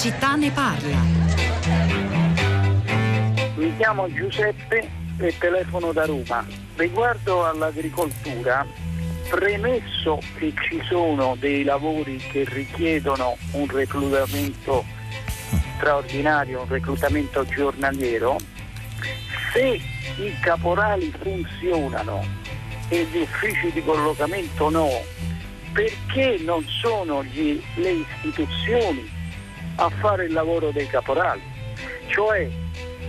città 0.00 0.34
ne 0.34 0.50
parla. 0.50 0.96
Mi 3.56 3.76
chiamo 3.76 4.10
Giuseppe 4.10 4.88
e 5.18 5.36
telefono 5.38 5.92
da 5.92 6.06
Roma. 6.06 6.42
Riguardo 6.76 7.46
all'agricoltura, 7.46 8.66
premesso 9.28 10.18
che 10.38 10.54
ci 10.62 10.80
sono 10.88 11.36
dei 11.38 11.64
lavori 11.64 12.16
che 12.16 12.46
richiedono 12.48 13.36
un 13.52 13.66
reclutamento 13.68 14.86
straordinario, 15.76 16.62
un 16.62 16.68
reclutamento 16.68 17.44
giornaliero, 17.44 18.38
se 19.52 19.78
i 20.16 20.34
caporali 20.40 21.12
funzionano 21.20 22.24
e 22.88 23.04
gli 23.04 23.18
uffici 23.18 23.70
di 23.70 23.84
collocamento 23.84 24.70
no, 24.70 24.88
perché 25.74 26.38
non 26.42 26.64
sono 26.80 27.22
gli, 27.22 27.62
le 27.74 27.90
istituzioni 27.90 29.18
a 29.80 29.88
fare 29.88 30.26
il 30.26 30.32
lavoro 30.32 30.70
dei 30.70 30.86
caporali? 30.86 31.42
Cioè 32.06 32.48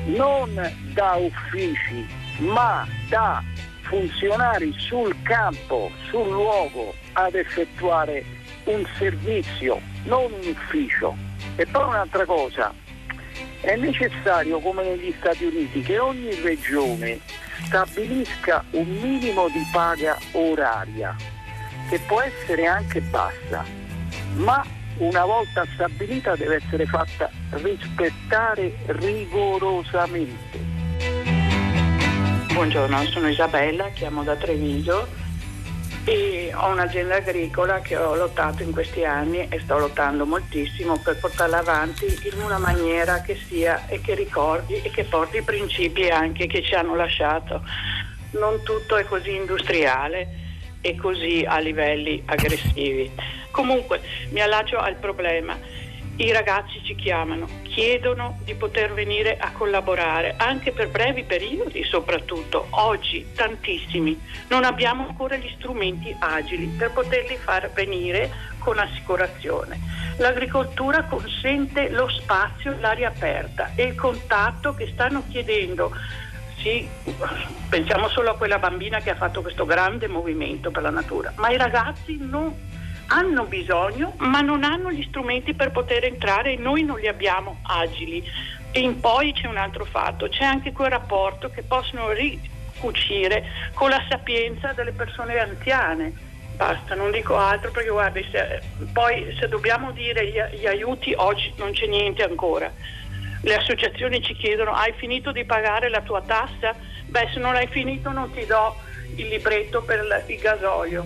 non 0.06 0.54
da 0.94 1.16
uffici 1.16 2.08
ma 2.40 2.88
da 3.08 3.44
funzionari 3.82 4.74
sul 4.78 5.16
campo, 5.22 5.92
sul 6.10 6.28
luogo 6.30 6.94
ad 7.14 7.36
effettuare 7.36 8.24
un 8.64 8.86
servizio, 8.98 9.82
non 10.06 10.32
un 10.32 10.48
ufficio. 10.48 11.16
E 11.58 11.66
poi 11.66 11.84
un'altra 11.84 12.26
cosa, 12.26 12.74
è 13.60 13.76
necessario, 13.76 14.60
come 14.60 14.84
negli 14.84 15.14
Stati 15.20 15.44
Uniti, 15.44 15.82
che 15.82 16.00
ogni 16.00 16.34
regione 16.42 17.20
stabilisca 17.66 18.64
un 18.72 18.88
minimo 18.88 19.50
di 19.50 19.64
paga 19.72 20.18
oraria, 20.32 21.16
che 21.90 22.00
può 22.08 22.22
essere 22.22 22.66
anche 22.66 23.02
bassa, 23.02 23.66
ma 24.36 24.66
una 24.98 25.26
volta 25.26 25.66
stabilita 25.74 26.36
deve 26.36 26.56
essere 26.56 26.86
fatta 26.86 27.30
rispettare 27.52 28.74
rigorosamente. 28.88 30.60
Buongiorno, 32.54 33.04
sono 33.06 33.30
Isabella, 33.30 33.90
chiamo 33.90 34.24
da 34.24 34.36
Treviso 34.36 35.08
e 36.04 36.52
ho 36.54 36.68
un'azienda 36.68 37.16
agricola 37.16 37.80
che 37.80 37.96
ho 37.96 38.16
lottato 38.16 38.64
in 38.64 38.72
questi 38.72 39.04
anni 39.04 39.48
e 39.50 39.60
sto 39.60 39.78
lottando 39.78 40.26
moltissimo 40.26 40.98
per 40.98 41.18
portarla 41.18 41.60
avanti 41.60 42.06
in 42.06 42.42
una 42.42 42.58
maniera 42.58 43.22
che 43.22 43.36
sia 43.36 43.88
e 43.88 44.02
che 44.02 44.16
ricordi 44.16 44.82
e 44.82 44.90
che 44.90 45.04
porti 45.04 45.38
i 45.38 45.44
principi 45.44 46.10
anche 46.10 46.48
che 46.48 46.64
ci 46.64 46.74
hanno 46.74 46.96
lasciato. 46.96 47.64
Non 48.32 48.64
tutto 48.64 48.98
è 48.98 49.06
così 49.06 49.36
industriale 49.36 50.41
e 50.82 50.96
così 50.96 51.46
a 51.48 51.60
livelli 51.60 52.22
aggressivi. 52.26 53.12
Comunque 53.52 54.02
mi 54.32 54.42
allaccio 54.42 54.78
al 54.78 54.96
problema 54.96 55.58
i 56.18 56.32
ragazzi 56.32 56.80
ci 56.84 56.94
chiamano, 56.94 57.48
chiedono 57.64 58.38
di 58.44 58.54
poter 58.54 58.94
venire 58.94 59.38
a 59.38 59.52
collaborare, 59.54 60.36
anche 60.38 60.72
per 60.72 60.90
brevi 60.90 61.24
periodi 61.24 61.84
soprattutto. 61.84 62.68
Oggi 62.72 63.26
tantissimi 63.34 64.20
non 64.50 64.64
abbiamo 64.64 65.08
ancora 65.08 65.36
gli 65.38 65.52
strumenti 65.58 66.16
agili 66.20 66.68
per 66.68 66.92
poterli 66.92 67.38
far 67.38 67.72
venire 67.72 68.30
con 68.60 68.78
assicurazione. 68.78 69.80
L'agricoltura 70.18 71.06
consente 71.06 71.90
lo 71.90 72.08
spazio, 72.10 72.76
l'aria 72.80 73.08
aperta 73.08 73.72
e 73.74 73.86
il 73.86 73.96
contatto 73.96 74.76
che 74.76 74.90
stanno 74.94 75.24
chiedendo 75.28 75.92
sì, 76.62 76.88
pensiamo 77.70 78.08
solo 78.10 78.32
a 78.32 78.38
quella 78.38 78.60
bambina 78.60 79.00
che 79.00 79.10
ha 79.10 79.16
fatto 79.16 79.42
questo 79.42 79.66
grande 79.66 80.08
movimento 80.08 80.72
per 80.72 80.84
la 80.84 80.90
natura, 80.90 81.34
ma 81.38 81.50
i 81.50 81.58
ragazzi 81.58 82.18
non 82.20 82.70
hanno 83.08 83.44
bisogno 83.44 84.14
ma 84.18 84.40
non 84.40 84.64
hanno 84.64 84.90
gli 84.92 85.04
strumenti 85.04 85.54
per 85.54 85.72
poter 85.72 86.06
entrare 86.06 86.54
e 86.54 86.58
noi 86.58 86.84
non 86.84 86.98
li 86.98 87.08
abbiamo 87.08 87.60
agili. 87.64 88.24
E 88.72 88.80
in 88.80 89.02
poi 89.02 89.34
c'è 89.34 89.48
un 89.48 89.58
altro 89.58 89.84
fatto, 89.84 90.30
c'è 90.30 90.46
anche 90.46 90.72
quel 90.72 90.92
rapporto 90.92 91.50
che 91.50 91.62
possono 91.62 92.12
ricucire 92.12 93.44
con 93.74 93.90
la 93.90 94.02
sapienza 94.10 94.72
delle 94.72 94.94
persone 94.94 95.38
anziane. 95.38 96.14
Basta, 96.56 96.96
non 96.96 97.12
dico 97.12 97.36
altro 97.36 97.72
perché 97.72 97.90
guardi, 97.90 98.26
se, 98.32 98.62
poi 98.94 99.36
se 99.38 99.48
dobbiamo 99.50 99.92
dire 99.92 100.28
gli, 100.28 100.60
gli 100.60 100.68
aiuti 100.68 101.14
oggi 101.18 101.52
non 101.58 101.72
c'è 101.72 101.88
niente 101.88 102.24
ancora. 102.24 102.72
Le 103.44 103.56
associazioni 103.56 104.22
ci 104.22 104.34
chiedono 104.34 104.72
hai 104.72 104.94
finito 104.94 105.32
di 105.32 105.44
pagare 105.46 105.90
la 105.90 106.02
tua 106.02 106.22
tassa? 106.22 106.76
Beh, 107.06 107.30
se 107.34 107.40
non 107.40 107.54
l'hai 107.54 107.68
finito 107.68 108.12
non 108.12 108.32
ti 108.32 108.46
do 108.46 108.76
il 109.16 109.28
libretto 109.28 109.82
per 109.82 110.24
il 110.28 110.38
gasolio 110.38 111.06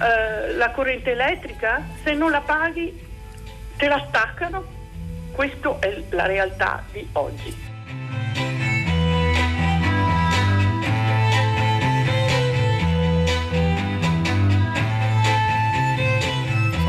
eh, 0.00 0.52
la 0.54 0.70
corrente 0.70 1.10
elettrica, 1.12 1.82
se 2.02 2.14
non 2.14 2.30
la 2.30 2.40
paghi 2.40 2.98
te 3.76 3.88
la 3.88 4.04
staccano. 4.08 4.78
Questa 5.32 5.78
è 5.78 6.02
la 6.10 6.26
realtà 6.26 6.84
di 6.92 7.06
oggi. 7.12 8.49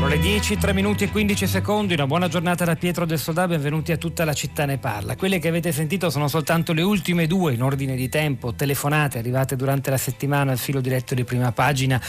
Le 0.08 0.18
10, 0.18 0.56
3 0.56 0.72
minuti 0.72 1.04
e 1.04 1.10
15 1.10 1.46
secondi, 1.46 1.94
una 1.94 2.06
buona 2.06 2.26
giornata 2.26 2.64
da 2.64 2.74
Pietro 2.74 3.04
del 3.04 3.18
Sodà, 3.18 3.46
benvenuti 3.46 3.92
a 3.92 3.96
tutta 3.96 4.24
la 4.24 4.32
città 4.32 4.64
ne 4.64 4.78
parla. 4.78 5.16
Quelle 5.16 5.38
che 5.38 5.48
avete 5.48 5.70
sentito 5.70 6.10
sono 6.10 6.28
soltanto 6.28 6.72
le 6.72 6.82
ultime 6.82 7.26
due 7.26 7.52
in 7.52 7.62
ordine 7.62 7.94
di 7.94 8.08
tempo, 8.08 8.52
telefonate 8.52 9.18
arrivate 9.18 9.54
durante 9.54 9.90
la 9.90 9.96
settimana 9.96 10.52
al 10.52 10.58
filo 10.58 10.80
diretto 10.80 11.14
di 11.14 11.24
prima 11.24 11.52
pagina 11.52 12.00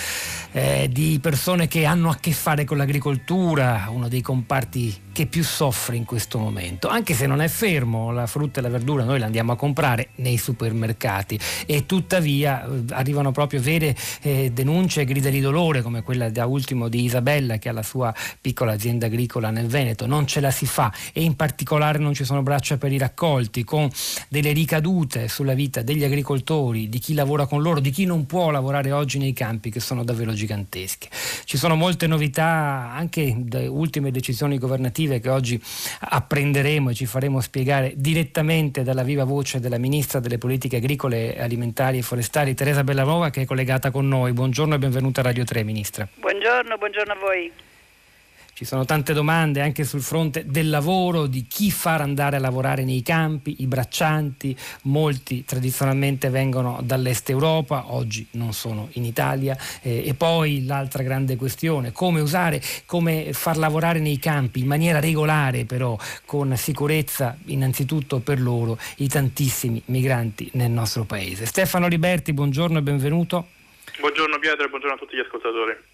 eh, 0.53 0.89
di 0.91 1.19
persone 1.21 1.67
che 1.67 1.85
hanno 1.85 2.09
a 2.09 2.15
che 2.15 2.31
fare 2.31 2.63
con 2.63 2.77
l'agricoltura, 2.77 3.87
uno 3.89 4.07
dei 4.07 4.21
comparti 4.21 5.01
che 5.13 5.27
più 5.27 5.43
soffre 5.43 5.95
in 5.95 6.05
questo 6.05 6.39
momento, 6.39 6.87
anche 6.87 7.13
se 7.13 7.27
non 7.27 7.39
è 7.39 7.47
fermo, 7.47 8.11
la 8.11 8.25
frutta 8.25 8.59
e 8.59 8.63
la 8.63 8.69
verdura 8.69 9.03
noi 9.03 9.19
la 9.19 9.25
andiamo 9.25 9.51
a 9.51 9.55
comprare 9.55 10.09
nei 10.15 10.37
supermercati. 10.37 11.39
E 11.67 11.85
tuttavia 11.85 12.65
eh, 12.65 12.83
arrivano 12.89 13.31
proprio 13.31 13.61
vere 13.61 13.95
eh, 14.21 14.51
denunce 14.51 15.01
e 15.01 15.05
grida 15.05 15.29
di 15.29 15.39
dolore 15.39 15.81
come 15.81 16.01
quella 16.01 16.29
da 16.29 16.45
ultimo 16.47 16.89
di 16.89 17.03
Isabella 17.03 17.57
che 17.57 17.69
ha 17.69 17.73
la 17.83 17.89
sua 17.89 18.13
piccola 18.39 18.71
azienda 18.71 19.07
agricola 19.07 19.49
nel 19.49 19.67
Veneto, 19.67 20.07
non 20.07 20.25
ce 20.25 20.39
la 20.39 20.49
si 20.49 20.65
fa 20.65 20.91
e 21.11 21.21
in 21.21 21.35
particolare 21.35 21.99
non 21.99 22.13
ci 22.13 22.23
sono 22.23 22.41
braccia 22.41 22.77
per 22.77 22.91
i 22.91 22.97
raccolti 22.97 23.63
con 23.63 23.89
delle 24.29 24.53
ricadute 24.53 25.27
sulla 25.27 25.53
vita 25.53 25.81
degli 25.81 26.03
agricoltori, 26.03 26.87
di 26.89 26.99
chi 26.99 27.13
lavora 27.13 27.45
con 27.45 27.61
loro, 27.61 27.81
di 27.81 27.91
chi 27.91 28.05
non 28.05 28.25
può 28.25 28.49
lavorare 28.49 28.91
oggi 28.91 29.19
nei 29.19 29.33
campi 29.33 29.69
che 29.69 29.81
sono 29.81 30.03
davvero 30.03 30.33
gigantesche. 30.33 31.09
Ci 31.43 31.57
sono 31.57 31.75
molte 31.75 32.07
novità 32.07 32.91
anche 32.93 33.35
da 33.37 33.69
ultime 33.69 34.11
decisioni 34.11 34.57
governative 34.57 35.19
che 35.19 35.29
oggi 35.29 35.61
apprenderemo 35.99 36.89
e 36.89 36.93
ci 36.93 37.05
faremo 37.05 37.41
spiegare 37.41 37.93
direttamente 37.97 38.83
dalla 38.83 39.03
viva 39.03 39.25
voce 39.25 39.59
della 39.59 39.77
Ministra 39.77 40.19
delle 40.19 40.37
Politiche 40.37 40.77
Agricole, 40.77 41.37
Alimentari 41.37 41.97
e 41.97 42.01
Forestali, 42.01 42.55
Teresa 42.55 42.83
Bellanova, 42.83 43.29
che 43.29 43.41
è 43.41 43.45
collegata 43.45 43.91
con 43.91 44.07
noi. 44.07 44.31
Buongiorno 44.31 44.75
e 44.75 44.77
benvenuta 44.77 45.19
a 45.19 45.23
Radio 45.23 45.43
3, 45.43 45.63
Ministra. 45.63 46.07
Buongiorno, 46.15 46.77
buongiorno 46.77 47.13
a 47.13 47.17
voi. 47.17 47.51
Ci 48.55 48.65
sono 48.65 48.85
tante 48.85 49.13
domande 49.13 49.61
anche 49.61 49.83
sul 49.83 50.03
fronte 50.03 50.45
del 50.45 50.69
lavoro, 50.69 51.25
di 51.25 51.47
chi 51.47 51.71
far 51.71 52.01
andare 52.01 52.35
a 52.35 52.39
lavorare 52.39 52.83
nei 52.83 53.01
campi, 53.01 53.55
i 53.63 53.65
braccianti, 53.65 54.55
molti 54.83 55.43
tradizionalmente 55.43 56.29
vengono 56.29 56.79
dall'est 56.83 57.31
Europa, 57.31 57.85
oggi 57.93 58.27
non 58.31 58.53
sono 58.53 58.89
in 58.93 59.05
Italia 59.05 59.57
eh, 59.81 60.07
e 60.07 60.13
poi 60.13 60.65
l'altra 60.65 61.01
grande 61.01 61.35
questione, 61.35 61.91
come 61.91 62.21
usare, 62.21 62.61
come 62.85 63.33
far 63.33 63.57
lavorare 63.57 63.99
nei 63.99 64.19
campi 64.19 64.59
in 64.59 64.67
maniera 64.67 64.99
regolare 64.99 65.65
però 65.65 65.97
con 66.25 66.55
sicurezza 66.55 67.35
innanzitutto 67.45 68.19
per 68.19 68.39
loro 68.39 68.77
i 68.97 69.07
tantissimi 69.07 69.81
migranti 69.85 70.51
nel 70.53 70.69
nostro 70.69 71.05
paese. 71.05 71.47
Stefano 71.47 71.87
Liberti, 71.87 72.33
buongiorno 72.33 72.77
e 72.77 72.81
benvenuto. 72.83 73.47
Buongiorno 73.99 74.37
Pietro 74.37 74.65
e 74.65 74.69
buongiorno 74.69 74.95
a 74.95 74.99
tutti 74.99 75.15
gli 75.15 75.21
ascoltatori. 75.21 75.92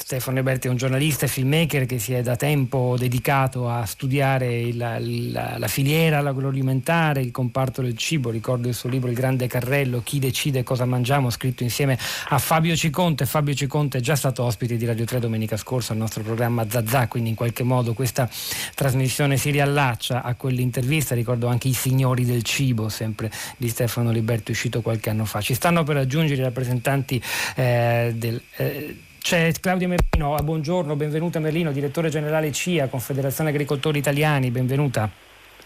Stefano 0.00 0.36
Neberti 0.36 0.68
è 0.68 0.70
un 0.70 0.76
giornalista 0.76 1.26
e 1.26 1.28
filmmaker 1.28 1.84
che 1.84 1.98
si 1.98 2.14
è 2.14 2.22
da 2.22 2.36
tempo 2.36 2.94
dedicato 2.96 3.68
a 3.68 3.84
studiare 3.84 4.72
la, 4.72 4.96
la, 5.00 5.56
la, 5.58 5.66
filiera 5.66 6.18
agroalimentare, 6.18 7.20
il 7.20 7.32
comparto 7.32 7.82
del 7.82 7.96
cibo. 7.96 8.30
Ricordo 8.30 8.68
il 8.68 8.74
suo 8.74 8.88
libro 8.88 9.10
Il 9.10 9.16
grande 9.16 9.48
carrello, 9.48 10.00
Chi 10.02 10.20
decide 10.20 10.62
cosa 10.62 10.84
mangiamo, 10.84 11.30
scritto 11.30 11.64
insieme 11.64 11.98
a 12.28 12.38
Fabio 12.38 12.76
Ciconte. 12.76 13.26
Fabio 13.26 13.54
Ciconte 13.54 13.98
è 13.98 14.00
già 14.00 14.14
stato 14.14 14.44
ospite 14.44 14.76
di 14.76 14.86
Radio 14.86 15.04
3 15.04 15.18
domenica 15.18 15.56
scorsa 15.56 15.92
al 15.92 15.98
nostro 15.98 16.22
programma 16.22 16.66
Zazà, 16.70 17.08
quindi 17.08 17.30
in 17.30 17.34
qualche 17.34 17.64
modo 17.64 17.92
questa 17.92 18.30
trasmissione 18.74 19.36
si 19.36 19.50
riallaccia 19.50 20.22
a 20.22 20.34
quell'intervista. 20.36 21.16
Ricordo 21.16 21.48
anche 21.48 21.68
I 21.68 21.74
signori 21.74 22.24
del 22.24 22.44
cibo, 22.44 22.88
sempre 22.88 23.30
di 23.56 23.68
Stefano 23.68 24.12
Liberti, 24.12 24.52
uscito 24.52 24.80
qualche 24.80 25.10
anno 25.10 25.24
fa. 25.24 25.40
Ci 25.40 25.54
stanno 25.54 25.82
per 25.82 25.96
aggiungere 25.96 26.40
i 26.40 26.44
rappresentanti 26.44 27.20
eh, 27.56 28.12
del... 28.14 28.40
Eh, 28.56 28.96
c'è 29.28 29.52
Claudio 29.60 29.88
Merlino, 29.88 30.36
ah, 30.36 30.42
buongiorno, 30.42 30.96
benvenuta 30.96 31.38
Merlino, 31.38 31.70
direttore 31.70 32.08
generale 32.08 32.50
CIA, 32.50 32.88
Confederazione 32.88 33.50
Agricoltori 33.50 33.98
Italiani, 33.98 34.50
benvenuta. 34.50 35.06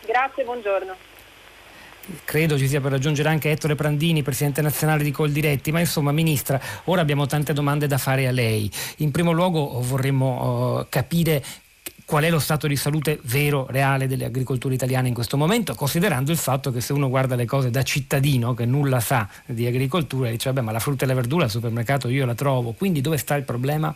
Grazie, 0.05 0.43
buongiorno. 0.43 0.93
Credo 2.25 2.59
ci 2.59 2.67
sia 2.67 2.81
per 2.81 2.91
raggiungere 2.91 3.29
anche 3.29 3.53
Ettore 3.53 3.77
Prandini, 3.77 4.25
presidente 4.25 4.63
nazionale 4.63 5.05
di 5.05 5.13
Coldiretti, 5.13 5.71
ma 5.71 5.79
insomma 5.79 6.11
Ministra, 6.11 6.61
ora 6.87 7.03
abbiamo 7.03 7.27
tante 7.27 7.53
domande 7.53 7.87
da 7.87 7.99
fare 7.99 8.27
a 8.27 8.33
lei. 8.33 8.69
In 8.97 9.13
primo 9.13 9.31
luogo 9.31 9.81
vorremmo 9.81 10.79
uh, 10.81 10.87
capire 10.89 11.41
qual 12.13 12.25
è 12.25 12.29
lo 12.29 12.41
stato 12.41 12.67
di 12.67 12.77
salute 12.77 13.21
vero, 13.23 13.67
reale 13.71 14.07
delle 14.07 14.27
agricolture 14.27 14.75
italiane 14.75 15.09
in 15.09 15.15
questo 15.15 15.39
momento, 15.39 15.75
considerando 15.75 16.31
il 16.31 16.37
fatto 16.37 16.71
che 16.71 16.83
se 16.83 16.93
uno 16.93 17.09
guarda 17.09 17.37
le 17.37 17.47
cose 17.47 17.71
da 17.71 17.83
cittadino 17.83 18.53
che 18.53 18.67
nulla 18.67 19.01
sa 19.01 19.27
di 19.47 19.65
agricoltura, 19.67 20.29
dice 20.29 20.51
vabbè 20.51 20.63
ma 20.63 20.73
la 20.73 20.79
frutta 20.79 21.05
e 21.05 21.09
la 21.09 21.15
verdura 21.15 21.45
al 21.45 21.51
supermercato 21.51 22.09
io 22.09 22.27
la 22.27 22.35
trovo, 22.35 22.73
quindi 22.73 23.01
dove 23.01 23.17
sta 23.17 23.35
il 23.35 23.45
problema? 23.45 23.95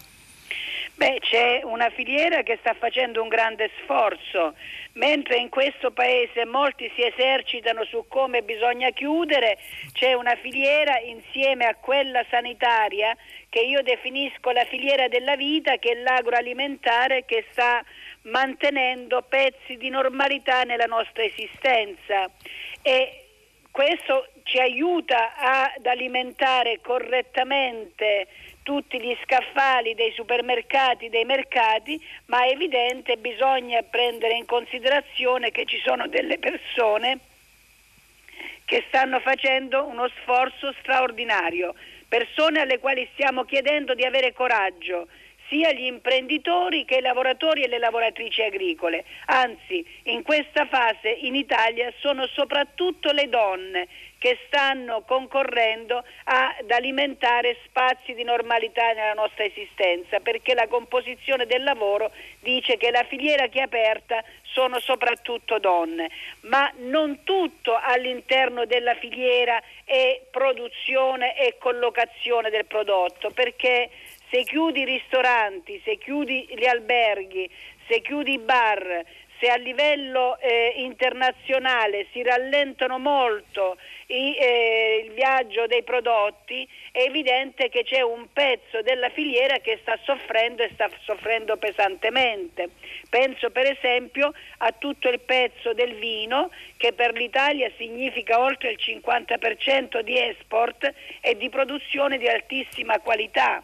Beh, 0.94 1.18
c'è 1.20 1.60
una 1.64 1.90
filiera 1.90 2.42
che 2.42 2.56
sta 2.58 2.72
facendo 2.72 3.20
un 3.20 3.28
grande 3.28 3.68
sforzo, 3.82 4.54
mentre 4.96 5.36
in 5.36 5.48
questo 5.48 5.90
paese 5.90 6.44
molti 6.44 6.90
si 6.94 7.02
esercitano 7.04 7.84
su 7.84 8.04
come 8.08 8.42
bisogna 8.42 8.90
chiudere, 8.90 9.58
c'è 9.92 10.12
una 10.12 10.36
filiera 10.36 10.98
insieme 10.98 11.66
a 11.66 11.74
quella 11.74 12.24
sanitaria 12.30 13.16
che 13.48 13.60
io 13.60 13.82
definisco 13.82 14.50
la 14.50 14.64
filiera 14.64 15.08
della 15.08 15.36
vita, 15.36 15.76
che 15.78 15.92
è 15.92 15.94
l'agroalimentare 15.94 17.24
che 17.24 17.44
sta 17.50 17.82
mantenendo 18.22 19.22
pezzi 19.22 19.76
di 19.76 19.88
normalità 19.88 20.62
nella 20.64 20.86
nostra 20.86 21.22
esistenza. 21.22 22.30
E 22.82 23.24
questo 23.70 24.28
ci 24.44 24.58
aiuta 24.58 25.34
ad 25.36 25.84
alimentare 25.84 26.80
correttamente 26.80 28.26
tutti 28.66 29.00
gli 29.00 29.16
scaffali 29.22 29.94
dei 29.94 30.10
supermercati, 30.10 31.08
dei 31.08 31.24
mercati, 31.24 32.04
ma 32.26 32.44
è 32.44 32.50
evidente 32.50 33.16
bisogna 33.16 33.80
prendere 33.82 34.34
in 34.34 34.44
considerazione 34.44 35.52
che 35.52 35.66
ci 35.66 35.78
sono 35.84 36.08
delle 36.08 36.38
persone 36.38 37.20
che 38.64 38.82
stanno 38.88 39.20
facendo 39.20 39.84
uno 39.84 40.08
sforzo 40.20 40.74
straordinario, 40.80 41.76
persone 42.08 42.58
alle 42.58 42.80
quali 42.80 43.08
stiamo 43.12 43.44
chiedendo 43.44 43.94
di 43.94 44.02
avere 44.02 44.32
coraggio, 44.32 45.06
sia 45.48 45.72
gli 45.72 45.84
imprenditori 45.84 46.84
che 46.84 46.96
i 46.96 47.02
lavoratori 47.02 47.62
e 47.62 47.68
le 47.68 47.78
lavoratrici 47.78 48.42
agricole. 48.42 49.04
Anzi, 49.26 49.86
in 50.06 50.24
questa 50.24 50.66
fase 50.66 51.08
in 51.08 51.36
Italia 51.36 51.92
sono 52.00 52.26
soprattutto 52.26 53.12
le 53.12 53.28
donne 53.28 53.86
che 54.26 54.38
stanno 54.48 55.02
concorrendo 55.02 56.02
ad 56.24 56.68
alimentare 56.72 57.58
spazi 57.64 58.12
di 58.12 58.24
normalità 58.24 58.90
nella 58.92 59.12
nostra 59.12 59.44
esistenza, 59.44 60.18
perché 60.18 60.52
la 60.52 60.66
composizione 60.66 61.46
del 61.46 61.62
lavoro 61.62 62.10
dice 62.40 62.76
che 62.76 62.90
la 62.90 63.04
filiera 63.04 63.46
che 63.46 63.60
è 63.60 63.62
aperta 63.62 64.24
sono 64.42 64.80
soprattutto 64.80 65.60
donne, 65.60 66.10
ma 66.40 66.68
non 66.78 67.22
tutto 67.22 67.78
all'interno 67.80 68.64
della 68.64 68.96
filiera 68.96 69.62
è 69.84 70.20
produzione 70.28 71.38
e 71.38 71.54
collocazione 71.56 72.50
del 72.50 72.64
prodotto, 72.64 73.30
perché 73.30 73.90
se 74.28 74.42
chiudi 74.42 74.80
i 74.80 74.86
ristoranti, 74.86 75.80
se 75.84 75.98
chiudi 75.98 76.48
gli 76.50 76.66
alberghi, 76.66 77.48
se 77.86 78.00
chiudi 78.00 78.32
i 78.32 78.38
bar, 78.38 79.04
se 79.38 79.48
a 79.48 79.56
livello 79.56 80.38
eh, 80.38 80.74
internazionale 80.76 82.06
si 82.12 82.22
rallentano 82.22 82.98
molto 82.98 83.76
i, 84.06 84.36
eh, 84.36 85.02
il 85.04 85.12
viaggio 85.12 85.66
dei 85.66 85.82
prodotti, 85.82 86.66
è 86.92 87.00
evidente 87.00 87.68
che 87.68 87.82
c'è 87.84 88.00
un 88.00 88.26
pezzo 88.32 88.80
della 88.82 89.10
filiera 89.10 89.58
che 89.58 89.78
sta 89.82 89.98
soffrendo 90.04 90.62
e 90.62 90.70
sta 90.72 90.88
soffrendo 91.02 91.56
pesantemente. 91.56 92.70
Penso 93.10 93.50
per 93.50 93.66
esempio 93.66 94.32
a 94.58 94.72
tutto 94.72 95.08
il 95.08 95.20
pezzo 95.20 95.72
del 95.74 95.94
vino 95.94 96.50
che 96.76 96.92
per 96.92 97.12
l'Italia 97.12 97.70
significa 97.76 98.40
oltre 98.40 98.70
il 98.70 98.78
50% 98.80 100.00
di 100.00 100.16
export 100.18 100.92
e 101.20 101.36
di 101.36 101.48
produzione 101.48 102.18
di 102.18 102.28
altissima 102.28 102.98
qualità. 103.00 103.62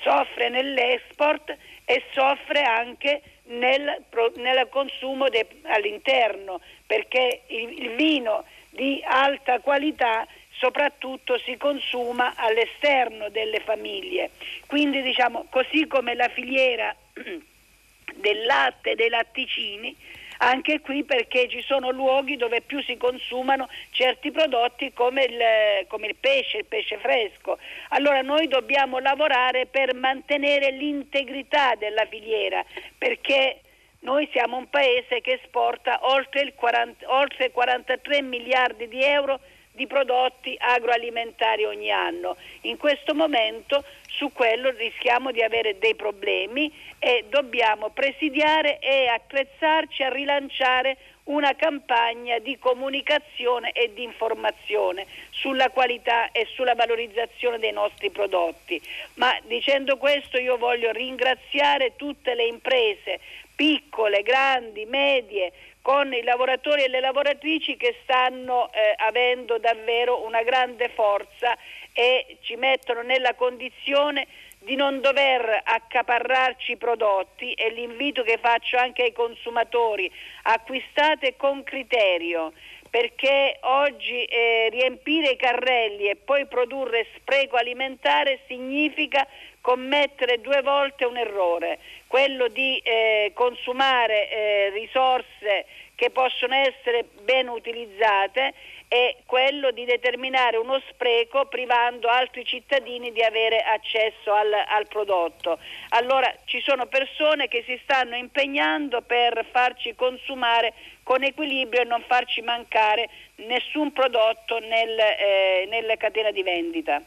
Soffre 0.00 0.50
nell'export 0.50 1.56
e 1.84 2.02
soffre 2.12 2.62
anche 2.62 3.22
nel, 3.46 4.02
nel 4.36 4.66
consumo 4.70 5.28
de, 5.28 5.46
all'interno, 5.62 6.60
perché 6.86 7.42
il, 7.46 7.82
il 7.82 7.94
vino 7.96 8.44
di 8.70 9.02
alta 9.04 9.60
qualità 9.60 10.26
soprattutto 10.58 11.38
si 11.38 11.56
consuma 11.56 12.34
all'esterno 12.36 13.28
delle 13.28 13.60
famiglie. 13.60 14.30
Quindi 14.66 15.02
diciamo 15.02 15.46
così 15.50 15.86
come 15.86 16.14
la 16.14 16.28
filiera 16.28 16.94
del 17.12 18.44
latte 18.44 18.92
e 18.92 18.94
dei 18.94 19.08
latticini 19.08 19.96
anche 20.38 20.80
qui 20.80 21.04
perché 21.04 21.48
ci 21.48 21.60
sono 21.62 21.90
luoghi 21.90 22.36
dove 22.36 22.60
più 22.60 22.82
si 22.82 22.96
consumano 22.96 23.68
certi 23.90 24.30
prodotti 24.30 24.92
come 24.92 25.24
il, 25.24 25.86
come 25.88 26.08
il 26.08 26.16
pesce, 26.16 26.58
il 26.58 26.64
pesce 26.66 26.98
fresco. 26.98 27.58
Allora 27.90 28.20
noi 28.22 28.48
dobbiamo 28.48 28.98
lavorare 28.98 29.66
per 29.66 29.94
mantenere 29.94 30.70
l'integrità 30.70 31.74
della 31.76 32.06
filiera 32.06 32.64
perché 32.96 33.60
noi 34.00 34.28
siamo 34.30 34.56
un 34.56 34.68
paese 34.68 35.20
che 35.20 35.40
esporta 35.42 35.98
oltre, 36.02 36.54
40, 36.54 37.10
oltre 37.12 37.50
43 37.50 38.22
miliardi 38.22 38.88
di 38.88 39.02
euro 39.02 39.40
di 39.76 39.86
prodotti 39.86 40.56
agroalimentari 40.58 41.64
ogni 41.64 41.90
anno. 41.90 42.36
In 42.62 42.78
questo 42.78 43.14
momento 43.14 43.84
su 44.08 44.32
quello 44.32 44.70
rischiamo 44.70 45.30
di 45.30 45.42
avere 45.42 45.78
dei 45.78 45.94
problemi 45.94 46.72
e 46.98 47.26
dobbiamo 47.28 47.90
presidiare 47.90 48.78
e 48.78 49.06
attrezzarci 49.08 50.02
a 50.02 50.08
rilanciare 50.08 50.96
una 51.24 51.54
campagna 51.54 52.38
di 52.38 52.56
comunicazione 52.58 53.72
e 53.72 53.92
di 53.92 54.04
informazione 54.04 55.06
sulla 55.30 55.70
qualità 55.70 56.30
e 56.30 56.46
sulla 56.54 56.74
valorizzazione 56.74 57.58
dei 57.58 57.72
nostri 57.72 58.10
prodotti. 58.10 58.80
Ma 59.14 59.36
dicendo 59.42 59.98
questo 59.98 60.38
io 60.38 60.56
voglio 60.56 60.90
ringraziare 60.92 61.96
tutte 61.96 62.34
le 62.34 62.46
imprese, 62.46 63.20
piccole, 63.54 64.22
grandi, 64.22 64.84
medie, 64.86 65.52
con 65.86 66.12
i 66.12 66.24
lavoratori 66.24 66.82
e 66.82 66.88
le 66.88 66.98
lavoratrici 66.98 67.76
che 67.76 67.94
stanno 68.02 68.72
eh, 68.72 68.92
avendo 68.96 69.58
davvero 69.58 70.24
una 70.24 70.42
grande 70.42 70.88
forza 70.88 71.56
e 71.92 72.38
ci 72.40 72.56
mettono 72.56 73.02
nella 73.02 73.34
condizione 73.34 74.26
di 74.58 74.74
non 74.74 75.00
dover 75.00 75.62
accaparrarci 75.62 76.72
i 76.72 76.76
prodotti 76.76 77.52
e 77.52 77.70
l'invito 77.70 78.24
che 78.24 78.40
faccio 78.42 78.76
anche 78.76 79.04
ai 79.04 79.12
consumatori, 79.12 80.10
acquistate 80.42 81.36
con 81.36 81.62
criterio 81.62 82.52
perché 82.90 83.58
oggi 83.60 84.24
eh, 84.24 84.68
riempire 84.70 85.32
i 85.32 85.36
carrelli 85.36 86.08
e 86.08 86.16
poi 86.16 86.46
produrre 86.46 87.06
spreco 87.16 87.56
alimentare 87.56 88.40
significa 88.46 89.26
commettere 89.60 90.40
due 90.40 90.62
volte 90.62 91.04
un 91.04 91.16
errore, 91.16 91.78
quello 92.06 92.48
di 92.48 92.78
eh, 92.78 93.32
consumare 93.34 94.30
eh, 94.30 94.70
risorse 94.70 95.66
che 95.96 96.10
possono 96.10 96.54
essere 96.54 97.06
ben 97.22 97.48
utilizzate 97.48 98.52
e 98.86 99.16
quello 99.26 99.72
di 99.72 99.84
determinare 99.84 100.58
uno 100.58 100.80
spreco 100.90 101.46
privando 101.46 102.06
altri 102.08 102.44
cittadini 102.44 103.10
di 103.10 103.22
avere 103.22 103.58
accesso 103.60 104.32
al, 104.32 104.52
al, 104.52 104.86
prodotto. 104.86 105.58
Allora 105.88 106.32
ci 106.44 106.60
sono 106.60 106.86
persone 106.86 107.48
che 107.48 107.64
si 107.66 107.80
stanno 107.82 108.14
impegnando 108.14 109.00
per 109.00 109.44
farci 109.50 109.94
consumare 109.96 110.74
con 111.02 111.24
equilibrio 111.24 111.80
e 111.80 111.84
non 111.84 112.04
farci 112.06 112.42
mancare 112.42 113.08
nessun 113.36 113.92
prodotto 113.92 114.58
nel, 114.58 114.98
eh, 114.98 115.66
nella 115.68 115.96
catena 115.96 116.30
di 116.30 116.42
vendita. 116.42 117.02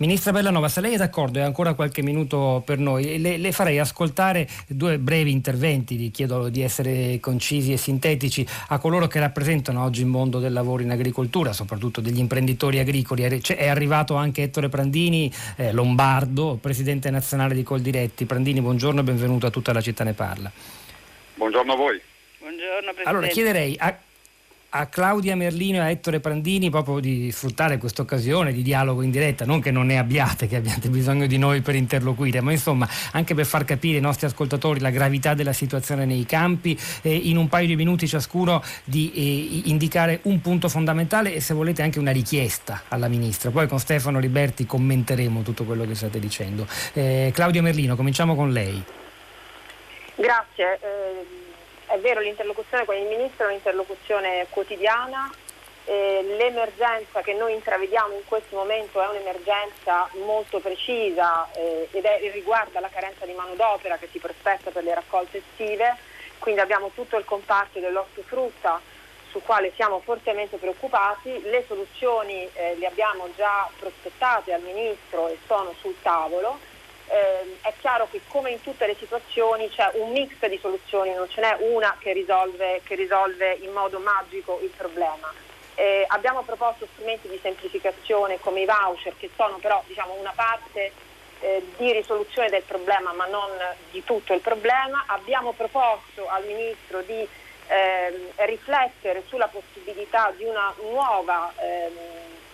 Ministra 0.00 0.32
Bellanova, 0.32 0.68
se 0.68 0.80
lei 0.80 0.94
è 0.94 0.96
d'accordo 0.96 1.38
e 1.38 1.42
ha 1.42 1.44
ancora 1.44 1.74
qualche 1.74 2.00
minuto 2.00 2.62
per 2.64 2.78
noi, 2.78 3.20
le, 3.20 3.36
le, 3.36 3.52
farei 3.52 3.78
ascoltare 3.78 4.48
due 4.66 4.98
brevi 4.98 5.30
interventi, 5.30 5.94
vi 5.96 6.10
chiedo 6.10 6.48
di 6.48 6.62
essere 6.62 7.20
concisi 7.20 7.74
e 7.74 7.76
sintetici, 7.76 8.46
a 8.68 8.78
coloro 8.78 9.08
che 9.08 9.20
rappresentano 9.20 9.84
oggi 9.84 10.00
il 10.00 10.06
mondo 10.06 10.38
del 10.38 10.54
lavoro 10.54 10.82
in 10.82 10.90
agricoltura, 10.90 11.52
soprattutto 11.52 12.00
degli 12.00 12.18
imprenditori 12.18 12.78
agricoli. 12.78 13.24
È 13.24 13.68
arrivato 13.68 14.14
anche 14.14 14.44
Ettore 14.44 14.70
Prandini, 14.70 15.30
eh, 15.56 15.70
lombardo, 15.70 16.56
presidente 16.58 17.10
nazionale 17.10 17.54
di 17.54 17.62
Coldiretti. 17.62 18.24
Prandini, 18.24 18.62
buongiorno 18.62 19.00
e 19.00 19.02
benvenuto 19.02 19.48
a 19.48 19.50
tutta 19.50 19.74
la 19.74 19.82
città 19.82 20.02
ne 20.02 20.14
parla. 20.14 20.50
Buongiorno 21.34 21.74
a 21.74 21.76
voi. 21.76 22.00
Buongiorno 22.38 22.92
Presidente. 22.94 23.08
Allora 23.10 23.26
chiederei 23.26 23.76
a, 23.78 23.94
a 24.70 24.86
Claudia 24.86 25.34
Merlino 25.34 25.78
e 25.78 25.80
a 25.80 25.90
Ettore 25.90 26.20
Prandini 26.20 26.70
proprio 26.70 27.00
di 27.00 27.30
sfruttare 27.32 27.78
questa 27.78 28.02
occasione 28.02 28.52
di 28.52 28.62
dialogo 28.62 29.02
in 29.02 29.10
diretta, 29.10 29.44
non 29.44 29.60
che 29.60 29.70
non 29.70 29.86
ne 29.86 29.98
abbiate, 29.98 30.46
che 30.46 30.56
abbiate 30.56 30.88
bisogno 30.88 31.26
di 31.26 31.38
noi 31.38 31.60
per 31.60 31.74
interloquire, 31.74 32.40
ma 32.40 32.52
insomma 32.52 32.88
anche 33.12 33.34
per 33.34 33.46
far 33.46 33.64
capire 33.64 33.96
ai 33.96 34.02
nostri 34.02 34.26
ascoltatori 34.26 34.80
la 34.80 34.90
gravità 34.90 35.34
della 35.34 35.52
situazione 35.52 36.04
nei 36.04 36.24
campi, 36.24 36.78
eh, 37.02 37.14
in 37.14 37.36
un 37.36 37.48
paio 37.48 37.66
di 37.66 37.76
minuti 37.76 38.06
ciascuno 38.06 38.62
di 38.84 39.12
eh, 39.12 39.68
indicare 39.70 40.20
un 40.22 40.40
punto 40.40 40.68
fondamentale 40.68 41.34
e 41.34 41.40
se 41.40 41.52
volete 41.54 41.82
anche 41.82 41.98
una 41.98 42.12
richiesta 42.12 42.82
alla 42.88 43.08
Ministra. 43.08 43.50
Poi 43.50 43.66
con 43.66 43.80
Stefano 43.80 44.20
Liberti 44.20 44.66
commenteremo 44.66 45.42
tutto 45.42 45.64
quello 45.64 45.84
che 45.84 45.94
state 45.94 46.20
dicendo. 46.20 46.66
Eh, 46.92 47.30
Claudia 47.34 47.62
Merlino, 47.62 47.96
cominciamo 47.96 48.36
con 48.36 48.52
lei. 48.52 48.82
Grazie. 50.14 50.78
È 51.90 51.98
vero, 51.98 52.20
l'interlocuzione 52.20 52.84
con 52.84 52.94
il 52.94 53.06
Ministro 53.06 53.46
è 53.46 53.48
un'interlocuzione 53.48 54.46
quotidiana 54.50 55.28
Eh, 55.86 56.22
l'emergenza 56.36 57.22
che 57.22 57.32
noi 57.32 57.54
intravediamo 57.54 58.14
in 58.14 58.24
questo 58.26 58.54
momento 58.54 59.00
è 59.00 59.08
un'emergenza 59.08 60.08
molto 60.24 60.60
precisa 60.60 61.48
eh, 61.52 61.88
ed 61.90 62.04
è, 62.04 62.30
riguarda 62.32 62.80
la 62.80 62.90
carenza 62.90 63.24
di 63.24 63.32
manodopera 63.32 63.96
che 63.96 64.06
si 64.12 64.18
prospetta 64.20 64.70
per 64.70 64.84
le 64.84 64.94
raccolte 64.94 65.38
estive, 65.38 65.96
quindi 66.38 66.60
abbiamo 66.60 66.90
tutto 66.94 67.16
il 67.16 67.24
comparto 67.24 67.80
dell'ortofrutta 67.80 68.80
su 69.30 69.40
quale 69.42 69.72
siamo 69.74 70.00
fortemente 70.00 70.58
preoccupati, 70.58 71.40
le 71.44 71.64
soluzioni 71.66 72.48
eh, 72.52 72.76
le 72.76 72.86
abbiamo 72.86 73.28
già 73.34 73.68
prospettate 73.78 74.52
al 74.52 74.60
Ministro 74.60 75.28
e 75.28 75.38
sono 75.46 75.74
sul 75.80 75.96
tavolo. 76.02 76.58
Eh, 77.12 77.58
è 77.62 77.72
chiaro 77.80 78.06
che 78.08 78.20
come 78.28 78.52
in 78.52 78.62
tutte 78.62 78.86
le 78.86 78.94
situazioni 78.94 79.68
c'è 79.68 79.90
un 79.94 80.12
mix 80.12 80.46
di 80.46 80.58
soluzioni, 80.62 81.12
non 81.12 81.28
ce 81.28 81.40
n'è 81.40 81.56
una 81.58 81.96
che 81.98 82.12
risolve, 82.12 82.82
che 82.84 82.94
risolve 82.94 83.58
in 83.62 83.72
modo 83.72 83.98
magico 83.98 84.60
il 84.62 84.70
problema. 84.76 85.32
Eh, 85.74 86.04
abbiamo 86.06 86.42
proposto 86.42 86.86
strumenti 86.92 87.26
di 87.28 87.36
semplificazione 87.42 88.38
come 88.38 88.60
i 88.60 88.64
voucher 88.64 89.14
che 89.18 89.28
sono 89.34 89.56
però 89.56 89.82
diciamo, 89.88 90.12
una 90.20 90.32
parte 90.36 90.92
eh, 91.40 91.64
di 91.76 91.90
risoluzione 91.90 92.48
del 92.48 92.62
problema 92.62 93.12
ma 93.12 93.26
non 93.26 93.50
di 93.90 94.04
tutto 94.04 94.32
il 94.32 94.40
problema. 94.40 95.02
Abbiamo 95.06 95.50
proposto 95.50 96.28
al 96.28 96.44
Ministro 96.44 97.00
di 97.00 97.26
ehm, 97.66 98.14
riflettere 98.36 99.24
sulla 99.26 99.48
possibilità 99.48 100.32
di 100.36 100.44
una 100.44 100.72
nuova 100.90 101.52
ehm, 101.56 101.92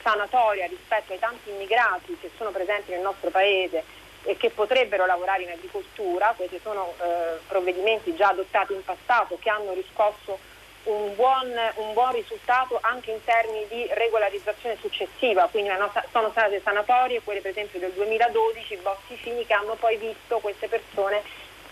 sanatoria 0.00 0.66
rispetto 0.66 1.12
ai 1.12 1.18
tanti 1.18 1.50
immigrati 1.50 2.16
che 2.18 2.30
sono 2.38 2.50
presenti 2.52 2.92
nel 2.92 3.00
nostro 3.00 3.28
Paese 3.28 4.04
e 4.26 4.36
che 4.36 4.50
potrebbero 4.50 5.06
lavorare 5.06 5.44
in 5.44 5.50
agricoltura. 5.50 6.34
Questi 6.36 6.60
sono 6.62 6.92
eh, 7.00 7.38
provvedimenti 7.46 8.14
già 8.14 8.28
adottati 8.28 8.74
in 8.74 8.84
passato 8.84 9.38
che 9.40 9.48
hanno 9.48 9.72
riscosso 9.72 10.38
un 10.84 11.14
buon, 11.16 11.50
un 11.76 11.92
buon, 11.94 12.12
risultato 12.12 12.78
anche 12.80 13.10
in 13.10 13.22
termini 13.24 13.66
di 13.68 13.88
regolarizzazione 13.90 14.76
successiva, 14.80 15.48
quindi 15.50 15.70
sono 16.12 16.30
state 16.30 16.60
sanatorie, 16.62 17.22
quelle 17.22 17.40
per 17.40 17.50
esempio 17.50 17.80
del 17.80 17.92
2012, 17.92 18.76
Bossi 18.76 19.16
Fini, 19.16 19.44
che 19.46 19.52
hanno 19.52 19.74
poi 19.74 19.96
visto 19.96 20.38
queste 20.38 20.68
persone 20.68 21.22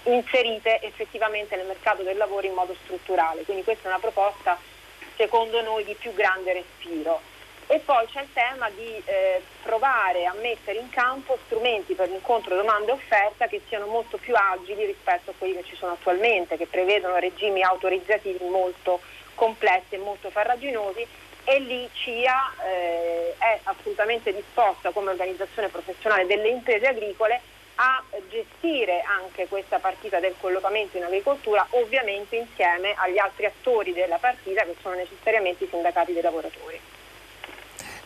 inserite 0.04 0.80
effettivamente 0.82 1.56
nel 1.56 1.66
mercato 1.66 2.02
del 2.02 2.16
lavoro 2.16 2.46
in 2.46 2.54
modo 2.54 2.74
strutturale. 2.82 3.44
Quindi 3.44 3.62
questa 3.62 3.84
è 3.84 3.90
una 3.90 4.00
proposta 4.00 4.58
secondo 5.16 5.60
noi 5.62 5.84
di 5.84 5.94
più 5.94 6.12
grande 6.12 6.52
respiro. 6.52 7.20
E 7.66 7.78
poi 7.78 8.06
c'è 8.06 8.20
il 8.20 8.28
tema 8.32 8.68
di 8.70 9.02
eh, 9.04 9.42
provare 9.62 10.26
a 10.26 10.34
mettere 10.34 10.78
in 10.78 10.90
campo 10.90 11.38
strumenti 11.46 11.94
per 11.94 12.08
l'incontro 12.08 12.54
domanda 12.54 12.90
e 12.90 12.94
offerta 12.94 13.46
che 13.46 13.62
siano 13.68 13.86
molto 13.86 14.18
più 14.18 14.34
agili 14.36 14.84
rispetto 14.84 15.30
a 15.30 15.34
quelli 15.36 15.56
che 15.56 15.64
ci 15.64 15.76
sono 15.76 15.92
attualmente, 15.92 16.58
che 16.58 16.66
prevedono 16.66 17.16
regimi 17.16 17.62
autorizzativi 17.62 18.44
molto 18.44 19.00
complessi 19.34 19.94
e 19.94 19.98
molto 19.98 20.30
farraginosi 20.30 21.06
e 21.44 21.58
lì 21.58 21.88
CIA 21.92 22.54
eh, 22.64 23.34
è 23.38 23.60
assolutamente 23.64 24.34
disposta 24.34 24.90
come 24.90 25.10
organizzazione 25.10 25.68
professionale 25.68 26.26
delle 26.26 26.48
imprese 26.48 26.86
agricole 26.86 27.40
a 27.76 28.02
gestire 28.28 29.02
anche 29.02 29.48
questa 29.48 29.78
partita 29.78 30.20
del 30.20 30.34
collocamento 30.38 30.96
in 30.96 31.04
agricoltura, 31.04 31.66
ovviamente 31.70 32.36
insieme 32.36 32.94
agli 32.96 33.18
altri 33.18 33.46
attori 33.46 33.92
della 33.92 34.18
partita 34.18 34.62
che 34.62 34.76
sono 34.80 34.94
necessariamente 34.94 35.64
i 35.64 35.68
sindacati 35.68 36.12
dei 36.12 36.22
lavoratori. 36.22 36.80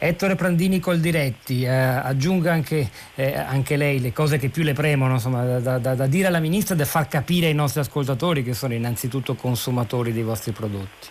Ettore 0.01 0.37
Prandini 0.37 0.79
Coldiretti, 0.79 1.65
eh, 1.65 1.71
aggiunga 1.71 2.53
anche, 2.53 2.89
eh, 3.17 3.35
anche, 3.35 3.77
lei 3.77 4.01
le 4.01 4.13
cose 4.13 4.39
che 4.39 4.49
più 4.49 4.63
le 4.63 4.73
premono 4.73 5.15
insomma, 5.15 5.59
da, 5.59 5.79
da, 5.79 5.95
da, 5.97 6.07
dire 6.07 6.29
alla 6.29 6.39
Ministra 6.39 6.77
e 6.77 6.79
da 6.79 6.85
far 6.85 7.09
capire 7.09 7.47
ai 7.47 7.55
nostri 7.55 7.81
ascoltatori 7.81 8.45
che 8.45 8.55
sono 8.55 8.75
innanzitutto 8.75 9.35
consumatori 9.35 10.13
dei 10.13 10.23
vostri 10.23 10.53
prodotti. 10.53 11.09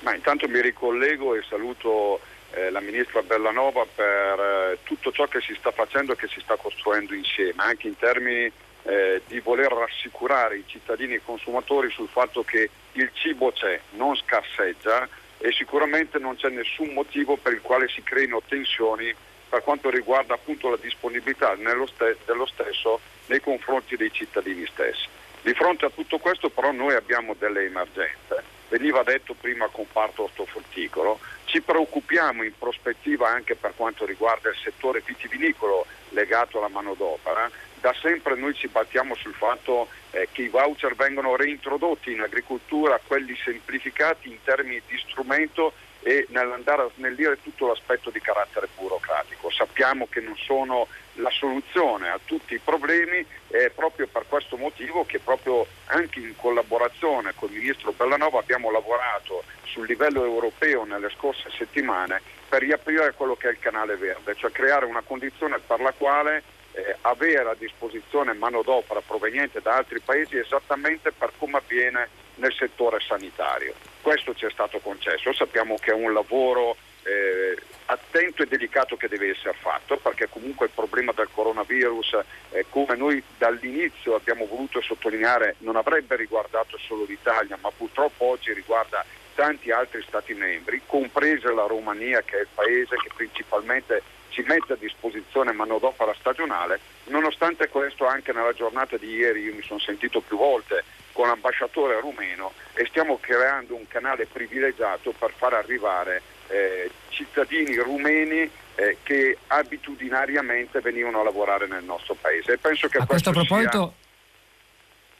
Ma 0.00 0.16
intanto 0.16 0.48
mi 0.48 0.60
ricollego 0.60 1.36
e 1.36 1.44
saluto 1.48 2.18
eh, 2.54 2.70
la 2.70 2.80
ministra 2.80 3.22
Bellanova 3.22 3.86
per 3.94 4.40
eh, 4.40 4.78
tutto 4.82 5.12
ciò 5.12 5.26
che 5.28 5.40
si 5.40 5.54
sta 5.56 5.70
facendo 5.70 6.12
e 6.12 6.16
che 6.16 6.26
si 6.26 6.40
sta 6.40 6.56
costruendo 6.56 7.14
insieme, 7.14 7.62
anche 7.62 7.86
in 7.86 7.96
termini 7.96 8.50
eh, 8.82 9.22
di 9.28 9.38
voler 9.38 9.70
rassicurare 9.70 10.56
i 10.56 10.64
cittadini 10.66 11.12
e 11.12 11.16
i 11.16 11.22
consumatori 11.24 11.88
sul 11.90 12.08
fatto 12.08 12.42
che 12.42 12.68
il 12.94 13.10
cibo 13.12 13.52
c'è, 13.52 13.78
non 13.90 14.16
scarseggia 14.16 15.08
e 15.38 15.52
sicuramente 15.52 16.18
non 16.18 16.36
c'è 16.36 16.48
nessun 16.48 16.92
motivo 16.92 17.36
per 17.36 17.52
il 17.52 17.62
quale 17.62 17.88
si 17.88 18.02
creino 18.02 18.42
tensioni 18.46 19.14
per 19.48 19.62
quanto 19.62 19.88
riguarda 19.88 20.34
appunto 20.34 20.68
la 20.68 20.78
disponibilità 20.80 21.56
st- 21.56 22.16
dello 22.26 22.46
stesso 22.46 23.00
nei 23.26 23.40
confronti 23.40 23.96
dei 23.96 24.12
cittadini 24.12 24.66
stessi. 24.66 25.06
Di 25.42 25.54
fronte 25.54 25.86
a 25.86 25.90
tutto 25.90 26.18
questo 26.18 26.50
però 26.50 26.72
noi 26.72 26.94
abbiamo 26.94 27.34
delle 27.38 27.64
emergenze 27.64 28.56
veniva 28.68 29.02
detto 29.02 29.34
prima 29.34 29.68
comparto 29.68 30.24
ortofrutticolo, 30.24 31.18
ci 31.44 31.60
preoccupiamo 31.60 32.42
in 32.42 32.52
prospettiva 32.58 33.28
anche 33.28 33.54
per 33.54 33.72
quanto 33.74 34.04
riguarda 34.04 34.50
il 34.50 34.56
settore 34.62 35.02
vitivinicolo 35.04 35.86
legato 36.10 36.58
alla 36.58 36.68
manodopera. 36.68 37.50
Da 37.80 37.94
sempre 38.00 38.34
noi 38.34 38.54
ci 38.54 38.68
battiamo 38.68 39.14
sul 39.14 39.34
fatto 39.34 39.88
eh, 40.10 40.28
che 40.32 40.42
i 40.42 40.48
voucher 40.48 40.94
vengano 40.94 41.36
reintrodotti 41.36 42.12
in 42.12 42.20
agricoltura, 42.20 43.00
quelli 43.06 43.36
semplificati 43.36 44.28
in 44.28 44.42
termini 44.42 44.82
di 44.86 44.98
strumento 44.98 45.72
e 46.00 46.26
nell'andare 46.30 46.82
a 46.82 46.90
snellire 46.96 47.40
tutto 47.42 47.66
l'aspetto 47.66 48.10
di 48.10 48.20
carattere 48.20 48.68
burocratico. 48.76 49.50
Sappiamo 49.50 50.06
che 50.08 50.20
non 50.20 50.36
sono 50.36 50.86
la 51.14 51.30
soluzione 51.30 52.08
a 52.08 52.20
tutti 52.24 52.54
i 52.54 52.60
problemi 52.62 53.24
è 53.48 53.70
proprio 53.70 54.06
per 54.06 54.24
questo 54.28 54.56
motivo 54.56 55.04
che 55.04 55.18
proprio 55.18 55.66
anche 55.86 56.20
in 56.20 56.34
collaborazione 56.36 57.32
con 57.34 57.50
il 57.50 57.58
Ministro 57.58 57.92
Bellanova 57.92 58.38
abbiamo 58.38 58.70
lavorato 58.70 59.42
sul 59.64 59.86
livello 59.86 60.24
europeo 60.24 60.84
nelle 60.84 61.10
scorse 61.10 61.50
settimane 61.50 62.22
per 62.48 62.60
riaprire 62.60 63.14
quello 63.14 63.36
che 63.36 63.48
è 63.48 63.50
il 63.50 63.58
canale 63.58 63.96
verde, 63.96 64.34
cioè 64.36 64.50
creare 64.50 64.86
una 64.86 65.02
condizione 65.02 65.58
per 65.58 65.80
la 65.80 65.92
quale 65.92 66.42
eh, 66.78 66.96
avere 67.02 67.50
a 67.50 67.56
disposizione 67.58 68.32
manodopera 68.34 69.00
proveniente 69.00 69.60
da 69.60 69.74
altri 69.74 70.00
paesi 70.00 70.36
esattamente 70.36 71.10
per 71.10 71.32
come 71.36 71.58
avviene 71.58 72.08
nel 72.36 72.52
settore 72.52 73.00
sanitario. 73.00 73.74
Questo 74.00 74.32
ci 74.34 74.46
è 74.46 74.50
stato 74.50 74.78
concesso, 74.78 75.32
sappiamo 75.32 75.76
che 75.76 75.90
è 75.90 75.94
un 75.94 76.12
lavoro 76.12 76.76
eh, 77.02 77.56
attento 77.86 78.42
e 78.42 78.46
delicato 78.46 78.96
che 78.96 79.08
deve 79.08 79.30
essere 79.30 79.56
fatto 79.58 79.96
perché 79.96 80.28
comunque 80.28 80.66
il 80.66 80.72
problema 80.74 81.12
del 81.12 81.28
coronavirus 81.32 82.18
eh, 82.50 82.66
come 82.68 82.96
noi 82.96 83.22
dall'inizio 83.38 84.14
abbiamo 84.14 84.46
voluto 84.46 84.80
sottolineare 84.82 85.54
non 85.58 85.76
avrebbe 85.76 86.16
riguardato 86.16 86.76
solo 86.76 87.04
l'Italia 87.04 87.56
ma 87.60 87.70
purtroppo 87.74 88.26
oggi 88.26 88.52
riguarda 88.52 89.04
tanti 89.34 89.70
altri 89.70 90.02
Stati 90.02 90.34
membri, 90.34 90.82
compresa 90.84 91.52
la 91.52 91.66
Romania 91.66 92.22
che 92.22 92.38
è 92.38 92.40
il 92.40 92.48
paese 92.52 92.96
che 92.96 93.10
principalmente 93.14 94.02
ci 94.38 94.44
mette 94.46 94.74
a 94.74 94.76
disposizione 94.76 95.50
manodopera 95.50 96.14
stagionale, 96.16 96.78
nonostante 97.06 97.68
questo 97.68 98.06
anche 98.06 98.32
nella 98.32 98.52
giornata 98.52 98.96
di 98.96 99.08
ieri 99.08 99.42
io 99.42 99.54
mi 99.54 99.62
sono 99.62 99.80
sentito 99.80 100.20
più 100.20 100.36
volte 100.36 100.84
con 101.12 101.26
l'ambasciatore 101.26 101.98
rumeno 101.98 102.52
e 102.74 102.86
stiamo 102.86 103.18
creando 103.20 103.74
un 103.74 103.88
canale 103.88 104.26
privilegiato 104.26 105.12
per 105.18 105.32
far 105.36 105.54
arrivare 105.54 106.22
eh, 106.46 106.88
cittadini 107.08 107.74
rumeni 107.78 108.48
eh, 108.76 108.98
che 109.02 109.38
abitudinariamente 109.48 110.80
venivano 110.80 111.20
a 111.20 111.24
lavorare 111.24 111.66
nel 111.66 111.82
nostro 111.82 112.14
paese. 112.14 112.58
Penso 112.58 112.86
che 112.86 112.98
a 112.98 113.06
questo 113.06 113.32
proposito... 113.32 113.94
Sia 113.98 114.06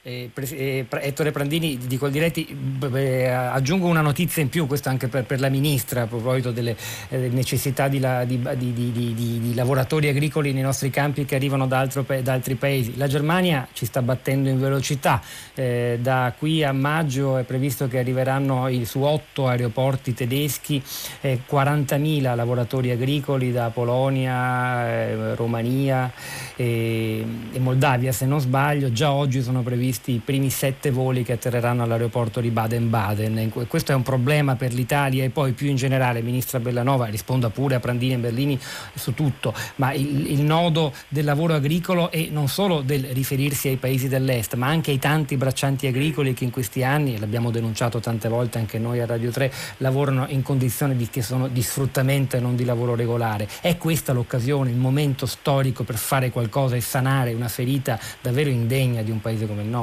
eh, 0.01 0.31
eh, 0.33 0.85
Ettore 0.89 1.31
Prandini 1.31 1.77
di 1.77 1.97
Coldiretti 1.97 2.47
eh, 2.93 3.27
aggiungo 3.27 3.87
una 3.87 4.01
notizia 4.01 4.41
in 4.41 4.49
più, 4.49 4.65
questo 4.65 4.89
anche 4.89 5.07
per, 5.07 5.25
per 5.25 5.39
la 5.39 5.49
Ministra 5.49 6.03
a 6.03 6.07
proposito 6.07 6.51
delle 6.51 6.75
eh, 7.09 7.29
necessità 7.29 7.87
di, 7.87 7.99
la, 7.99 8.23
di, 8.23 8.41
di, 8.55 8.91
di, 8.93 9.53
lavoratori 9.53 10.07
agricoli 10.07 10.53
nei 10.53 10.63
nostri 10.63 10.89
campi 10.89 11.25
che 11.25 11.35
arrivano 11.35 11.67
da, 11.67 11.79
altro, 11.79 12.05
da, 12.21 12.33
altri 12.33 12.55
paesi. 12.55 12.95
La 12.95 13.07
Germania 13.07 13.67
ci 13.73 13.85
sta 13.85 14.01
battendo 14.01 14.47
in 14.49 14.59
velocità, 14.59 15.21
eh, 15.53 15.99
da 16.01 16.33
qui 16.37 16.63
a 16.63 16.71
maggio 16.71 17.37
è 17.37 17.43
previsto 17.43 17.87
che 17.87 17.99
arriveranno 17.99 18.69
su 18.83 19.01
otto 19.01 19.47
aeroporti 19.47 20.13
tedeschi 20.13 20.81
40.000 21.21 22.31
eh, 22.31 22.35
lavoratori 22.35 22.91
agricoli 22.91 23.51
da 23.51 23.69
Polonia, 23.69 25.35
Romania 25.35 26.11
e 26.55 27.25
Moldavia 27.57 28.11
se 28.11 28.25
non 28.25 28.39
sbaglio, 28.39 28.91
già 28.91 29.11
oggi 29.11 29.41
sono 29.41 29.61
previsti 29.61 29.88
previsti 29.89 30.13
i 30.13 30.21
primi 30.23 30.51
sette 30.51 30.91
voli 30.91 31.23
che 31.23 31.33
atterreranno 31.33 31.81
all'aeroporto 31.81 32.39
di 32.41 32.51
Baden-Baden. 32.51 33.51
Questo 33.67 33.91
è 33.91 33.95
un 33.95 34.03
problema 34.03 34.55
per 34.55 34.71
l'Italia 34.71 35.23
e 35.23 35.29
poi 35.29 35.53
più 35.53 35.67
in 35.67 35.77
generale, 35.77 36.21
Ministra 36.21 36.59
Bellanova, 36.59 37.05
risponda 37.05 37.49
pure 37.49 37.75
a 37.75 37.79
Prandini 37.79 38.13
e 38.13 38.17
Berlini 38.17 38.59
su 38.93 39.15
tutto, 39.15 39.53
ma 39.75 39.91
il, 39.93 40.29
il 40.29 40.41
nodo 40.41 40.93
del 41.07 41.25
lavoro 41.25 41.55
agricolo 41.55 42.11
e 42.11 42.29
non 42.31 42.47
solo 42.47 42.81
del 42.81 43.03
riferirsi 43.13 43.69
ai 43.69 43.77
paesi 43.77 44.07
dell'est, 44.07 44.53
ma 44.55 44.67
anche 44.67 44.91
ai 44.91 44.99
tanti 44.99 45.37
braccianti 45.37 45.87
agricoli 45.87 46.33
che 46.33 46.43
in 46.43 46.51
questi 46.51 46.83
anni, 46.83 47.15
e 47.15 47.19
l'abbiamo 47.19 47.49
denunciato 47.49 47.99
tante 47.99 48.29
volte 48.29 48.59
anche 48.59 48.77
noi 48.77 48.99
a 48.99 49.07
Radio 49.07 49.31
3, 49.31 49.51
lavorano 49.77 50.27
in 50.29 50.43
condizioni 50.43 50.95
di, 50.95 51.09
che 51.09 51.23
sono 51.23 51.47
di 51.47 51.63
sfruttamento 51.63 52.35
e 52.37 52.39
non 52.39 52.55
di 52.55 52.63
lavoro 52.63 52.93
regolare. 52.93 53.47
È 53.59 53.75
questa 53.77 54.13
l'occasione, 54.13 54.69
il 54.69 54.77
momento 54.77 55.25
storico 55.25 55.83
per 55.83 55.97
fare 55.97 56.29
qualcosa 56.29 56.75
e 56.75 56.81
sanare 56.81 57.33
una 57.33 57.47
ferita 57.47 57.99
davvero 58.21 58.49
indegna 58.49 59.01
di 59.01 59.09
un 59.09 59.19
paese 59.19 59.47
come 59.47 59.63
il 59.63 59.67
nostro? 59.67 59.78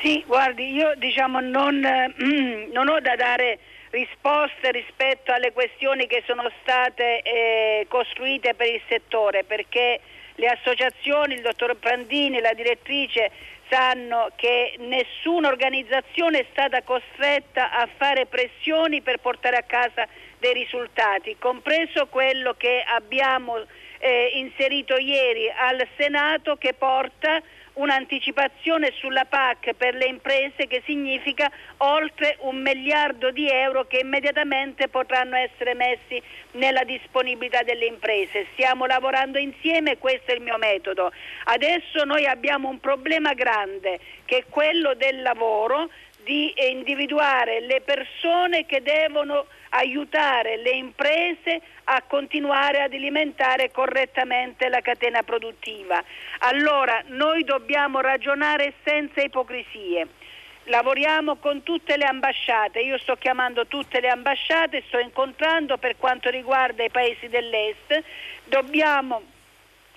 Sì, 0.00 0.24
guardi, 0.26 0.72
io 0.72 0.94
diciamo 0.96 1.40
non, 1.40 1.78
non 2.72 2.88
ho 2.88 3.00
da 3.00 3.16
dare 3.16 3.58
risposte 3.90 4.70
rispetto 4.70 5.32
alle 5.32 5.52
questioni 5.52 6.06
che 6.06 6.22
sono 6.26 6.50
state 6.62 7.22
eh, 7.22 7.86
costruite 7.88 8.54
per 8.54 8.68
il 8.68 8.80
settore, 8.88 9.44
perché 9.44 10.00
le 10.36 10.46
associazioni, 10.46 11.34
il 11.34 11.42
dottor 11.42 11.76
Prandini, 11.76 12.40
la 12.40 12.54
direttrice 12.54 13.30
sanno 13.68 14.30
che 14.36 14.74
nessuna 14.78 15.48
organizzazione 15.48 16.40
è 16.40 16.46
stata 16.50 16.82
costretta 16.82 17.70
a 17.70 17.88
fare 17.96 18.26
pressioni 18.26 19.00
per 19.00 19.18
portare 19.18 19.56
a 19.56 19.62
casa 19.62 20.06
dei 20.38 20.54
risultati, 20.54 21.36
compreso 21.38 22.06
quello 22.06 22.54
che 22.56 22.82
abbiamo 22.86 23.58
eh, 23.98 24.30
inserito 24.34 24.96
ieri 24.96 25.48
al 25.50 25.86
Senato 25.96 26.56
che 26.56 26.72
porta 26.72 27.40
un'anticipazione 27.74 28.92
sulla 28.96 29.24
PAC 29.24 29.74
per 29.74 29.94
le 29.94 30.06
imprese 30.06 30.66
che 30.66 30.82
significa 30.84 31.50
oltre 31.78 32.36
un 32.40 32.60
miliardo 32.60 33.30
di 33.30 33.48
euro 33.48 33.86
che 33.86 33.98
immediatamente 33.98 34.88
potranno 34.88 35.36
essere 35.36 35.74
messi 35.74 36.20
nella 36.52 36.84
disponibilità 36.84 37.62
delle 37.62 37.86
imprese. 37.86 38.46
Stiamo 38.52 38.86
lavorando 38.86 39.38
insieme, 39.38 39.98
questo 39.98 40.32
è 40.32 40.34
il 40.34 40.42
mio 40.42 40.58
metodo. 40.58 41.12
Adesso 41.44 42.04
noi 42.04 42.26
abbiamo 42.26 42.68
un 42.68 42.80
problema 42.80 43.34
grande 43.34 44.00
che 44.24 44.38
è 44.38 44.44
quello 44.48 44.94
del 44.94 45.22
lavoro, 45.22 45.90
di 46.22 46.52
individuare 46.70 47.60
le 47.60 47.80
persone 47.80 48.66
che 48.66 48.82
devono 48.82 49.46
aiutare 49.70 50.56
le 50.56 50.70
imprese 50.70 51.60
a 51.84 52.02
continuare 52.02 52.82
ad 52.82 52.92
alimentare 52.92 53.70
correttamente 53.70 54.68
la 54.68 54.80
catena 54.80 55.22
produttiva. 55.22 56.02
Allora 56.40 57.02
noi 57.06 57.44
dobbiamo 57.44 58.00
ragionare 58.00 58.74
senza 58.84 59.20
ipocrisie. 59.20 60.06
Lavoriamo 60.64 61.36
con 61.36 61.62
tutte 61.62 61.96
le 61.96 62.04
ambasciate, 62.04 62.80
io 62.80 62.98
sto 62.98 63.16
chiamando 63.16 63.66
tutte 63.66 64.00
le 64.00 64.08
ambasciate, 64.08 64.84
sto 64.86 64.98
incontrando 64.98 65.78
per 65.78 65.96
quanto 65.96 66.30
riguarda 66.30 66.84
i 66.84 66.90
paesi 66.90 67.28
dell'Est, 67.28 68.02
dobbiamo 68.44 69.22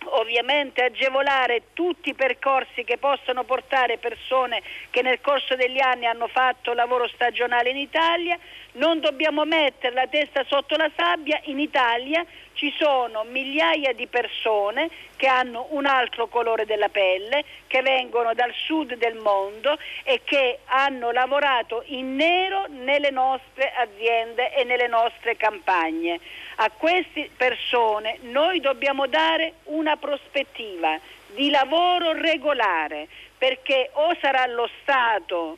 ovviamente 0.05 0.83
agevolare 0.83 1.63
tutti 1.73 2.09
i 2.09 2.13
percorsi 2.13 2.83
che 2.83 2.97
possono 2.97 3.43
portare 3.43 3.97
persone 3.97 4.61
che 4.89 5.01
nel 5.01 5.21
corso 5.21 5.55
degli 5.55 5.79
anni 5.79 6.05
hanno 6.05 6.27
fatto 6.27 6.73
lavoro 6.73 7.07
stagionale 7.07 7.69
in 7.69 7.77
Italia, 7.77 8.37
non 8.73 8.99
dobbiamo 8.99 9.45
mettere 9.45 9.93
la 9.93 10.07
testa 10.07 10.43
sotto 10.47 10.75
la 10.75 10.89
sabbia, 10.95 11.39
in 11.45 11.59
Italia 11.59 12.25
ci 12.53 12.73
sono 12.77 13.23
migliaia 13.23 13.93
di 13.93 14.07
persone 14.07 14.89
che 15.15 15.27
hanno 15.27 15.67
un 15.71 15.85
altro 15.85 16.27
colore 16.27 16.65
della 16.65 16.89
pelle, 16.89 17.43
che 17.67 17.81
vengono 17.81 18.33
dal 18.33 18.53
sud 18.53 18.95
del 18.95 19.15
mondo 19.15 19.77
e 20.03 20.21
che 20.23 20.59
hanno 20.65 21.11
lavorato 21.11 21.83
in 21.87 22.15
nero 22.15 22.65
nelle 22.69 23.09
nostre 23.09 23.71
aziende 23.75 24.53
e 24.53 24.63
nelle 24.63 24.87
nostre 24.87 25.35
campagne. 25.35 26.19
A 26.55 26.69
queste 26.69 27.29
persone 27.35 28.19
noi 28.21 28.59
dobbiamo 28.59 29.07
dare 29.07 29.53
una 29.65 29.97
prospettiva 29.97 30.99
di 31.33 31.49
lavoro 31.49 32.13
regolare 32.13 33.07
perché 33.37 33.89
o 33.93 34.15
sarà 34.21 34.45
lo 34.45 34.69
Stato 34.81 35.57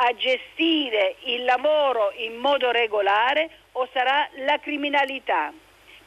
a 0.00 0.14
gestire 0.14 1.16
il 1.24 1.44
lavoro 1.44 2.12
in 2.16 2.36
modo 2.36 2.70
regolare 2.70 3.50
o 3.72 3.88
sarà 3.92 4.28
la 4.44 4.58
criminalità, 4.58 5.52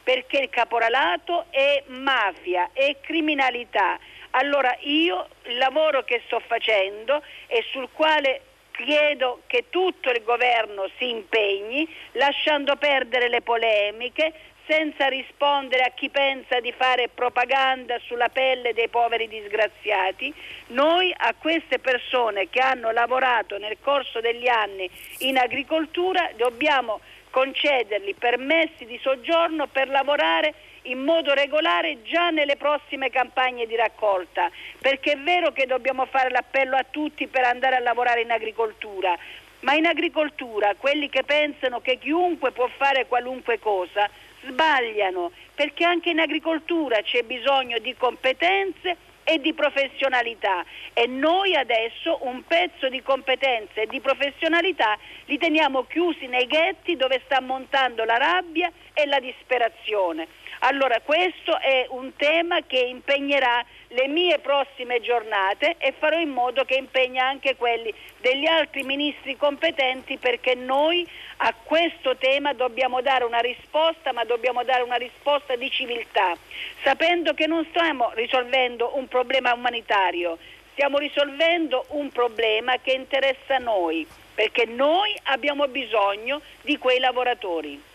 perché 0.02 0.38
il 0.38 0.50
caporalato 0.50 1.46
è 1.50 1.82
mafia, 1.88 2.70
è 2.72 2.96
criminalità. 3.00 3.98
Allora 4.30 4.74
io 4.80 5.28
il 5.44 5.58
lavoro 5.58 6.04
che 6.04 6.22
sto 6.24 6.40
facendo 6.40 7.22
e 7.48 7.64
sul 7.70 7.88
quale 7.92 8.42
chiedo 8.72 9.42
che 9.46 9.66
tutto 9.68 10.10
il 10.10 10.22
governo 10.22 10.88
si 10.96 11.10
impegni, 11.10 11.86
lasciando 12.12 12.76
perdere 12.76 13.28
le 13.28 13.42
polemiche, 13.42 14.32
senza 14.66 15.08
rispondere 15.08 15.82
a 15.82 15.92
chi 15.94 16.08
pensa 16.08 16.60
di 16.60 16.72
fare 16.72 17.08
propaganda 17.08 17.98
sulla 18.06 18.28
pelle 18.28 18.72
dei 18.74 18.88
poveri 18.88 19.28
disgraziati, 19.28 20.32
noi 20.68 21.12
a 21.16 21.34
queste 21.38 21.78
persone 21.78 22.48
che 22.48 22.60
hanno 22.60 22.90
lavorato 22.90 23.58
nel 23.58 23.76
corso 23.80 24.20
degli 24.20 24.48
anni 24.48 24.88
in 25.18 25.38
agricoltura 25.38 26.30
dobbiamo 26.36 27.00
concedergli 27.30 28.14
permessi 28.14 28.84
di 28.84 28.98
soggiorno 29.02 29.66
per 29.66 29.88
lavorare 29.88 30.54
in 30.86 30.98
modo 30.98 31.32
regolare 31.32 32.02
già 32.02 32.30
nelle 32.30 32.56
prossime 32.56 33.08
campagne 33.08 33.66
di 33.66 33.76
raccolta, 33.76 34.50
perché 34.80 35.12
è 35.12 35.18
vero 35.18 35.52
che 35.52 35.66
dobbiamo 35.66 36.06
fare 36.06 36.30
l'appello 36.30 36.76
a 36.76 36.84
tutti 36.88 37.26
per 37.28 37.44
andare 37.44 37.76
a 37.76 37.80
lavorare 37.80 38.22
in 38.22 38.30
agricoltura, 38.30 39.16
ma 39.60 39.74
in 39.74 39.86
agricoltura 39.86 40.74
quelli 40.76 41.08
che 41.08 41.22
pensano 41.22 41.80
che 41.80 41.98
chiunque 41.98 42.50
può 42.50 42.68
fare 42.76 43.06
qualunque 43.06 43.58
cosa 43.60 44.10
sbagliano, 44.46 45.32
perché 45.54 45.84
anche 45.84 46.10
in 46.10 46.18
agricoltura 46.18 47.00
c'è 47.02 47.22
bisogno 47.22 47.78
di 47.78 47.94
competenze 47.96 48.96
e 49.24 49.38
di 49.40 49.52
professionalità 49.54 50.64
e 50.92 51.06
noi 51.06 51.54
adesso 51.54 52.18
un 52.22 52.42
pezzo 52.44 52.88
di 52.88 53.02
competenze 53.02 53.82
e 53.82 53.86
di 53.86 54.00
professionalità 54.00 54.98
li 55.26 55.38
teniamo 55.38 55.84
chiusi 55.84 56.26
nei 56.26 56.46
ghetti 56.46 56.96
dove 56.96 57.20
sta 57.24 57.40
montando 57.40 58.04
la 58.04 58.16
rabbia 58.16 58.70
e 58.92 59.06
la 59.06 59.20
disperazione. 59.20 60.26
Allora 60.64 61.00
questo 61.00 61.58
è 61.58 61.86
un 61.88 62.14
tema 62.14 62.60
che 62.64 62.78
impegnerà 62.78 63.64
le 63.88 64.06
mie 64.06 64.38
prossime 64.38 65.00
giornate 65.00 65.74
e 65.78 65.92
farò 65.98 66.20
in 66.20 66.28
modo 66.28 66.64
che 66.64 66.76
impegna 66.76 67.26
anche 67.26 67.56
quelli 67.56 67.92
degli 68.20 68.46
altri 68.46 68.84
ministri 68.84 69.36
competenti 69.36 70.18
perché 70.18 70.54
noi 70.54 71.04
a 71.38 71.52
questo 71.64 72.16
tema 72.16 72.52
dobbiamo 72.52 73.00
dare 73.00 73.24
una 73.24 73.40
risposta, 73.40 74.12
ma 74.12 74.22
dobbiamo 74.22 74.62
dare 74.62 74.82
una 74.82 74.94
risposta 74.94 75.56
di 75.56 75.68
civiltà, 75.68 76.36
sapendo 76.84 77.34
che 77.34 77.48
non 77.48 77.66
stiamo 77.70 78.12
risolvendo 78.14 78.96
un 78.96 79.08
problema 79.08 79.52
umanitario, 79.52 80.38
stiamo 80.70 80.98
risolvendo 80.98 81.86
un 81.88 82.08
problema 82.10 82.76
che 82.80 82.92
interessa 82.92 83.58
noi, 83.58 84.06
perché 84.32 84.66
noi 84.66 85.12
abbiamo 85.24 85.66
bisogno 85.66 86.40
di 86.60 86.78
quei 86.78 87.00
lavoratori. 87.00 87.90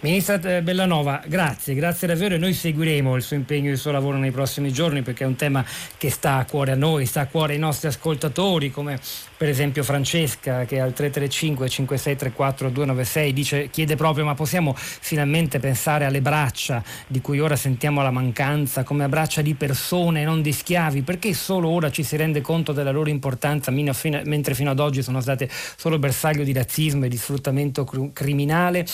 Ministra 0.00 0.38
eh, 0.40 0.62
Bellanova, 0.62 1.20
grazie, 1.26 1.74
grazie 1.74 2.06
davvero 2.06 2.36
e 2.36 2.38
noi 2.38 2.52
seguiremo 2.52 3.16
il 3.16 3.22
suo 3.22 3.34
impegno 3.34 3.68
e 3.68 3.72
il 3.72 3.78
suo 3.78 3.90
lavoro 3.90 4.16
nei 4.16 4.30
prossimi 4.30 4.72
giorni 4.72 5.02
perché 5.02 5.24
è 5.24 5.26
un 5.26 5.34
tema 5.34 5.64
che 5.96 6.08
sta 6.08 6.36
a 6.36 6.44
cuore 6.44 6.70
a 6.70 6.76
noi, 6.76 7.04
sta 7.04 7.22
a 7.22 7.26
cuore 7.26 7.54
ai 7.54 7.58
nostri 7.58 7.88
ascoltatori 7.88 8.70
come 8.70 9.00
per 9.36 9.48
esempio 9.48 9.82
Francesca 9.82 10.66
che 10.66 10.78
al 10.78 10.92
335 10.92 11.68
5634 11.68 12.68
296 12.68 13.32
dice, 13.32 13.70
chiede 13.70 13.96
proprio 13.96 14.24
ma 14.24 14.34
possiamo 14.36 14.72
finalmente 14.76 15.58
pensare 15.58 16.04
alle 16.04 16.20
braccia 16.20 16.80
di 17.08 17.20
cui 17.20 17.40
ora 17.40 17.56
sentiamo 17.56 18.00
la 18.00 18.12
mancanza 18.12 18.84
come 18.84 19.02
a 19.02 19.08
braccia 19.08 19.42
di 19.42 19.54
persone 19.54 20.22
non 20.22 20.42
di 20.42 20.52
schiavi? 20.52 21.02
Perché 21.02 21.34
solo 21.34 21.70
ora 21.70 21.90
ci 21.90 22.04
si 22.04 22.14
rende 22.14 22.40
conto 22.40 22.70
della 22.70 22.92
loro 22.92 23.10
importanza 23.10 23.72
mentre 23.72 24.54
fino 24.54 24.70
ad 24.70 24.78
oggi 24.78 25.02
sono 25.02 25.20
state 25.20 25.50
solo 25.50 25.98
bersaglio 25.98 26.44
di 26.44 26.52
razzismo 26.52 27.06
e 27.06 27.08
di 27.08 27.16
sfruttamento 27.16 27.84
criminale 28.12 28.86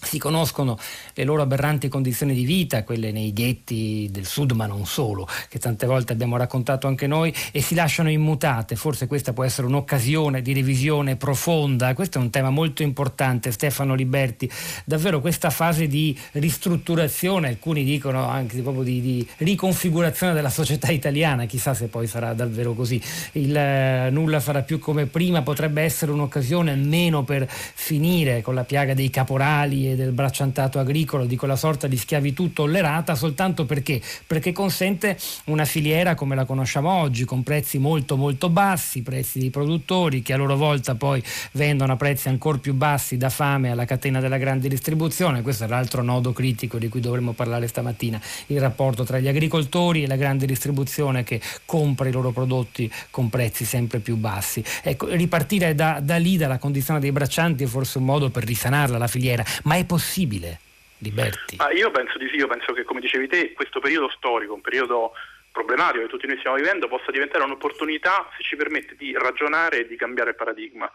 si 0.00 0.18
conoscono 0.18 0.78
le 1.14 1.24
loro 1.24 1.42
aberranti 1.42 1.88
condizioni 1.88 2.34
di 2.34 2.44
vita, 2.44 2.84
quelle 2.84 3.10
nei 3.10 3.32
ghetti 3.32 4.08
del 4.10 4.26
sud, 4.26 4.52
ma 4.52 4.66
non 4.66 4.86
solo, 4.86 5.26
che 5.48 5.58
tante 5.58 5.86
volte 5.86 6.12
abbiamo 6.12 6.36
raccontato 6.36 6.86
anche 6.86 7.06
noi, 7.06 7.34
e 7.52 7.60
si 7.60 7.74
lasciano 7.74 8.10
immutate. 8.10 8.76
Forse 8.76 9.06
questa 9.06 9.32
può 9.32 9.44
essere 9.44 9.66
un'occasione 9.66 10.40
di 10.42 10.52
revisione 10.52 11.16
profonda. 11.16 11.94
Questo 11.94 12.18
è 12.18 12.20
un 12.20 12.30
tema 12.30 12.50
molto 12.50 12.82
importante, 12.82 13.50
Stefano 13.50 13.94
Liberti. 13.94 14.50
Davvero 14.84 15.20
questa 15.20 15.50
fase 15.50 15.86
di 15.86 16.16
ristrutturazione, 16.32 17.48
alcuni 17.48 17.84
dicono 17.84 18.28
anche 18.28 18.60
proprio 18.62 18.84
di, 18.84 19.00
di 19.00 19.28
riconfigurazione 19.38 20.32
della 20.32 20.50
società 20.50 20.90
italiana, 20.90 21.46
chissà 21.46 21.74
se 21.74 21.86
poi 21.86 22.06
sarà 22.06 22.34
davvero 22.34 22.74
così. 22.74 23.00
Il 23.32 23.56
eh, 23.56 24.10
nulla 24.10 24.40
sarà 24.40 24.62
più 24.62 24.78
come 24.78 25.06
prima, 25.06 25.42
potrebbe 25.42 25.82
essere 25.82 26.12
un'occasione 26.12 26.72
almeno 26.72 27.24
per 27.24 27.46
finire 27.48 28.42
con 28.42 28.54
la 28.54 28.64
piaga 28.64 28.94
dei 28.94 29.10
caporali 29.10 29.87
e 29.92 29.96
del 29.96 30.12
bracciantato 30.12 30.78
agricolo, 30.78 31.26
di 31.26 31.36
quella 31.36 31.56
sorta 31.56 31.86
di 31.86 31.96
schiavitù 31.96 32.52
tollerata 32.52 33.14
soltanto 33.14 33.64
perché? 33.64 34.00
Perché 34.26 34.52
consente 34.52 35.16
una 35.46 35.64
filiera 35.64 36.14
come 36.14 36.34
la 36.34 36.44
conosciamo 36.44 36.90
oggi, 36.90 37.24
con 37.24 37.42
prezzi 37.42 37.78
molto 37.78 38.16
molto 38.16 38.48
bassi, 38.48 39.02
prezzi 39.02 39.38
dei 39.38 39.50
produttori 39.50 40.22
che 40.22 40.32
a 40.32 40.36
loro 40.36 40.56
volta 40.56 40.94
poi 40.94 41.22
vendono 41.52 41.92
a 41.92 41.96
prezzi 41.96 42.28
ancora 42.28 42.58
più 42.58 42.74
bassi 42.74 43.16
da 43.16 43.28
fame 43.28 43.70
alla 43.70 43.84
catena 43.84 44.20
della 44.20 44.38
grande 44.38 44.68
distribuzione. 44.68 45.42
Questo 45.42 45.64
è 45.64 45.68
l'altro 45.68 46.02
nodo 46.02 46.32
critico 46.32 46.78
di 46.78 46.88
cui 46.88 47.00
dovremmo 47.00 47.32
parlare 47.32 47.66
stamattina, 47.66 48.20
il 48.46 48.60
rapporto 48.60 49.04
tra 49.04 49.18
gli 49.18 49.28
agricoltori 49.28 50.02
e 50.02 50.06
la 50.06 50.16
grande 50.16 50.46
distribuzione 50.46 51.24
che 51.24 51.40
compra 51.64 52.08
i 52.08 52.12
loro 52.12 52.30
prodotti 52.30 52.90
con 53.10 53.28
prezzi 53.28 53.64
sempre 53.64 54.00
più 54.00 54.16
bassi. 54.16 54.62
Ecco, 54.82 55.08
ripartire 55.08 55.74
da, 55.74 56.00
da 56.02 56.16
lì, 56.16 56.36
dalla 56.36 56.58
condizione 56.58 57.00
dei 57.00 57.12
braccianti, 57.12 57.64
è 57.64 57.66
forse 57.66 57.98
un 57.98 58.04
modo 58.04 58.30
per 58.30 58.44
risanarla 58.44 58.98
la 58.98 59.06
filiera, 59.06 59.44
ma 59.64 59.76
è 59.78 59.84
possibile, 59.84 60.60
Liberti? 60.98 61.56
Ah, 61.58 61.72
io 61.72 61.90
penso 61.90 62.18
di 62.18 62.28
sì, 62.28 62.36
io 62.36 62.48
penso 62.48 62.72
che 62.72 62.84
come 62.84 63.00
dicevi 63.00 63.28
te 63.28 63.52
questo 63.52 63.80
periodo 63.80 64.10
storico, 64.10 64.54
un 64.54 64.60
periodo 64.60 65.12
problematico 65.52 66.04
che 66.04 66.10
tutti 66.10 66.26
noi 66.26 66.38
stiamo 66.38 66.56
vivendo, 66.56 66.88
possa 66.88 67.10
diventare 67.10 67.44
un'opportunità 67.44 68.28
se 68.36 68.42
ci 68.42 68.56
permette 68.56 68.94
di 68.96 69.12
ragionare 69.16 69.80
e 69.80 69.86
di 69.86 69.96
cambiare 69.96 70.34
paradigma. 70.34 70.90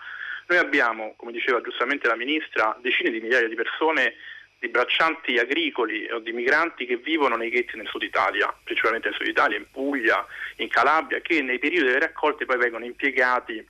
Noi 0.47 0.57
abbiamo, 0.57 1.13
come 1.17 1.31
diceva 1.31 1.61
giustamente 1.61 2.07
la 2.07 2.15
Ministra, 2.15 2.77
decine 2.81 3.09
di 3.09 3.19
migliaia 3.19 3.47
di 3.47 3.55
persone 3.55 4.15
di 4.59 4.69
braccianti 4.69 5.37
agricoli 5.37 6.09
o 6.09 6.19
di 6.19 6.31
migranti 6.31 6.85
che 6.85 6.95
vivono 6.95 7.35
nei 7.35 7.49
ghetti 7.49 7.75
nel 7.75 7.87
sud 7.87 8.03
Italia, 8.03 8.53
principalmente 8.63 9.09
nel 9.09 9.17
sud 9.17 9.27
Italia, 9.27 9.57
in 9.57 9.65
Puglia, 9.69 10.25
in 10.57 10.69
Calabria, 10.69 11.19
che 11.19 11.41
nei 11.41 11.59
periodi 11.59 11.87
delle 11.87 11.99
raccolte 11.99 12.45
poi 12.45 12.57
vengono 12.57 12.85
impiegati 12.85 13.65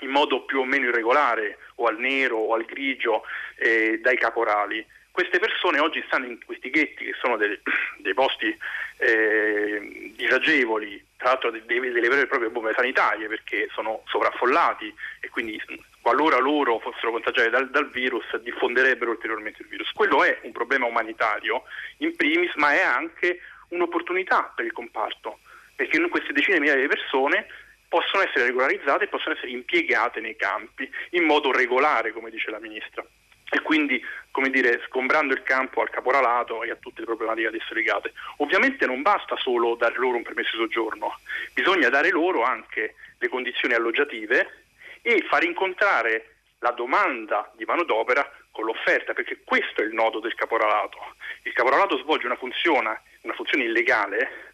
in 0.00 0.08
modo 0.08 0.44
più 0.44 0.60
o 0.60 0.64
meno 0.64 0.86
irregolare 0.86 1.58
o 1.80 1.86
al 1.86 1.98
nero 1.98 2.36
o 2.36 2.54
al 2.54 2.64
grigio 2.64 3.24
eh, 3.56 3.98
dai 4.00 4.16
caporali. 4.16 4.84
Queste 5.10 5.38
persone 5.38 5.80
oggi 5.80 6.02
stanno 6.06 6.26
in 6.26 6.38
questi 6.44 6.70
ghetti 6.70 7.04
che 7.04 7.14
sono 7.20 7.36
dei, 7.36 7.58
dei 7.98 8.14
posti 8.14 8.56
eh, 8.98 10.12
disagevoli, 10.14 11.02
tra 11.16 11.30
l'altro 11.30 11.50
delle, 11.50 11.90
delle 11.90 12.08
vere 12.08 12.22
e 12.22 12.26
proprie 12.26 12.50
bombe 12.50 12.72
sanitarie 12.74 13.26
perché 13.26 13.68
sono 13.72 14.02
sovraffollati 14.06 14.94
e 15.20 15.28
quindi 15.28 15.60
qualora 16.00 16.38
loro 16.38 16.78
fossero 16.78 17.10
contagiati 17.10 17.50
dal, 17.50 17.70
dal, 17.70 17.90
virus 17.90 18.36
diffonderebbero 18.36 19.10
ulteriormente 19.10 19.62
il 19.62 19.68
virus. 19.68 19.90
Quello 19.92 20.22
è 20.22 20.38
un 20.42 20.52
problema 20.52 20.86
umanitario 20.86 21.64
in 21.98 22.14
primis, 22.14 22.54
ma 22.54 22.72
è 22.72 22.82
anche 22.82 23.40
un'opportunità 23.68 24.52
per 24.54 24.64
il 24.64 24.72
comparto, 24.72 25.40
perché 25.74 26.00
queste 26.08 26.32
decine 26.32 26.54
di 26.54 26.60
migliaia 26.60 26.80
di 26.80 26.88
persone 26.88 27.46
possono 27.90 28.22
essere 28.22 28.46
regolarizzate 28.46 29.04
e 29.04 29.08
possono 29.08 29.34
essere 29.34 29.50
impiegate 29.50 30.20
nei 30.20 30.36
campi 30.36 30.88
in 31.10 31.24
modo 31.24 31.50
regolare, 31.50 32.12
come 32.12 32.30
dice 32.30 32.50
la 32.50 32.60
Ministra 32.60 33.04
e 33.52 33.60
quindi 33.62 34.02
come 34.30 34.48
dire, 34.48 34.80
sgombrando 34.86 35.34
il 35.34 35.42
campo 35.42 35.80
al 35.80 35.90
caporalato 35.90 36.62
e 36.62 36.70
a 36.70 36.76
tutte 36.76 37.00
le 37.00 37.06
problematiche 37.06 37.48
ad 37.48 37.54
esso 37.54 37.74
legate. 37.74 38.12
Ovviamente 38.36 38.86
non 38.86 39.02
basta 39.02 39.36
solo 39.36 39.74
dare 39.74 39.96
loro 39.96 40.16
un 40.16 40.22
permesso 40.22 40.56
di 40.56 40.62
soggiorno, 40.62 41.18
bisogna 41.52 41.88
dare 41.88 42.10
loro 42.10 42.44
anche 42.44 42.94
le 43.18 43.28
condizioni 43.28 43.74
alloggiative 43.74 44.64
e 45.02 45.26
far 45.28 45.42
incontrare 45.42 46.36
la 46.60 46.70
domanda 46.70 47.50
di 47.56 47.64
manodopera 47.64 48.30
con 48.52 48.66
l'offerta, 48.66 49.14
perché 49.14 49.40
questo 49.44 49.80
è 49.80 49.84
il 49.84 49.94
nodo 49.94 50.20
del 50.20 50.34
caporalato. 50.34 50.98
Il 51.42 51.52
caporalato 51.52 51.98
svolge 51.98 52.26
una 52.26 52.36
funzione, 52.36 53.02
una 53.22 53.34
funzione 53.34 53.64
illegale 53.64 54.52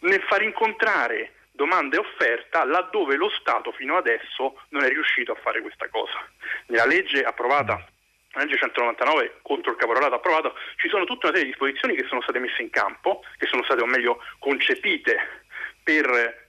nel 0.00 0.22
far 0.22 0.42
incontrare 0.42 1.32
domanda 1.58 1.96
e 1.96 1.98
offerta 1.98 2.64
laddove 2.64 3.16
lo 3.16 3.28
Stato 3.30 3.72
fino 3.72 3.96
adesso 3.96 4.62
non 4.68 4.84
è 4.84 4.88
riuscito 4.88 5.32
a 5.32 5.34
fare 5.42 5.60
questa 5.60 5.88
cosa. 5.88 6.24
Nella 6.66 6.86
legge 6.86 7.24
approvata 7.24 7.84
la 8.32 8.44
legge 8.44 8.58
199 8.58 9.40
contro 9.42 9.72
il 9.72 9.76
caporalato 9.76 10.14
approvata, 10.14 10.52
ci 10.76 10.88
sono 10.88 11.04
tutta 11.04 11.26
una 11.26 11.36
serie 11.36 11.50
di 11.50 11.56
disposizioni 11.56 11.96
che 11.96 12.06
sono 12.06 12.22
state 12.22 12.38
messe 12.38 12.62
in 12.62 12.70
campo, 12.70 13.24
che 13.36 13.46
sono 13.46 13.64
state 13.64 13.82
o 13.82 13.86
meglio 13.86 14.22
concepite 14.38 15.16
per, 15.82 16.06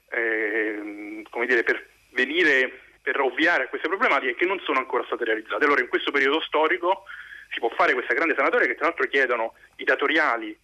eh, 0.10 1.24
dire, 1.48 1.64
per 1.64 1.88
venire 2.12 2.82
per 3.02 3.20
ovviare 3.22 3.64
a 3.64 3.68
queste 3.70 3.88
problematiche 3.88 4.36
che 4.36 4.46
non 4.46 4.60
sono 4.60 4.78
ancora 4.78 5.04
state 5.06 5.24
realizzate. 5.24 5.66
Allora 5.66 5.82
in 5.82 5.88
questo 5.88 6.12
periodo 6.12 6.42
storico 6.42 7.06
si 7.50 7.60
può 7.60 7.70
fare 7.70 7.94
questa 7.94 8.14
grande 8.14 8.36
sanatoria 8.36 8.68
che 8.68 8.76
tra 8.76 8.86
l'altro 8.86 9.08
chiedono 9.08 9.54
i 9.78 9.84
datoriali 9.84 10.56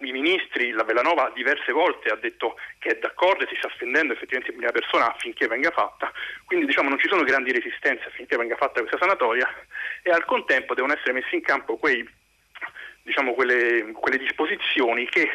i 0.00 0.12
ministri, 0.12 0.70
la 0.70 0.84
Velanova 0.84 1.30
diverse 1.34 1.72
volte 1.72 2.10
ha 2.10 2.16
detto 2.16 2.56
che 2.78 2.90
è 2.90 2.98
d'accordo 2.98 3.44
e 3.44 3.48
si 3.48 3.56
sta 3.56 3.70
spendendo 3.74 4.12
effettivamente 4.12 4.52
in 4.52 4.58
prima 4.58 4.72
persona 4.72 5.12
affinché 5.12 5.46
venga 5.46 5.70
fatta, 5.70 6.12
quindi 6.44 6.66
diciamo 6.66 6.88
non 6.88 6.98
ci 6.98 7.08
sono 7.08 7.22
grandi 7.22 7.52
resistenze 7.52 8.06
affinché 8.06 8.36
venga 8.36 8.56
fatta 8.56 8.80
questa 8.80 8.98
sanatoria 8.98 9.48
e 10.02 10.10
al 10.10 10.24
contempo 10.24 10.74
devono 10.74 10.94
essere 10.94 11.12
messi 11.12 11.34
in 11.34 11.42
campo 11.42 11.76
quei, 11.76 12.08
diciamo, 13.02 13.34
quelle, 13.34 13.92
quelle 13.92 14.18
disposizioni 14.18 15.06
che 15.08 15.30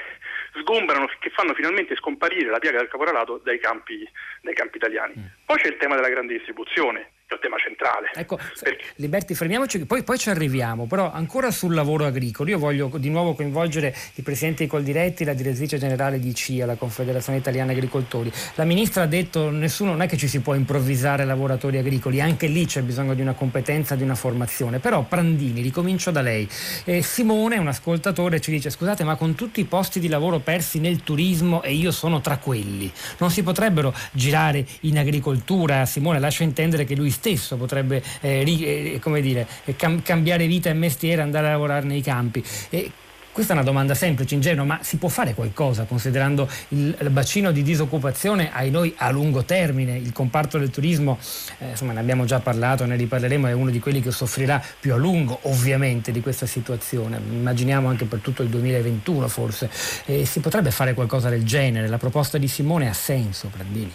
sgombrano, 0.60 1.10
che 1.20 1.30
fanno 1.30 1.54
finalmente 1.54 1.96
scomparire 1.96 2.50
la 2.50 2.60
piaga 2.60 2.80
del 2.80 2.90
caporalato 2.90 3.38
dai 3.38 3.60
campi, 3.60 4.08
dai 4.42 4.54
campi 4.54 4.78
italiani. 4.78 5.14
Mm. 5.18 5.26
Poi 5.46 5.58
c'è 5.58 5.68
il 5.68 5.78
tema 5.78 5.96
della 5.96 6.10
grande 6.10 6.34
distribuzione 6.34 7.12
è 7.32 7.34
un 7.34 7.40
tema 7.40 7.58
centrale. 7.58 8.12
Ecco, 8.14 8.38
Perché... 8.60 8.84
Liberti, 8.96 9.34
fermiamoci, 9.34 9.86
poi, 9.86 10.04
poi, 10.04 10.18
ci 10.18 10.30
arriviamo, 10.30 10.86
però 10.86 11.12
ancora 11.12 11.52
sul 11.52 11.74
lavoro 11.74 12.06
agricolo. 12.06 12.50
Io 12.50 12.60
voglio 12.60 12.92
di 12.96 13.10
nuovo 13.10 13.34
coinvolgere 13.34 13.96
il 14.16 14.24
Presidente 14.24 14.64
di 14.64 14.70
Coldiretti, 14.70 15.24
la 15.24 15.34
Direttrice 15.34 15.78
Generale 15.78 16.20
di 16.20 16.34
CIA, 16.34 16.66
la 16.66 16.76
Confederazione 16.76 17.40
Italiana 17.40 17.72
Agricoltori. 17.72 18.32
La 18.56 18.66
Ministra 18.66 19.04
ha 19.04 19.08
detto 19.08 19.50
nessuno, 19.50 19.92
non 19.92 20.02
è 20.02 20.08
che 20.08 20.18
ci 20.18 20.28
si 20.28 20.42
può 20.42 20.54
improvvisare 20.54 21.26
lavoratori 21.26 21.78
agricoli, 21.78 22.22
anche 22.22 22.48
lì 22.48 22.66
c'è 22.66 22.82
bisogno 22.82 23.14
di 23.14 23.22
una 23.22 23.34
competenza, 23.34 23.96
di 23.96 24.04
una 24.04 24.16
formazione. 24.16 24.80
Però 24.80 25.04
Prandini, 25.04 25.62
ricomincio 25.62 26.12
da 26.12 26.22
lei. 26.22 26.48
Eh, 26.84 27.02
Simone, 27.02 27.58
un 27.58 27.68
ascoltatore, 27.68 28.42
ci 28.42 28.52
dice 28.52 28.70
scusate 28.70 29.04
ma 29.04 29.16
con 29.16 29.36
tutti 29.36 29.60
i 29.60 29.66
posti 29.66 30.00
di 30.00 30.08
lavoro 30.08 30.40
persi 30.40 30.80
nel 30.80 31.04
turismo 31.04 31.64
e 31.64 31.74
io 31.74 31.92
sono 31.92 32.22
tra 32.22 32.38
quelli, 32.38 32.92
non 33.18 33.32
si 33.32 33.44
potrebbero 33.44 33.94
girare 34.12 34.66
in 34.82 34.98
agricoltura? 34.98 35.86
Simone 35.86 36.20
lascia 36.20 36.44
intendere 36.44 36.86
che 36.86 36.96
lui 36.96 37.10
stesso 37.22 37.56
potrebbe 37.56 38.02
eh, 38.22 38.42
ri, 38.42 38.66
eh, 38.66 39.22
dire, 39.22 39.48
eh, 39.66 39.76
cam- 39.76 40.02
cambiare 40.02 40.48
vita 40.48 40.70
e 40.70 40.74
mestiere, 40.74 41.22
andare 41.22 41.48
a 41.48 41.52
lavorare 41.52 41.86
nei 41.86 42.02
campi. 42.02 42.44
E 42.70 42.92
questa 43.32 43.54
è 43.54 43.56
una 43.56 43.64
domanda 43.64 43.94
semplice, 43.94 44.34
ingenua, 44.34 44.66
ma 44.66 44.80
si 44.82 44.98
può 44.98 45.08
fare 45.08 45.34
qualcosa 45.34 45.84
considerando 45.84 46.50
il, 46.70 46.94
il, 47.00 47.10
bacino 47.12 47.52
di 47.52 47.62
disoccupazione 47.62 48.52
ai 48.52 48.72
noi 48.72 48.94
a 48.98 49.10
lungo 49.12 49.44
termine? 49.44 49.96
Il 49.98 50.12
comparto 50.12 50.58
del 50.58 50.70
turismo, 50.70 51.18
eh, 51.60 51.70
insomma 51.70 51.94
ne 51.94 52.00
abbiamo 52.00 52.26
già 52.26 52.40
parlato, 52.40 52.86
ne 52.86 52.98
riparleremo, 52.98 53.48
è 53.48 53.54
uno 53.54 53.70
di 53.70 53.80
quelli 53.80 54.02
che 54.02 54.12
soffrirà 54.12 54.62
più 54.80 54.94
a 54.94 54.98
lungo 54.98 55.40
ovviamente 55.44 56.12
di 56.12 56.20
questa 56.20 56.46
situazione. 56.46 57.22
Immaginiamo 57.30 57.88
anche 57.88 58.06
per 58.06 58.20
tutto 58.20 58.42
il 58.42 58.50
2021 58.50 59.28
forse. 59.28 59.70
Eh, 60.06 60.26
si 60.26 60.40
potrebbe 60.42 60.72
fare 60.72 60.94
qualcosa 60.94 61.30
del 61.30 61.46
genere? 61.46 61.88
La 61.88 61.98
proposta 61.98 62.38
di 62.38 62.50
Simone 62.50 62.90
ha 62.90 62.94
senso, 62.94 63.50
Brandini? 63.56 63.94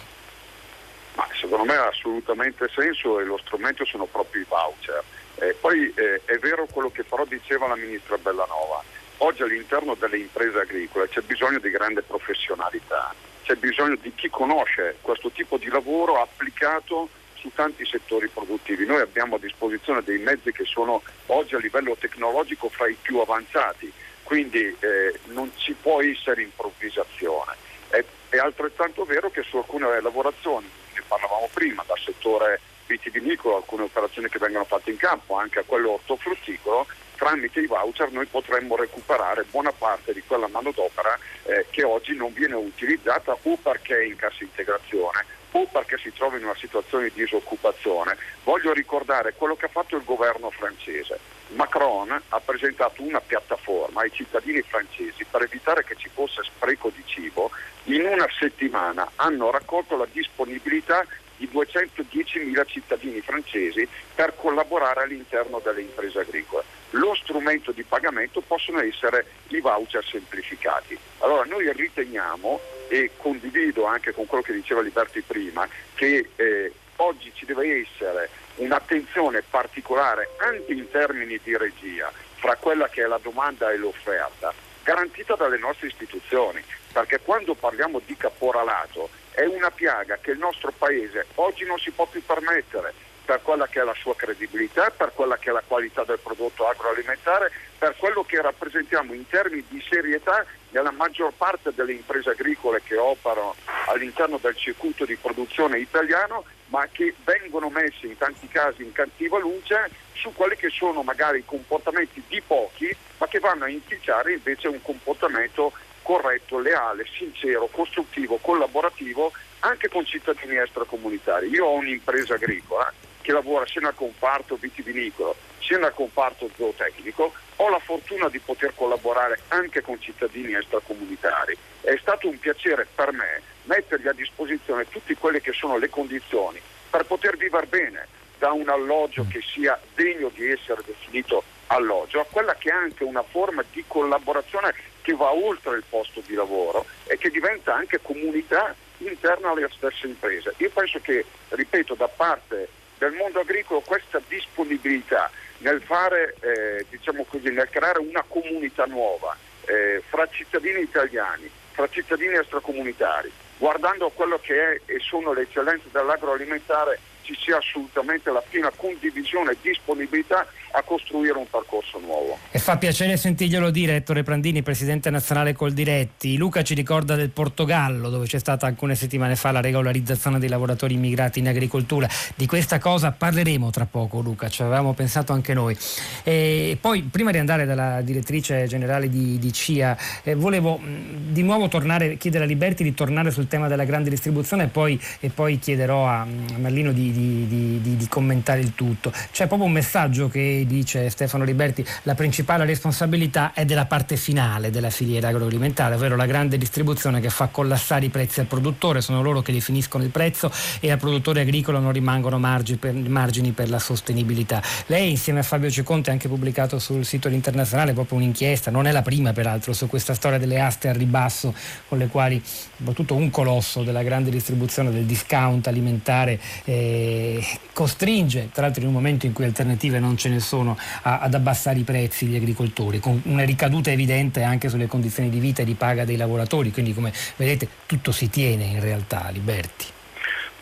Secondo 1.46 1.72
me 1.72 1.78
ha 1.78 1.86
assolutamente 1.86 2.68
senso 2.74 3.20
e 3.20 3.24
lo 3.24 3.38
strumento 3.38 3.84
sono 3.84 4.06
proprio 4.06 4.42
i 4.42 4.46
voucher. 4.48 5.00
Eh, 5.36 5.54
poi 5.60 5.92
eh, 5.94 6.20
è 6.24 6.38
vero 6.38 6.66
quello 6.66 6.90
che 6.90 7.04
però 7.04 7.24
diceva 7.24 7.68
la 7.68 7.76
ministra 7.76 8.18
Bellanova, 8.18 8.82
oggi 9.18 9.42
all'interno 9.42 9.94
delle 9.94 10.18
imprese 10.18 10.58
agricole 10.58 11.08
c'è 11.08 11.20
bisogno 11.20 11.60
di 11.60 11.70
grande 11.70 12.02
professionalità, 12.02 13.14
c'è 13.44 13.54
bisogno 13.54 13.94
di 13.94 14.12
chi 14.16 14.28
conosce 14.28 14.96
questo 15.02 15.30
tipo 15.30 15.56
di 15.56 15.68
lavoro 15.68 16.20
applicato 16.20 17.08
su 17.34 17.52
tanti 17.54 17.86
settori 17.86 18.26
produttivi. 18.26 18.84
Noi 18.84 19.02
abbiamo 19.02 19.36
a 19.36 19.38
disposizione 19.38 20.02
dei 20.02 20.18
mezzi 20.18 20.50
che 20.50 20.64
sono 20.64 21.00
oggi 21.26 21.54
a 21.54 21.58
livello 21.58 21.94
tecnologico 21.96 22.68
fra 22.70 22.88
i 22.88 22.96
più 23.00 23.20
avanzati, 23.20 23.92
quindi 24.24 24.76
eh, 24.80 25.20
non 25.26 25.52
ci 25.54 25.76
può 25.80 26.02
essere 26.02 26.42
improvvisazione. 26.42 27.54
È, 27.88 28.04
è 28.30 28.38
altrettanto 28.38 29.04
vero 29.04 29.30
che 29.30 29.44
su 29.44 29.58
alcune 29.58 30.00
lavorazioni 30.00 30.68
parlavamo 31.06 31.48
prima, 31.52 31.82
dal 31.86 31.98
settore 31.98 32.60
vitivinicolo, 32.86 33.56
alcune 33.56 33.84
operazioni 33.84 34.28
che 34.28 34.38
vengono 34.38 34.64
fatte 34.64 34.90
in 34.90 34.96
campo, 34.96 35.36
anche 35.36 35.60
a 35.60 35.64
quello 35.64 35.92
ortofrutticolo, 35.92 36.86
tramite 37.16 37.60
i 37.60 37.66
voucher 37.66 38.12
noi 38.12 38.26
potremmo 38.26 38.76
recuperare 38.76 39.44
buona 39.44 39.72
parte 39.72 40.12
di 40.12 40.22
quella 40.22 40.48
manodopera 40.48 41.18
eh, 41.44 41.66
che 41.70 41.82
oggi 41.82 42.14
non 42.14 42.32
viene 42.32 42.54
utilizzata 42.54 43.36
o 43.40 43.56
perché 43.56 43.98
è 43.98 44.04
in 44.04 44.16
cassa 44.16 44.44
integrazione 44.44 45.24
o 45.52 45.66
perché 45.66 45.96
si 45.98 46.12
trova 46.12 46.36
in 46.36 46.44
una 46.44 46.56
situazione 46.56 47.04
di 47.04 47.22
disoccupazione. 47.22 48.16
Voglio 48.44 48.72
ricordare 48.72 49.32
quello 49.34 49.56
che 49.56 49.64
ha 49.64 49.70
fatto 49.70 49.96
il 49.96 50.04
governo 50.04 50.50
francese. 50.50 51.18
Macron 51.54 52.20
ha 52.28 52.40
presentato 52.40 53.02
una 53.02 53.20
piattaforma 53.20 54.02
ai 54.02 54.12
cittadini 54.12 54.62
francesi 54.62 55.24
per 55.24 55.42
evitare 55.42 55.84
che 55.84 55.94
ci 55.96 56.08
fosse 56.08 56.42
spreco 56.42 56.90
di 56.94 57.02
cibo. 57.06 57.50
In 57.84 58.04
una 58.04 58.26
settimana 58.38 59.08
hanno 59.16 59.50
raccolto 59.50 59.96
la 59.96 60.06
disponibilità 60.10 61.06
di 61.36 61.48
210.000 61.52 62.66
cittadini 62.66 63.20
francesi 63.20 63.86
per 64.14 64.34
collaborare 64.36 65.02
all'interno 65.02 65.60
delle 65.62 65.82
imprese 65.82 66.20
agricole. 66.20 66.64
Lo 66.90 67.14
strumento 67.14 67.72
di 67.72 67.82
pagamento 67.82 68.40
possono 68.40 68.80
essere 68.80 69.26
i 69.48 69.60
voucher 69.60 70.04
semplificati. 70.04 70.98
Allora 71.18 71.44
noi 71.44 71.70
riteniamo 71.72 72.60
e 72.88 73.10
condivido 73.16 73.84
anche 73.84 74.12
con 74.12 74.26
quello 74.26 74.42
che 74.42 74.52
diceva 74.52 74.80
Liberti 74.80 75.20
prima 75.20 75.68
che 75.94 76.30
eh, 76.36 76.72
oggi 76.96 77.30
ci 77.34 77.44
deve 77.44 77.80
essere 77.86 78.30
un'attenzione 78.56 79.42
particolare 79.42 80.30
anche 80.38 80.72
in 80.72 80.88
termini 80.90 81.38
di 81.42 81.56
regia 81.56 82.10
fra 82.34 82.56
quella 82.56 82.88
che 82.88 83.02
è 83.02 83.06
la 83.06 83.20
domanda 83.22 83.70
e 83.70 83.76
l'offerta 83.76 84.52
garantita 84.86 85.34
dalle 85.34 85.58
nostre 85.58 85.88
istituzioni, 85.88 86.62
perché 86.92 87.18
quando 87.18 87.54
parliamo 87.54 88.00
di 88.06 88.16
caporalato 88.16 89.10
è 89.32 89.44
una 89.44 89.72
piaga 89.72 90.16
che 90.20 90.30
il 90.30 90.38
nostro 90.38 90.72
Paese 90.76 91.26
oggi 91.34 91.64
non 91.64 91.76
si 91.78 91.90
può 91.90 92.06
più 92.06 92.24
permettere 92.24 92.94
per 93.24 93.42
quella 93.42 93.66
che 93.66 93.80
è 93.80 93.84
la 93.84 93.96
sua 93.98 94.14
credibilità, 94.14 94.90
per 94.96 95.10
quella 95.12 95.36
che 95.36 95.50
è 95.50 95.52
la 95.52 95.62
qualità 95.66 96.04
del 96.04 96.20
prodotto 96.20 96.68
agroalimentare, 96.68 97.50
per 97.76 97.96
quello 97.96 98.22
che 98.22 98.40
rappresentiamo 98.40 99.12
in 99.12 99.26
termini 99.26 99.64
di 99.68 99.84
serietà 99.90 100.46
nella 100.70 100.92
maggior 100.92 101.32
parte 101.36 101.72
delle 101.74 101.92
imprese 101.92 102.30
agricole 102.30 102.80
che 102.82 102.96
operano 102.96 103.56
all'interno 103.86 104.38
del 104.40 104.56
circuito 104.56 105.04
di 105.04 105.16
produzione 105.16 105.80
italiano, 105.80 106.44
ma 106.66 106.86
che 106.90 107.14
vengono 107.24 107.68
messe 107.68 108.06
in 108.06 108.16
tanti 108.16 108.48
casi 108.48 108.82
in 108.82 108.92
cattiva 108.92 109.38
luce 109.38 109.90
su 110.12 110.32
quelli 110.32 110.56
che 110.56 110.70
sono 110.70 111.02
magari 111.02 111.44
comportamenti 111.44 112.22
di 112.26 112.40
pochi, 112.40 112.94
ma 113.18 113.26
che 113.28 113.38
vanno 113.38 113.64
a 113.64 113.68
inficiare 113.68 114.32
invece 114.32 114.68
un 114.68 114.82
comportamento 114.82 115.72
corretto, 116.02 116.58
leale, 116.58 117.04
sincero, 117.16 117.66
costruttivo, 117.66 118.38
collaborativo 118.40 119.32
anche 119.60 119.88
con 119.88 120.04
cittadini 120.04 120.56
extracomunitari. 120.56 121.48
Io 121.48 121.66
ho 121.66 121.74
un'impresa 121.74 122.34
agricola 122.34 122.92
che 123.20 123.32
lavora 123.32 123.66
sia 123.66 123.80
nel 123.80 123.94
comparto 123.94 124.56
vitivinicolo 124.56 125.34
sia 125.66 125.78
nel 125.78 125.92
comparto 125.92 126.48
zootecnico, 126.54 127.32
ho 127.56 127.68
la 127.68 127.80
fortuna 127.80 128.28
di 128.28 128.38
poter 128.38 128.72
collaborare 128.74 129.40
anche 129.48 129.82
con 129.82 130.00
cittadini 130.00 130.54
extracomunitari. 130.54 131.56
È 131.80 131.96
stato 132.00 132.28
un 132.28 132.38
piacere 132.38 132.86
per 132.94 133.12
me 133.12 133.42
mettergli 133.66 134.08
a 134.08 134.12
disposizione 134.12 134.88
tutte 134.88 135.16
quelle 135.16 135.40
che 135.40 135.52
sono 135.52 135.76
le 135.76 135.88
condizioni 135.88 136.60
per 136.90 137.04
poter 137.04 137.36
vivere 137.36 137.66
bene 137.66 138.08
da 138.38 138.52
un 138.52 138.68
alloggio 138.68 139.26
che 139.28 139.40
sia 139.40 139.78
degno 139.94 140.30
di 140.34 140.50
essere 140.50 140.82
definito 140.84 141.42
alloggio 141.68 142.20
a 142.20 142.26
quella 142.30 142.54
che 142.54 142.70
è 142.70 142.72
anche 142.72 143.04
una 143.04 143.22
forma 143.22 143.64
di 143.72 143.82
collaborazione 143.86 144.74
che 145.02 145.14
va 145.14 145.32
oltre 145.32 145.76
il 145.76 145.84
posto 145.88 146.20
di 146.26 146.34
lavoro 146.34 146.84
e 147.04 147.16
che 147.16 147.30
diventa 147.30 147.74
anche 147.74 148.00
comunità 148.02 148.74
interna 148.98 149.50
alle 149.50 149.68
stesse 149.72 150.06
imprese. 150.06 150.54
Io 150.58 150.70
penso 150.70 150.98
che, 151.00 151.24
ripeto, 151.50 151.94
da 151.94 152.08
parte 152.08 152.68
del 152.98 153.12
mondo 153.12 153.40
agricolo 153.40 153.80
questa 153.80 154.20
disponibilità 154.26 155.30
nel 155.58 155.80
fare, 155.82 156.34
eh, 156.40 156.86
diciamo 156.88 157.24
così, 157.24 157.50
nel 157.50 157.68
creare 157.70 157.98
una 158.00 158.24
comunità 158.26 158.84
nuova 158.86 159.36
eh, 159.66 160.02
fra 160.08 160.26
cittadini 160.28 160.80
italiani, 160.80 161.48
fra 161.72 161.88
cittadini 161.88 162.34
extracomunitari, 162.34 163.30
guardando 163.58 164.10
quello 164.10 164.38
che 164.38 164.54
è 164.54 164.80
e 164.86 164.98
sono 165.00 165.32
le 165.32 165.42
eccellenze 165.42 165.88
dell'agroalimentare 165.90 166.98
ci 167.22 167.34
sia 167.34 167.56
assolutamente 167.56 168.30
la 168.30 168.42
piena 168.48 168.70
condivisione 168.74 169.52
e 169.52 169.56
disponibilità 169.60 170.46
a 170.72 170.82
costruire 170.82 171.38
un 171.38 171.46
percorso 171.50 171.98
nuovo. 171.98 172.38
E 172.50 172.58
fa 172.58 172.76
piacere 172.76 173.16
sentirglielo 173.16 173.70
dire 173.70 173.96
Ettore 173.96 174.22
Prandini, 174.22 174.62
presidente 174.62 175.10
nazionale 175.10 175.54
Coldiretti. 175.54 176.36
Luca 176.36 176.62
ci 176.62 176.74
ricorda 176.74 177.14
del 177.14 177.30
Portogallo, 177.30 178.10
dove 178.10 178.26
c'è 178.26 178.38
stata 178.38 178.66
alcune 178.66 178.94
settimane 178.94 179.36
fa 179.36 179.52
la 179.52 179.60
regolarizzazione 179.60 180.38
dei 180.38 180.48
lavoratori 180.48 180.94
immigrati 180.94 181.38
in 181.38 181.48
agricoltura. 181.48 182.08
Di 182.34 182.46
questa 182.46 182.78
cosa 182.78 183.12
parleremo 183.12 183.70
tra 183.70 183.86
poco, 183.86 184.20
Luca, 184.20 184.48
ci 184.48 184.62
avevamo 184.62 184.92
pensato 184.92 185.32
anche 185.32 185.54
noi. 185.54 185.76
E 186.22 186.76
poi, 186.80 187.02
prima 187.02 187.30
di 187.30 187.38
andare 187.38 187.64
dalla 187.64 188.00
direttrice 188.02 188.66
generale 188.66 189.08
di, 189.08 189.38
di 189.38 189.52
CIA, 189.52 189.96
eh, 190.22 190.34
volevo 190.34 190.76
mh, 190.76 191.32
di 191.32 191.42
nuovo 191.42 191.68
tornare, 191.68 192.16
chiedere 192.16 192.44
a 192.44 192.46
Liberti 192.46 192.82
di 192.82 192.94
tornare 192.94 193.30
sul 193.30 193.48
tema 193.48 193.68
della 193.68 193.84
grande 193.84 194.10
distribuzione 194.10 194.64
e 194.64 194.68
poi, 194.68 195.00
e 195.20 195.30
poi 195.30 195.58
chiederò 195.58 196.06
a, 196.06 196.20
a 196.20 196.26
Merlino 196.56 196.92
di, 196.92 197.12
di, 197.12 197.96
di, 197.96 198.06
commentare 198.08 198.60
il 198.60 198.74
tutto. 198.74 199.12
C'è 199.30 199.46
proprio 199.46 199.66
un 199.66 199.72
messaggio 199.72 200.28
che 200.28 200.55
dice 200.64 201.10
Stefano 201.10 201.44
Liberti, 201.44 201.84
la 202.04 202.14
principale 202.14 202.64
responsabilità 202.64 203.52
è 203.52 203.64
della 203.64 203.86
parte 203.86 204.16
finale 204.16 204.70
della 204.70 204.90
filiera 204.90 205.28
agroalimentare, 205.28 205.96
ovvero 205.96 206.16
la 206.16 206.26
grande 206.26 206.56
distribuzione 206.56 207.20
che 207.20 207.28
fa 207.28 207.48
collassare 207.48 208.06
i 208.06 208.08
prezzi 208.08 208.40
al 208.40 208.46
produttore, 208.46 209.00
sono 209.00 209.22
loro 209.22 209.42
che 209.42 209.52
definiscono 209.52 210.04
il 210.04 210.10
prezzo 210.10 210.50
e 210.80 210.90
al 210.90 210.98
produttore 210.98 211.40
agricolo 211.42 211.78
non 211.78 211.92
rimangono 211.92 212.38
margini 212.38 212.78
per, 212.78 212.94
margini 212.94 213.52
per 213.52 213.68
la 213.68 213.78
sostenibilità. 213.78 214.62
Lei 214.86 215.10
insieme 215.10 215.40
a 215.40 215.42
Fabio 215.42 215.70
Ceconte 215.70 216.10
ha 216.10 216.12
anche 216.12 216.28
pubblicato 216.28 216.78
sul 216.78 217.04
sito 217.04 217.28
internazionale 217.28 217.92
proprio 217.92 218.18
un'inchiesta, 218.18 218.70
non 218.70 218.86
è 218.86 218.92
la 218.92 219.02
prima 219.02 219.32
peraltro, 219.32 219.72
su 219.72 219.86
questa 219.86 220.14
storia 220.14 220.38
delle 220.38 220.60
aste 220.60 220.88
al 220.88 220.94
ribasso 220.94 221.54
con 221.88 221.98
le 221.98 222.06
quali 222.06 222.42
soprattutto 222.44 223.14
un 223.14 223.30
colosso 223.30 223.82
della 223.82 224.02
grande 224.02 224.30
distribuzione 224.30 224.90
del 224.90 225.04
discount 225.04 225.66
alimentare 225.66 226.40
eh, 226.64 227.44
costringe, 227.72 228.50
tra 228.52 228.62
l'altro 228.62 228.82
in 228.82 228.88
un 228.88 228.94
momento 228.94 229.26
in 229.26 229.32
cui 229.32 229.44
alternative 229.44 229.98
non 229.98 230.16
ce 230.16 230.28
ne 230.28 230.40
sono, 230.40 230.45
a, 230.54 231.18
ad 231.20 231.34
abbassare 231.34 231.78
i 231.78 231.82
prezzi 231.82 232.26
degli 232.26 232.36
agricoltori, 232.36 233.00
con 233.00 233.20
una 233.24 233.44
ricaduta 233.44 233.90
evidente 233.90 234.42
anche 234.42 234.68
sulle 234.68 234.86
condizioni 234.86 235.28
di 235.30 235.38
vita 235.38 235.62
e 235.62 235.64
di 235.64 235.74
paga 235.74 236.04
dei 236.04 236.16
lavoratori, 236.16 236.70
quindi 236.70 236.94
come 236.94 237.12
vedete 237.36 237.68
tutto 237.86 238.12
si 238.12 238.30
tiene 238.30 238.64
in 238.64 238.80
realtà, 238.80 239.28
Liberti. 239.32 239.86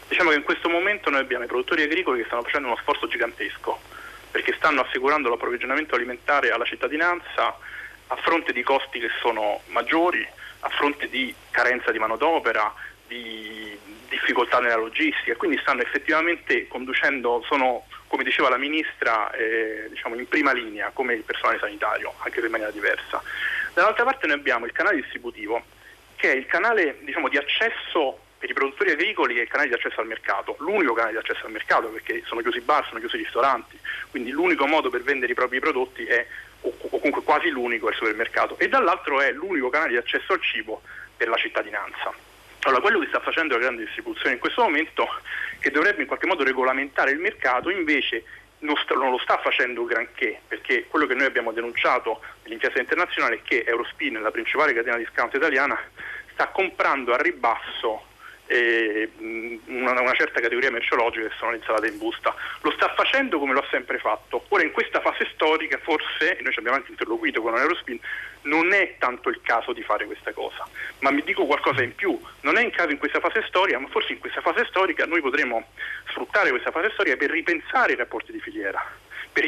Diciamo 0.08 0.30
che 0.30 0.36
in 0.36 0.42
questo 0.42 0.68
momento 0.68 1.10
noi 1.10 1.20
abbiamo 1.20 1.44
i 1.44 1.48
produttori 1.48 1.82
agricoli 1.82 2.20
che 2.20 2.26
stanno 2.26 2.42
facendo 2.42 2.68
uno 2.68 2.76
sforzo 2.80 3.06
gigantesco, 3.08 3.78
perché 4.30 4.54
stanno 4.56 4.80
assicurando 4.80 5.28
l'approvvigionamento 5.28 5.94
alimentare 5.94 6.50
alla 6.50 6.64
cittadinanza 6.64 7.56
a 8.06 8.16
fronte 8.16 8.52
di 8.52 8.62
costi 8.62 8.98
che 8.98 9.08
sono 9.20 9.60
maggiori, 9.68 10.26
a 10.60 10.68
fronte 10.68 11.08
di 11.08 11.34
carenza 11.50 11.90
di 11.90 11.98
manodopera, 11.98 12.72
di 13.06 13.76
difficoltà 14.08 14.60
nella 14.60 14.76
logistica, 14.76 15.34
quindi 15.36 15.58
stanno 15.60 15.82
effettivamente 15.82 16.68
conducendo, 16.68 17.42
sono 17.46 17.84
come 18.14 18.22
diceva 18.22 18.48
la 18.48 18.58
Ministra, 18.58 19.32
eh, 19.32 19.88
diciamo 19.90 20.14
in 20.14 20.28
prima 20.28 20.52
linea 20.52 20.92
come 20.94 21.14
il 21.14 21.22
personale 21.22 21.58
sanitario, 21.58 22.14
anche 22.18 22.38
se 22.38 22.46
in 22.46 22.52
maniera 22.52 22.70
diversa. 22.70 23.20
Dall'altra 23.72 24.04
parte 24.04 24.28
noi 24.28 24.36
abbiamo 24.36 24.66
il 24.66 24.72
canale 24.72 25.00
distributivo, 25.00 25.64
che 26.14 26.30
è 26.30 26.36
il 26.36 26.46
canale 26.46 26.98
diciamo, 27.00 27.28
di 27.28 27.36
accesso 27.36 28.20
per 28.38 28.48
i 28.48 28.52
produttori 28.52 28.92
agricoli 28.92 29.36
e 29.36 29.42
il 29.42 29.48
canale 29.48 29.68
di 29.68 29.74
accesso 29.74 30.00
al 30.00 30.06
mercato, 30.06 30.54
l'unico 30.60 30.92
canale 30.92 31.14
di 31.14 31.18
accesso 31.18 31.44
al 31.46 31.50
mercato 31.50 31.88
perché 31.88 32.22
sono 32.24 32.40
chiusi 32.40 32.58
i 32.58 32.60
bar, 32.60 32.86
sono 32.86 33.00
chiusi 33.00 33.16
i 33.16 33.24
ristoranti, 33.24 33.76
quindi 34.10 34.30
l'unico 34.30 34.66
modo 34.66 34.90
per 34.90 35.02
vendere 35.02 35.32
i 35.32 35.34
propri 35.34 35.58
prodotti 35.58 36.04
è, 36.04 36.24
o 36.60 36.88
comunque 36.88 37.24
quasi 37.24 37.48
l'unico, 37.48 37.88
è 37.88 37.90
il 37.90 37.96
supermercato, 37.96 38.56
e 38.60 38.68
dall'altro 38.68 39.20
è 39.22 39.32
l'unico 39.32 39.70
canale 39.70 39.90
di 39.90 39.96
accesso 39.96 40.34
al 40.34 40.40
cibo 40.40 40.82
per 41.16 41.26
la 41.26 41.36
cittadinanza. 41.36 42.14
Allora, 42.64 42.80
quello 42.80 42.98
che 42.98 43.08
sta 43.08 43.20
facendo 43.20 43.54
la 43.54 43.60
grande 43.60 43.84
distribuzione 43.84 44.32
in 44.32 44.38
questo 44.38 44.62
momento, 44.62 45.06
che 45.58 45.70
dovrebbe 45.70 46.00
in 46.00 46.06
qualche 46.06 46.26
modo 46.26 46.44
regolamentare 46.44 47.10
il 47.10 47.18
mercato, 47.18 47.68
invece 47.68 48.24
non, 48.60 48.74
sta, 48.76 48.94
non, 48.94 49.10
lo 49.10 49.18
sta 49.18 49.38
facendo 49.38 49.84
granché, 49.84 50.40
perché 50.48 50.86
quello 50.88 51.06
che 51.06 51.14
noi 51.14 51.26
abbiamo 51.26 51.52
denunciato 51.52 52.22
nell'inchiesta 52.42 52.80
internazionale 52.80 53.36
è 53.36 53.42
che 53.42 53.64
Eurospin, 53.66 54.20
la 54.20 54.30
principale 54.30 54.72
catena 54.72 54.96
discount 54.96 55.34
italiana, 55.34 55.78
sta 56.32 56.48
comprando 56.48 57.12
a 57.12 57.18
ribasso 57.18 58.12
eh, 58.46 59.10
una, 59.66 60.00
una, 60.00 60.12
certa 60.14 60.40
categoria 60.40 60.70
merceologica 60.70 61.28
che 61.28 61.34
sono 61.38 61.50
le 61.50 61.88
in 61.88 61.98
busta. 61.98 62.34
Lo 62.60 62.70
sta 62.72 62.92
facendo 62.94 63.38
come 63.38 63.52
lo 63.52 63.60
ha 63.60 63.66
sempre 63.70 63.98
fatto. 63.98 64.44
Ora 64.48 64.62
in 64.62 64.72
questa 64.72 65.00
fase 65.00 65.28
storica 65.32 65.78
forse, 65.78 66.36
e 66.36 66.42
noi 66.42 66.52
ci 66.52 66.58
abbiamo 66.58 66.76
anche 66.76 66.90
interloquito 66.90 67.40
con 67.40 67.54
Aerospin, 67.54 67.98
non 68.42 68.72
è 68.72 68.96
tanto 68.98 69.28
il 69.30 69.40
caso 69.42 69.72
di 69.72 69.82
fare 69.82 70.04
questa 70.06 70.32
cosa. 70.32 70.66
Ma 71.00 71.10
mi 71.10 71.22
dico 71.22 71.46
qualcosa 71.46 71.82
in 71.82 71.94
più, 71.94 72.18
non 72.40 72.56
è 72.56 72.62
in 72.62 72.70
caso 72.70 72.90
in 72.90 72.98
questa 72.98 73.20
fase 73.20 73.44
storica, 73.46 73.78
ma 73.78 73.88
forse 73.88 74.12
in 74.12 74.18
questa 74.18 74.40
fase 74.40 74.66
storica 74.66 75.06
noi 75.06 75.20
potremo 75.20 75.68
sfruttare 76.08 76.50
questa 76.50 76.70
fase 76.70 76.90
storica 76.92 77.16
per 77.16 77.30
ripensare 77.30 77.92
i 77.92 77.96
rapporti 77.96 78.32
di 78.32 78.40
filiera 78.40 79.02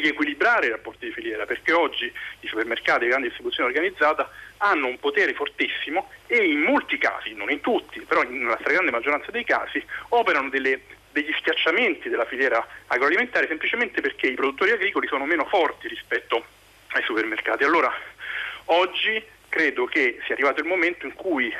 riequilibrare 0.07 0.67
i 0.67 0.71
rapporti 0.71 1.07
di 1.07 1.13
filiera, 1.13 1.47
perché 1.47 1.73
oggi 1.73 2.13
i 2.41 2.47
supermercati 2.47 3.05
e 3.05 3.09
grandi 3.09 3.29
distribuzione 3.29 3.69
organizzata 3.69 4.31
hanno 4.59 4.87
un 4.87 4.99
potere 4.99 5.35
fortissimo 5.35 6.11
e 6.27 6.45
in 6.45 6.61
molti 6.61 6.99
casi, 6.99 7.35
non 7.35 7.51
in 7.51 7.61
tutti, 7.61 8.01
però 8.01 8.23
nella 8.23 8.57
stragrande 8.61 8.91
maggioranza 8.91 9.31
dei 9.31 9.45
casi, 9.45 9.85
operano 10.11 10.49
delle, 10.49 10.81
degli 11.11 11.33
schiacciamenti 11.39 12.09
della 12.09 12.25
filiera 12.25 12.65
agroalimentare 12.87 13.47
semplicemente 13.49 14.01
perché 14.01 14.29
i 14.29 14.35
produttori 14.35 14.71
agricoli 14.71 15.09
sono 15.09 15.27
meno 15.27 15.45
forti 15.45 15.89
rispetto 15.89 16.45
ai 16.89 17.03
supermercati. 17.03 17.65
Allora, 17.65 17.93
oggi 18.67 19.23
credo 19.49 19.87
che 19.87 20.19
sia 20.25 20.35
arrivato 20.35 20.61
il 20.61 20.67
momento 20.67 21.07
in 21.07 21.15
cui 21.15 21.53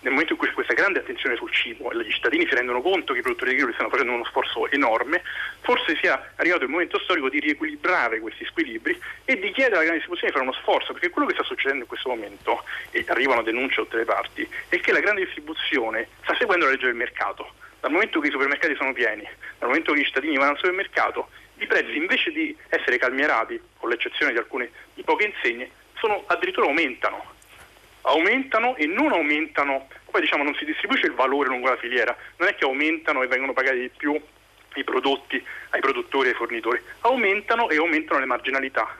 nel 0.00 0.12
momento 0.12 0.32
in 0.32 0.38
cui 0.38 0.48
c'è 0.48 0.54
questa 0.54 0.74
grande 0.74 1.00
attenzione 1.00 1.36
sul 1.36 1.52
cibo 1.52 1.90
e 1.90 1.96
gli 1.96 2.10
cittadini 2.10 2.46
si 2.46 2.54
rendono 2.54 2.80
conto 2.80 3.12
che 3.12 3.18
i 3.18 3.22
produttori 3.22 3.50
agricoli 3.50 3.74
stanno 3.74 3.90
facendo 3.90 4.12
uno 4.12 4.24
sforzo 4.24 4.70
enorme, 4.70 5.22
forse 5.60 5.96
sia 6.00 6.32
arrivato 6.36 6.64
il 6.64 6.70
momento 6.70 6.98
storico 7.00 7.28
di 7.28 7.40
riequilibrare 7.40 8.20
questi 8.20 8.44
squilibri 8.46 8.98
e 9.24 9.38
di 9.38 9.50
chiedere 9.52 9.76
alla 9.76 9.84
grande 9.84 9.98
distribuzione 9.98 10.32
di 10.32 10.38
fare 10.38 10.48
uno 10.48 10.52
sforzo, 10.60 10.92
perché 10.92 11.10
quello 11.10 11.26
che 11.26 11.34
sta 11.34 11.42
succedendo 11.42 11.82
in 11.82 11.88
questo 11.88 12.08
momento, 12.08 12.64
e 12.90 13.04
arrivano 13.08 13.42
denunce 13.42 13.76
da 13.76 13.82
tutte 13.82 13.96
le 13.96 14.04
parti, 14.04 14.48
è 14.68 14.80
che 14.80 14.92
la 14.92 15.00
grande 15.00 15.24
distribuzione 15.24 16.08
sta 16.22 16.34
seguendo 16.36 16.64
la 16.64 16.72
legge 16.72 16.86
del 16.86 16.94
mercato. 16.94 17.52
Dal 17.80 17.90
momento 17.90 18.20
che 18.20 18.28
i 18.28 18.30
supermercati 18.30 18.74
sono 18.76 18.92
pieni, 18.92 19.26
dal 19.58 19.68
momento 19.68 19.92
che 19.92 20.00
i 20.00 20.04
cittadini 20.04 20.36
vanno 20.36 20.52
al 20.52 20.58
supermercato, 20.58 21.30
i 21.58 21.66
prezzi 21.66 21.96
invece 21.96 22.30
di 22.30 22.56
essere 22.68 22.98
calmierati, 22.98 23.60
con 23.78 23.90
l'eccezione 23.90 24.32
di 24.32 24.38
alcune 24.38 24.70
di 24.94 25.02
poche 25.02 25.26
insegne, 25.26 25.70
sono, 25.98 26.24
addirittura 26.26 26.66
aumentano 26.66 27.38
aumentano 28.02 28.76
e 28.76 28.86
non 28.86 29.12
aumentano, 29.12 29.88
poi 30.10 30.20
diciamo 30.20 30.42
non 30.42 30.54
si 30.54 30.64
distribuisce 30.64 31.06
il 31.06 31.14
valore 31.14 31.48
lungo 31.48 31.68
la 31.68 31.76
filiera, 31.76 32.16
non 32.36 32.48
è 32.48 32.54
che 32.54 32.64
aumentano 32.64 33.22
e 33.22 33.26
vengono 33.26 33.52
pagati 33.52 33.78
di 33.80 33.90
più 33.96 34.20
i 34.74 34.84
prodotti 34.84 35.42
ai 35.70 35.80
produttori 35.80 36.28
e 36.28 36.30
ai 36.30 36.36
fornitori, 36.36 36.80
aumentano 37.00 37.68
e 37.68 37.76
aumentano 37.76 38.20
le 38.20 38.26
marginalità 38.26 38.96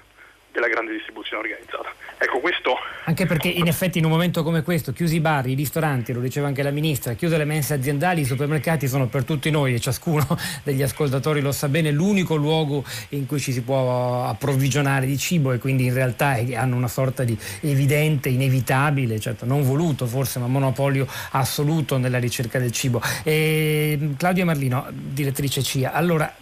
della 0.52 0.68
grande 0.68 0.92
distribuzione 0.92 1.42
organizzata. 1.42 1.92
Ecco, 2.18 2.40
questo... 2.40 2.76
Anche 3.04 3.26
perché 3.26 3.48
in 3.48 3.66
effetti 3.66 3.98
in 3.98 4.04
un 4.04 4.10
momento 4.10 4.42
come 4.42 4.62
questo, 4.62 4.92
chiusi 4.92 5.16
i 5.16 5.20
bar, 5.20 5.46
i 5.46 5.54
ristoranti, 5.54 6.12
lo 6.12 6.20
diceva 6.20 6.46
anche 6.46 6.62
la 6.62 6.70
Ministra, 6.70 7.14
chiuse 7.14 7.36
le 7.36 7.44
mense 7.44 7.74
aziendali, 7.74 8.20
i 8.20 8.24
supermercati 8.24 8.86
sono 8.86 9.06
per 9.06 9.24
tutti 9.24 9.50
noi 9.50 9.74
e 9.74 9.80
ciascuno 9.80 10.26
degli 10.62 10.82
ascoltatori 10.82 11.40
lo 11.40 11.50
sa 11.50 11.68
bene, 11.68 11.90
l'unico 11.90 12.36
luogo 12.36 12.84
in 13.10 13.26
cui 13.26 13.40
ci 13.40 13.52
si 13.52 13.62
può 13.62 14.26
approvvigionare 14.26 15.06
di 15.06 15.16
cibo 15.16 15.52
e 15.52 15.58
quindi 15.58 15.86
in 15.86 15.94
realtà 15.94 16.38
hanno 16.54 16.76
una 16.76 16.88
sorta 16.88 17.24
di 17.24 17.36
evidente, 17.60 18.28
inevitabile, 18.28 19.18
certo 19.18 19.46
non 19.46 19.62
voluto 19.62 20.06
forse, 20.06 20.38
ma 20.38 20.46
monopolio 20.46 21.06
assoluto 21.30 21.96
nella 21.96 22.18
ricerca 22.18 22.58
del 22.58 22.70
cibo. 22.70 23.00
E, 23.22 23.98
Claudia 24.16 24.44
Marlino, 24.44 24.86
direttrice 24.90 25.62
CIA, 25.62 25.92
allora 25.92 26.32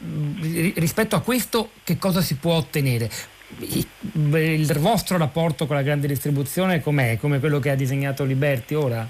rispetto 0.74 1.16
a 1.16 1.20
questo 1.20 1.70
che 1.84 1.98
cosa 1.98 2.20
si 2.20 2.36
può 2.36 2.54
ottenere? 2.54 3.36
Il 3.56 4.78
vostro 4.78 5.16
rapporto 5.16 5.66
con 5.66 5.76
la 5.76 5.82
grande 5.82 6.06
distribuzione 6.06 6.82
com'è? 6.82 7.18
Come 7.18 7.40
quello 7.40 7.58
che 7.58 7.70
ha 7.70 7.74
disegnato 7.74 8.24
Liberti 8.24 8.74
ora? 8.74 9.06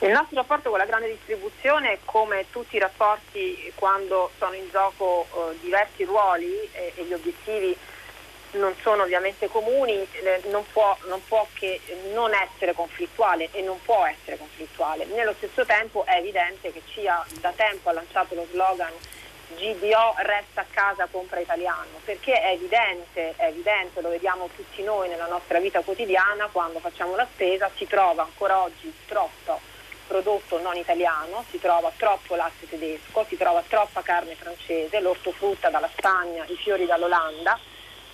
Il 0.00 0.10
nostro 0.10 0.36
rapporto 0.36 0.68
con 0.68 0.78
la 0.78 0.84
grande 0.84 1.08
distribuzione, 1.08 1.98
come 2.04 2.46
tutti 2.50 2.76
i 2.76 2.78
rapporti 2.78 3.72
quando 3.74 4.30
sono 4.36 4.52
in 4.52 4.68
gioco 4.70 5.26
eh, 5.32 5.56
diversi 5.62 6.04
ruoli 6.04 6.68
e, 6.72 6.92
e, 6.94 7.04
gli 7.04 7.12
obiettivi 7.14 7.74
non 8.52 8.74
sono 8.82 9.04
ovviamente 9.04 9.48
comuni, 9.48 9.94
eh, 9.94 10.42
non, 10.50 10.62
può, 10.70 10.96
non 11.08 11.22
può 11.26 11.46
che 11.54 11.80
non 12.12 12.32
essere 12.34 12.74
conflittuale 12.74 13.48
e 13.52 13.62
non 13.62 13.78
può 13.82 14.04
essere 14.04 14.36
conflittuale. 14.36 15.06
Nello 15.06 15.32
stesso 15.38 15.64
tempo 15.64 16.04
è 16.04 16.16
evidente 16.16 16.70
che 16.70 16.82
CIA 16.84 17.24
da 17.40 17.52
tempo 17.56 17.88
ha 17.88 17.92
lanciato 17.92 18.34
lo 18.34 18.46
slogan 18.50 18.92
GDO 19.56 20.14
resta 20.18 20.62
a 20.62 20.66
casa, 20.70 21.08
compra 21.10 21.40
italiano, 21.40 22.00
perché 22.04 22.32
è 22.32 22.52
evidente, 22.52 23.34
è 23.36 23.46
evidente, 23.46 24.00
lo 24.00 24.08
vediamo 24.08 24.48
tutti 24.54 24.82
noi 24.82 25.08
nella 25.08 25.26
nostra 25.26 25.58
vita 25.60 25.80
quotidiana, 25.80 26.48
quando 26.50 26.80
facciamo 26.80 27.16
la 27.16 27.26
spesa 27.32 27.70
si 27.76 27.86
trova 27.86 28.22
ancora 28.22 28.62
oggi 28.62 28.92
troppo 29.06 29.60
prodotto 30.06 30.60
non 30.60 30.76
italiano, 30.76 31.44
si 31.50 31.58
trova 31.58 31.90
troppo 31.96 32.34
latte 32.34 32.68
tedesco, 32.68 33.24
si 33.26 33.36
trova 33.36 33.62
troppa 33.66 34.02
carne 34.02 34.34
francese, 34.34 35.00
l'ortofrutta 35.00 35.70
dalla 35.70 35.88
Spagna, 35.96 36.44
i 36.46 36.56
fiori 36.56 36.86
dall'Olanda 36.86 37.58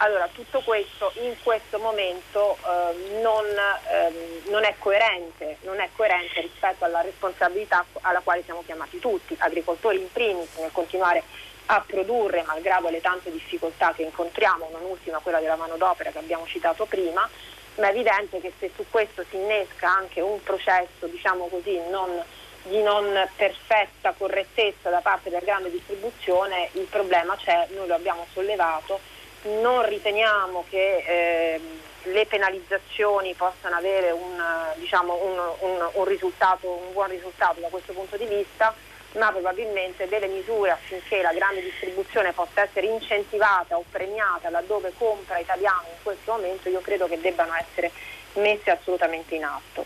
allora, 0.03 0.29
tutto 0.33 0.61
questo 0.61 1.13
in 1.17 1.35
questo 1.43 1.79
momento 1.79 2.57
eh, 2.57 3.21
non, 3.21 3.45
ehm, 3.45 4.51
non, 4.51 4.65
è 4.65 4.75
coerente, 4.79 5.59
non, 5.63 5.79
è 5.79 5.91
coerente, 5.95 6.41
rispetto 6.41 6.85
alla 6.85 7.03
responsabilità 7.03 7.85
alla 8.01 8.21
quale 8.21 8.43
siamo 8.45 8.63
chiamati 8.65 8.99
tutti, 8.99 9.37
agricoltori 9.39 10.01
in 10.01 10.11
primis, 10.11 10.57
nel 10.57 10.73
continuare 10.73 11.23
a 11.67 11.85
produrre 11.87 12.43
malgrado 12.43 12.89
le 12.89 13.03
tante 13.03 13.31
difficoltà 13.31 13.93
che 13.93 14.03
incontriamo, 14.03 14.71
non 14.73 14.85
ultima 14.85 15.19
quella 15.19 15.39
della 15.39 15.57
manodopera 15.57 16.11
che 16.11 16.19
abbiamo 16.19 16.47
citato 16.47 16.87
prima, 16.87 17.29
ma 17.77 17.87
è 17.87 17.91
evidente 17.91 18.41
che 18.41 18.53
se 18.59 18.71
su 18.75 18.87
questo 18.89 19.23
si 19.29 19.37
innesca 19.37 19.89
anche 19.89 20.23
un 20.23 20.43
processo, 20.43 21.07
diciamo 21.07 21.47
così, 21.49 21.79
non, 21.91 22.23
di 22.63 22.83
non 22.83 23.29
perfetta 23.37 24.15
correttezza 24.17 24.89
da 24.89 25.01
parte 25.01 25.29
della 25.29 25.45
grande 25.45 25.71
distribuzione, 25.71 26.71
il 26.73 26.87
problema 26.87 27.37
c'è, 27.37 27.69
noi 27.75 27.87
lo 27.87 27.95
abbiamo 27.95 28.27
sollevato 28.33 29.19
non 29.43 29.87
riteniamo 29.87 30.65
che 30.69 31.05
eh, 31.07 31.61
le 32.05 32.27
penalizzazioni 32.27 33.35
possano 33.35 33.77
avere 33.77 34.11
un, 34.11 34.43
diciamo, 34.77 35.15
un, 35.15 35.71
un, 35.71 35.89
un, 35.93 36.05
risultato, 36.05 36.69
un 36.69 36.93
buon 36.93 37.09
risultato 37.09 37.61
da 37.61 37.69
questo 37.69 37.93
punto 37.93 38.17
di 38.17 38.27
vista, 38.27 38.75
ma 39.13 39.31
probabilmente 39.31 40.09
delle 40.09 40.29
misure 40.29 40.71
affinché 40.71 41.21
la 41.21 41.33
grande 41.33 41.63
distribuzione 41.63 42.33
possa 42.33 42.63
essere 42.63 42.87
incentivata 42.87 43.77
o 43.77 43.85
premiata 43.91 44.51
laddove 44.51 44.93
compra 44.97 45.39
italiano 45.39 45.87
in 45.91 46.03
questo 46.03 46.33
momento, 46.33 46.69
io 46.69 46.81
credo 46.81 47.09
che 47.09 47.21
debbano 47.21 47.55
essere 47.55 47.91
messe 48.35 48.71
assolutamente 48.71 49.35
in 49.35 49.45
atto. 49.45 49.85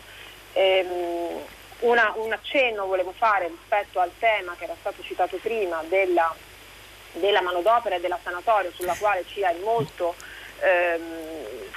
Ehm, 0.53 1.43
una, 1.79 2.13
un 2.15 2.31
accenno 2.31 2.85
volevo 2.85 3.13
fare 3.17 3.47
rispetto 3.47 3.99
al 3.99 4.11
tema 4.19 4.55
che 4.57 4.63
era 4.63 4.75
stato 4.79 5.01
citato 5.01 5.37
prima 5.37 5.83
della 5.87 6.33
della 7.15 7.41
manodopera 7.41 7.95
e 7.95 7.99
della 7.99 8.19
sanatoria 8.21 8.71
sulla 8.73 8.95
quale 8.97 9.25
CIA 9.27 9.49
è 9.49 9.57
molto 9.63 10.15
ehm, 10.59 11.01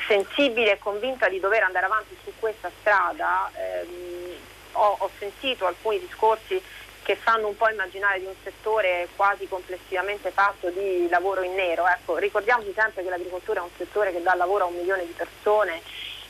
sensibile 0.07 0.73
e 0.73 0.79
convinta 0.79 1.29
di 1.29 1.41
dover 1.41 1.63
andare 1.63 1.87
avanti 1.87 2.17
su 2.25 2.33
questa 2.39 2.71
strada, 2.81 3.51
ehm, 3.55 4.37
ho, 4.73 4.97
ho 4.99 5.11
sentito 5.19 5.67
alcuni 5.67 5.99
discorsi 6.01 6.61
che 7.03 7.17
fanno 7.17 7.49
un 7.49 7.57
po' 7.57 7.71
immaginare 7.71 8.19
di 8.19 8.27
un 8.27 8.35
settore 8.43 9.09
quasi 9.17 9.49
complessivamente 9.49 10.31
fatto 10.31 10.69
di 10.69 11.09
lavoro 11.09 11.43
in 11.43 11.55
nero. 11.55 11.87
Ecco, 11.89 12.19
ricordiamoci 12.19 12.71
sempre 12.77 13.03
che 13.03 13.09
l'agricoltura 13.09 13.61
è 13.61 13.63
un 13.63 13.71
settore 13.79 14.13
che 14.13 14.23
dà 14.23 14.35
lavoro 14.35 14.65
a 14.65 14.67
un 14.67 14.75
milione 14.75 15.07
di 15.07 15.15
persone 15.17 15.81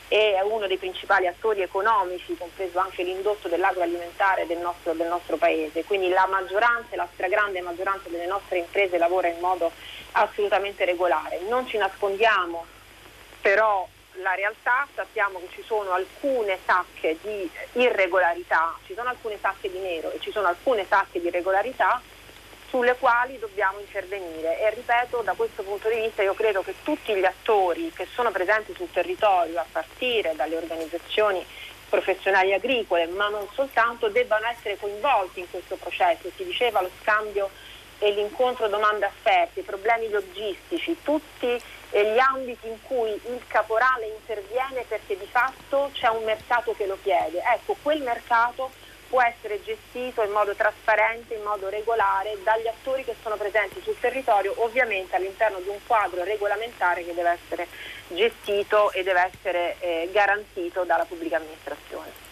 è 0.09 0.41
uno 0.41 0.65
dei 0.65 0.77
principali 0.77 1.27
attori 1.27 1.61
economici, 1.61 2.35
compreso 2.35 2.79
anche 2.79 3.03
l'indotto 3.03 3.47
dell'agroalimentare 3.47 4.47
del 4.47 4.57
nostro, 4.57 4.93
del 4.93 5.07
nostro 5.07 5.37
paese. 5.37 5.83
Quindi 5.83 6.09
la 6.09 6.25
maggioranza, 6.27 6.95
la 6.95 7.07
stragrande 7.13 7.61
maggioranza 7.61 8.09
delle 8.09 8.25
nostre 8.25 8.57
imprese 8.57 8.97
lavora 8.97 9.27
in 9.27 9.39
modo 9.39 9.71
assolutamente 10.13 10.83
regolare. 10.83 11.39
Non 11.47 11.67
ci 11.67 11.77
nascondiamo 11.77 12.65
però 13.41 13.87
la 14.21 14.33
realtà, 14.33 14.85
sappiamo 14.95 15.39
che 15.39 15.47
ci 15.51 15.63
sono 15.63 15.91
alcune 15.91 16.57
sacche 16.65 17.17
di 17.21 17.49
irregolarità, 17.73 18.75
ci 18.85 18.93
sono 18.93 19.09
alcune 19.09 19.37
sacche 19.39 19.71
di 19.71 19.77
nero 19.77 20.11
e 20.11 20.19
ci 20.19 20.31
sono 20.31 20.47
alcune 20.47 20.85
sacche 20.87 21.21
di 21.21 21.27
irregolarità 21.27 22.01
sulle 22.69 22.95
quali 22.97 23.39
dobbiamo 23.39 23.79
intervenire 23.79 24.61
e 24.61 24.69
ripeto 24.73 25.21
da 25.21 25.33
questo 25.33 25.63
punto 25.63 25.89
di 25.89 26.01
vista 26.01 26.21
io 26.21 26.33
credo 26.33 26.61
che 26.61 26.75
tutti 26.83 27.13
gli 27.15 27.25
attori 27.25 27.91
che 27.91 28.07
sono 28.13 28.31
presenti 28.31 28.73
sul 28.75 28.91
territorio 28.91 29.59
a 29.59 29.65
partire 29.69 30.35
dalle 30.35 30.55
organizzazioni 30.55 31.43
professionali 31.89 32.53
agricole 32.53 33.07
ma 33.07 33.27
non 33.29 33.47
soltanto 33.53 34.09
debbano 34.09 34.47
essere 34.47 34.77
coinvolti 34.77 35.39
in 35.39 35.49
questo 35.49 35.75
processo, 35.75 36.29
si 36.35 36.45
diceva 36.45 36.81
lo 36.81 36.91
scambio 37.01 37.49
e 38.01 38.11
l'incontro 38.11 38.67
domande-offerti, 38.69 39.59
i 39.59 39.63
problemi 39.63 40.09
logistici, 40.09 40.97
tutti 41.03 41.61
gli 41.91 42.17
ambiti 42.17 42.67
in 42.67 42.81
cui 42.83 43.09
il 43.09 43.41
caporale 43.47 44.05
interviene 44.05 44.85
perché 44.87 45.17
di 45.17 45.27
fatto 45.29 45.89
c'è 45.93 46.07
un 46.07 46.23
mercato 46.23 46.73
che 46.73 46.85
lo 46.85 46.97
chiede. 47.01 47.41
Ecco, 47.53 47.75
quel 47.81 48.01
mercato 48.01 48.71
può 49.09 49.21
essere 49.21 49.61
gestito 49.63 50.21
in 50.21 50.31
modo 50.31 50.53
trasparente, 50.53 51.33
in 51.33 51.41
modo 51.41 51.67
regolare 51.67 52.37
dagli 52.43 52.67
attori 52.67 53.03
che 53.03 53.15
sono 53.21 53.35
presenti 53.35 53.81
sul 53.81 53.99
territorio, 53.99 54.53
ovviamente 54.57 55.15
all'interno 55.15 55.59
di 55.59 55.67
un 55.67 55.79
quadro 55.85 56.23
regolamentare 56.23 57.03
che 57.03 57.13
deve 57.13 57.31
essere 57.31 57.67
gestito 58.07 58.91
e 58.91 59.03
deve 59.03 59.31
essere 59.31 59.75
eh, 59.79 60.09
garantito 60.11 60.83
dalla 60.83 61.05
pubblica 61.05 61.37
amministrazione. 61.37 62.28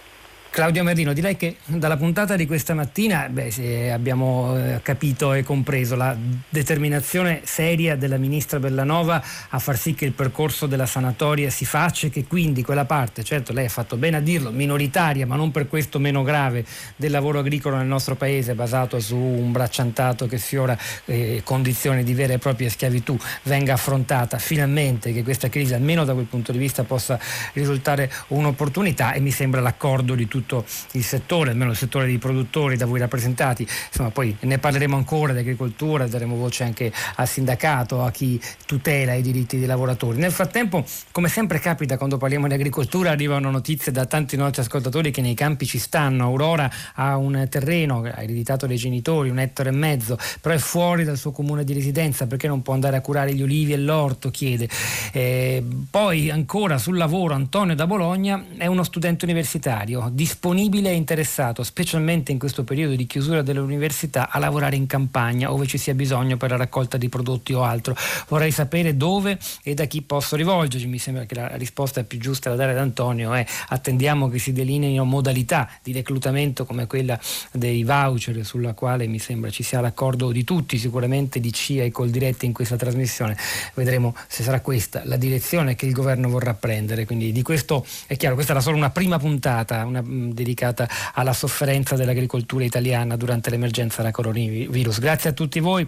Claudio 0.58 0.82
Merlino, 0.82 1.14
direi 1.14 1.38
che 1.38 1.58
dalla 1.66 1.98
puntata 1.98 2.36
di 2.36 2.48
questa 2.48 2.74
mattina 2.74 3.30
beh, 3.30 3.92
abbiamo 3.92 4.58
eh, 4.58 4.80
capito 4.82 5.34
e 5.34 5.44
compreso 5.44 5.96
la 5.96 6.18
determinazione 6.50 7.42
seria 7.44 7.96
della 7.96 8.18
ministra 8.18 8.58
Bellanova 8.58 9.24
a 9.50 9.60
far 9.60 9.78
sì 9.78 9.94
che 9.94 10.06
il 10.06 10.14
percorso 10.14 10.66
della 10.66 10.88
sanatoria 10.88 11.52
si 11.52 11.64
faccia 11.64 12.08
e 12.08 12.10
che 12.10 12.26
quindi 12.26 12.64
quella 12.64 12.86
parte, 12.86 13.24
certo 13.24 13.54
lei 13.54 13.66
ha 13.66 13.70
fatto 13.70 13.98
bene 13.98 14.18
a 14.18 14.20
dirlo, 14.20 14.50
minoritaria 14.50 15.28
ma 15.28 15.36
non 15.36 15.52
per 15.52 15.68
questo 15.68 16.00
meno 16.00 16.24
grave 16.24 16.66
del 16.96 17.12
lavoro 17.12 17.38
agricolo 17.38 17.76
nel 17.76 17.86
nostro 17.86 18.16
paese 18.16 18.56
basato 18.56 19.00
su 19.00 19.16
un 19.16 19.52
bracciantato 19.52 20.26
che 20.26 20.40
sfiora 20.40 20.76
eh, 21.06 21.42
condizioni 21.44 22.04
di 22.04 22.16
vera 22.16 22.34
e 22.34 22.40
propria 22.40 22.68
schiavitù 22.68 23.16
venga 23.44 23.74
affrontata 23.74 24.40
finalmente, 24.40 25.14
che 25.14 25.22
questa 25.22 25.50
crisi 25.50 25.76
almeno 25.76 26.04
da 26.04 26.16
quel 26.16 26.26
punto 26.26 26.52
di 26.52 26.58
vista 26.58 26.84
possa 26.84 27.20
risultare 27.54 28.12
un'opportunità 28.30 29.14
e 29.14 29.20
mi 29.20 29.30
sembra 29.30 29.62
l'accordo 29.62 30.16
di 30.16 30.28
tutti 30.28 30.46
tutto 30.48 30.66
il 30.94 31.04
settore, 31.04 31.52
almeno 31.52 31.72
il 31.72 31.78
settore 31.78 32.06
dei 32.06 32.18
produttori 32.18 32.78
da 32.78 32.86
voi 32.86 33.00
rappresentati, 33.00 33.68
insomma 33.88 34.10
poi 34.10 34.36
ne 34.40 34.58
parleremo 34.58 34.96
ancora 34.96 35.34
di 35.34 35.40
agricoltura, 35.40 36.08
daremo 36.08 36.36
voce 36.38 36.64
anche 36.64 36.92
al 37.16 37.28
sindacato, 37.28 38.02
a 38.04 38.12
chi 38.12 38.42
tutela 38.66 39.14
i 39.14 39.22
diritti 39.22 39.58
dei 39.58 39.68
lavoratori. 39.68 40.18
Nel 40.18 40.32
frattempo, 40.32 40.86
come 41.12 41.28
sempre 41.28 41.60
capita 41.60 41.98
quando 41.98 42.18
parliamo 42.18 42.48
di 42.48 42.54
agricoltura, 42.54 43.12
arrivano 43.12 43.52
notizie 43.52 43.92
da 43.92 44.06
tanti 44.06 44.38
nostri 44.38 44.62
ascoltatori 44.62 45.12
che 45.12 45.22
nei 45.22 45.36
campi 45.36 45.66
ci 45.66 45.78
stanno. 45.78 46.24
Aurora 46.24 46.72
ha 46.96 47.18
un 47.18 47.46
terreno, 47.50 48.02
ha 48.04 48.24
ereditato 48.24 48.66
dai 48.66 48.78
genitori, 48.78 49.30
un 49.30 49.40
ettaro 49.40 49.70
e 49.70 49.74
mezzo, 49.74 50.18
però 50.40 50.56
è 50.56 50.60
fuori 50.60 51.04
dal 51.04 51.18
suo 51.18 51.32
comune 51.32 51.66
di 51.66 51.74
residenza 51.74 52.26
perché 52.26 52.48
non 52.48 52.62
può 52.62 52.74
andare 52.74 52.96
a 52.96 53.02
curare 53.02 53.34
gli 53.34 53.42
ulivi 53.42 53.74
e 53.74 53.78
l'orto, 53.78 54.32
chiede. 54.32 54.70
Eh, 55.12 55.64
poi 55.90 56.30
ancora 56.30 56.78
sul 56.78 56.96
lavoro 56.96 57.34
Antonio 57.34 57.76
da 57.76 57.86
Bologna 57.86 58.46
è 58.56 58.68
uno 58.68 58.84
studente 58.84 59.26
universitario, 59.26 60.10
disponibile 60.12 60.37
disponibile 60.38 60.92
e 60.92 60.94
interessato, 60.94 61.64
specialmente 61.64 62.32
in 62.32 62.38
questo 62.38 62.64
periodo 62.64 62.96
di 62.96 63.08
chiusura 63.08 63.42
delle 63.42 63.58
università, 63.58 64.30
a 64.30 64.38
lavorare 64.38 64.76
in 64.76 64.86
campagna, 64.86 65.52
ove 65.52 65.66
ci 65.66 65.80
sia 65.80 65.96
bisogno 65.96 66.38
per 66.38 66.52
la 66.52 66.58
raccolta 66.58 66.96
di 66.98 67.10
prodotti 67.10 67.54
o 67.54 67.64
altro. 67.64 67.96
Vorrei 68.28 68.52
sapere 68.52 68.96
dove 68.96 69.40
e 69.64 69.74
da 69.74 69.86
chi 69.86 70.04
posso 70.04 70.36
rivolgermi. 70.36 70.92
Mi 70.92 71.00
sembra 71.00 71.26
che 71.26 71.34
la 71.34 71.56
risposta 71.56 72.04
più 72.04 72.20
giusta 72.20 72.52
da 72.52 72.56
dare 72.56 72.74
ad 72.74 72.78
Antonio 72.78 73.34
è 73.34 73.44
attendiamo 73.70 74.30
che 74.30 74.38
si 74.38 74.54
delineino 74.54 75.04
modalità 75.06 75.68
di 75.82 75.92
reclutamento 75.92 76.66
come 76.66 76.86
quella 76.86 77.20
dei 77.52 77.84
voucher, 77.84 78.46
sulla 78.46 78.74
quale 78.74 79.08
mi 79.08 79.18
sembra 79.18 79.50
ci 79.50 79.64
sia 79.64 79.82
l'accordo 79.82 80.32
di 80.32 80.44
tutti, 80.44 80.78
sicuramente 80.78 81.40
di 81.40 81.52
CIA 81.52 81.86
e 81.86 81.92
col 81.92 82.12
diretti 82.12 82.46
in 82.46 82.54
questa 82.54 82.76
trasmissione. 82.76 83.36
Vedremo 83.74 84.16
se 84.28 84.44
sarà 84.44 84.62
questa 84.62 85.02
la 85.06 85.18
direzione 85.18 85.74
che 85.74 85.88
il 85.88 85.94
governo 85.94 86.30
vorrà 86.30 86.54
prendere. 86.54 87.08
Quindi 87.08 87.32
di 87.32 87.42
questo 87.42 87.84
è 88.06 88.16
chiaro, 88.16 88.36
questa 88.36 88.52
era 88.52 88.62
solo 88.62 88.78
una 88.78 88.92
prima 88.92 89.18
puntata, 89.18 89.84
una 89.84 90.04
dedicata 90.34 90.88
alla 91.14 91.34
sofferenza 91.34 91.96
dell'agricoltura 91.96 92.64
italiana 92.64 93.16
durante 93.16 93.50
l'emergenza 93.50 94.02
da 94.02 94.12
coronavirus. 94.12 95.00
Grazie 95.00 95.30
a 95.30 95.34
tutti 95.34 95.60
voi. 95.60 95.88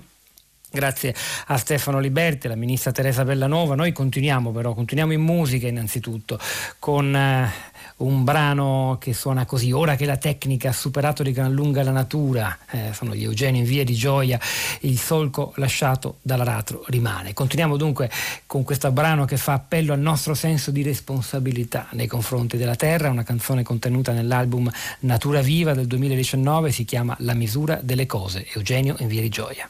Grazie 0.72 1.16
a 1.48 1.58
Stefano 1.58 2.00
Liberti, 2.00 2.46
alla 2.46 2.56
ministra 2.56 2.92
Teresa 2.92 3.26
Bellanova. 3.26 3.74
Noi 3.74 3.92
continuiamo 3.92 4.52
però, 4.52 4.76
continuiamo 4.76 5.14
in 5.14 5.22
musica 5.22 5.68
innanzitutto 5.68 6.40
con 6.78 7.16
eh, 7.16 7.52
un 8.00 8.24
brano 8.24 8.98
che 9.00 9.14
suona 9.14 9.46
così. 9.46 9.72
Ora 9.72 9.96
che 9.96 10.06
la 10.06 10.18
tecnica 10.18 10.70
ha 10.70 10.74
superato 10.74 11.24
di 11.24 11.32
gran 11.32 11.52
lunga 11.52 11.84
la 11.84 11.92
natura, 11.92 12.58
eh, 12.70 12.94
sono 12.94 13.16
gli 13.16 13.24
Eugenio 13.24 13.62
in 13.62 13.68
via 13.68 13.84
di 13.84 13.94
gioia, 13.94 14.40
il 14.82 14.98
solco 14.98 15.54
lasciato 15.56 16.18
dall'aratro 16.22 16.84
rimane. 16.88 17.34
Continuiamo 17.34 17.78
dunque 17.78 18.10
con 18.46 18.64
questo 18.64 18.92
brano 18.92 19.26
che 19.26 19.38
fa 19.38 19.54
appello 19.54 19.94
al 19.94 20.00
nostro 20.00 20.34
senso 20.34 20.72
di 20.72 20.84
responsabilità 20.84 21.88
nei 21.92 22.08
confronti 22.08 22.58
della 22.58 22.76
terra, 22.76 23.10
una 23.10 23.24
canzone 23.24 23.64
contenuta 23.64 24.12
nell'album 24.12 24.70
Natura 25.02 25.42
Viva 25.42 25.74
del 25.74 25.88
2019, 25.88 26.72
si 26.72 26.86
chiama 26.86 27.16
La 27.20 27.34
misura 27.34 27.80
delle 27.82 28.06
cose. 28.06 28.46
Eugenio 28.54 28.96
in 29.00 29.08
via 29.08 29.22
di 29.22 29.30
gioia. 29.30 29.70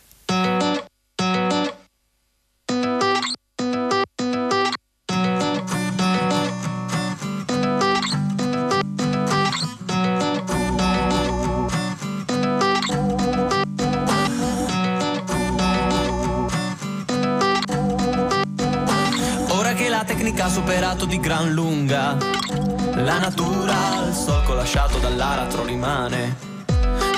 Natura, 23.30 24.08
il 24.08 24.14
solco 24.14 24.54
lasciato 24.54 24.98
dall'aratro 24.98 25.64
rimane. 25.64 26.36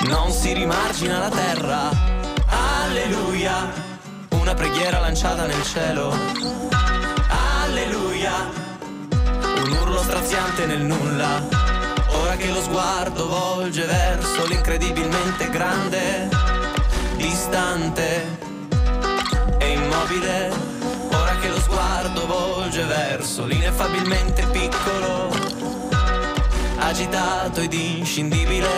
Non 0.08 0.30
si 0.30 0.52
rimargina 0.52 1.18
la 1.18 1.30
terra. 1.30 1.88
Alleluia. 2.82 3.72
Una 4.30 4.52
preghiera 4.52 5.00
lanciata 5.00 5.46
nel 5.46 5.62
cielo. 5.62 6.14
Alleluia. 7.62 8.32
Un 9.64 9.72
urlo 9.80 10.02
straziante 10.02 10.66
nel 10.66 10.82
nulla. 10.82 11.42
Ora 12.20 12.36
che 12.36 12.50
lo 12.50 12.60
sguardo 12.60 13.28
volge 13.28 13.86
verso 13.86 14.46
l'incredibilmente 14.46 15.48
grande, 15.48 16.28
distante 17.16 18.38
e 19.58 19.72
immobile 19.72 20.72
che 21.42 21.48
lo 21.48 21.58
sguardo 21.58 22.24
volge 22.26 22.84
verso 22.84 23.44
l'ineffabilmente 23.44 24.46
piccolo, 24.52 25.28
agitato 26.86 27.60
ed 27.60 27.72
inscindibile. 27.72 28.68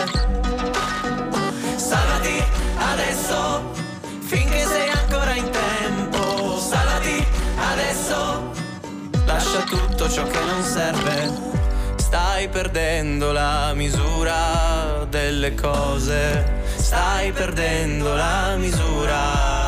Salvati 1.77 2.45
adesso, 2.77 3.73
finché 4.21 4.65
sei 4.65 4.89
ancora 4.91 5.35
in 5.35 5.51
tempo. 5.51 6.59
Salvati 6.59 7.27
adesso, 7.73 8.53
lascia 9.25 9.61
tutto 9.63 10.09
ciò 10.09 10.27
che 10.27 10.41
non 10.41 10.63
serve. 10.63 11.33
Stai 11.97 12.49
perdendo 12.49 13.33
la 13.33 13.73
misura 13.75 15.05
delle 15.09 15.55
cose. 15.55 16.63
Stai 16.77 17.33
perdendo 17.33 18.15
la 18.15 18.55
misura 18.57 19.64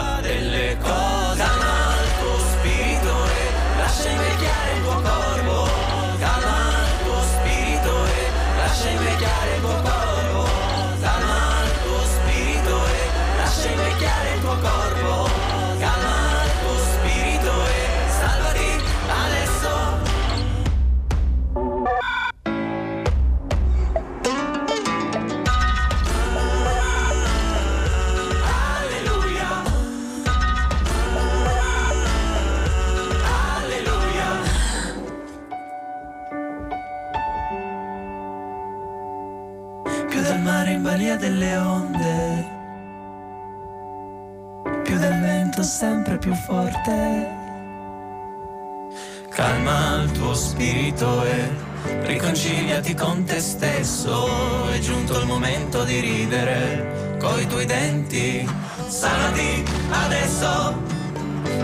di 55.86 56.00
ridere 56.00 57.16
coi 57.18 57.46
tuoi 57.46 57.64
denti. 57.64 58.46
Sanati 58.88 59.64
adesso 59.90 60.82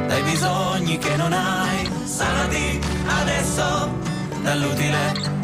dai 0.07 0.23
bisogni 0.23 0.97
che 0.99 1.17
non 1.17 1.33
hai. 1.33 1.91
Sanati 2.05 2.81
adesso 3.07 3.91
dall'utile 4.43 5.41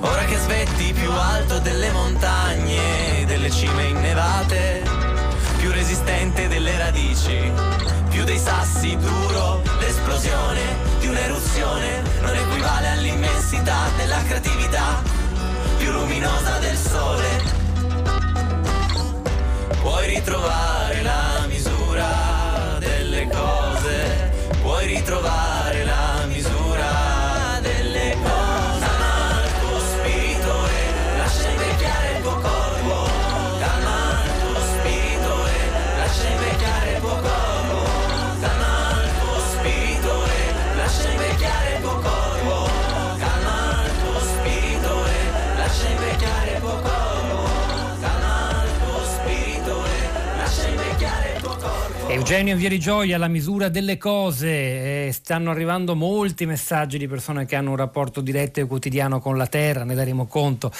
Ora 0.00 0.24
che 0.24 0.36
svetti 0.36 0.92
più 0.92 1.10
alto 1.10 1.58
delle 1.58 1.90
montagne, 1.90 3.24
delle 3.26 3.50
cime 3.50 3.86
innevate, 3.86 4.82
più 5.56 5.72
resistente 5.72 6.46
delle 6.48 6.76
radici, 6.78 7.50
più 8.10 8.22
dei 8.24 8.38
sassi 8.38 8.96
duro, 8.96 9.62
l'esplosione 9.80 10.60
di 11.00 11.08
un'eruzione 11.08 12.02
non 12.20 12.36
equivale 12.36 12.88
all'immensità 12.88 13.88
della 13.96 14.22
creatività, 14.22 15.02
più 15.86 15.92
luminosa 15.92 16.58
del 16.58 16.76
sole. 16.76 17.28
Puoi 19.80 20.08
ritrovare 20.08 21.02
la 21.02 21.46
misura 21.46 22.76
delle 22.80 23.28
cose, 23.28 24.32
puoi 24.62 24.86
ritrovare 24.86 25.84
la 25.84 26.05
Eugenio 52.08 52.56
Vieri 52.56 52.78
Gioia, 52.78 53.18
la 53.18 53.26
misura 53.26 53.68
delle 53.68 53.98
cose, 53.98 55.06
eh, 55.08 55.12
stanno 55.12 55.50
arrivando 55.50 55.96
molti 55.96 56.46
messaggi 56.46 56.98
di 56.98 57.08
persone 57.08 57.46
che 57.46 57.56
hanno 57.56 57.70
un 57.70 57.76
rapporto 57.76 58.20
diretto 58.20 58.60
e 58.60 58.66
quotidiano 58.66 59.20
con 59.20 59.36
la 59.36 59.48
terra, 59.48 59.82
ne 59.82 59.94
daremo 59.94 60.26
conto 60.26 60.70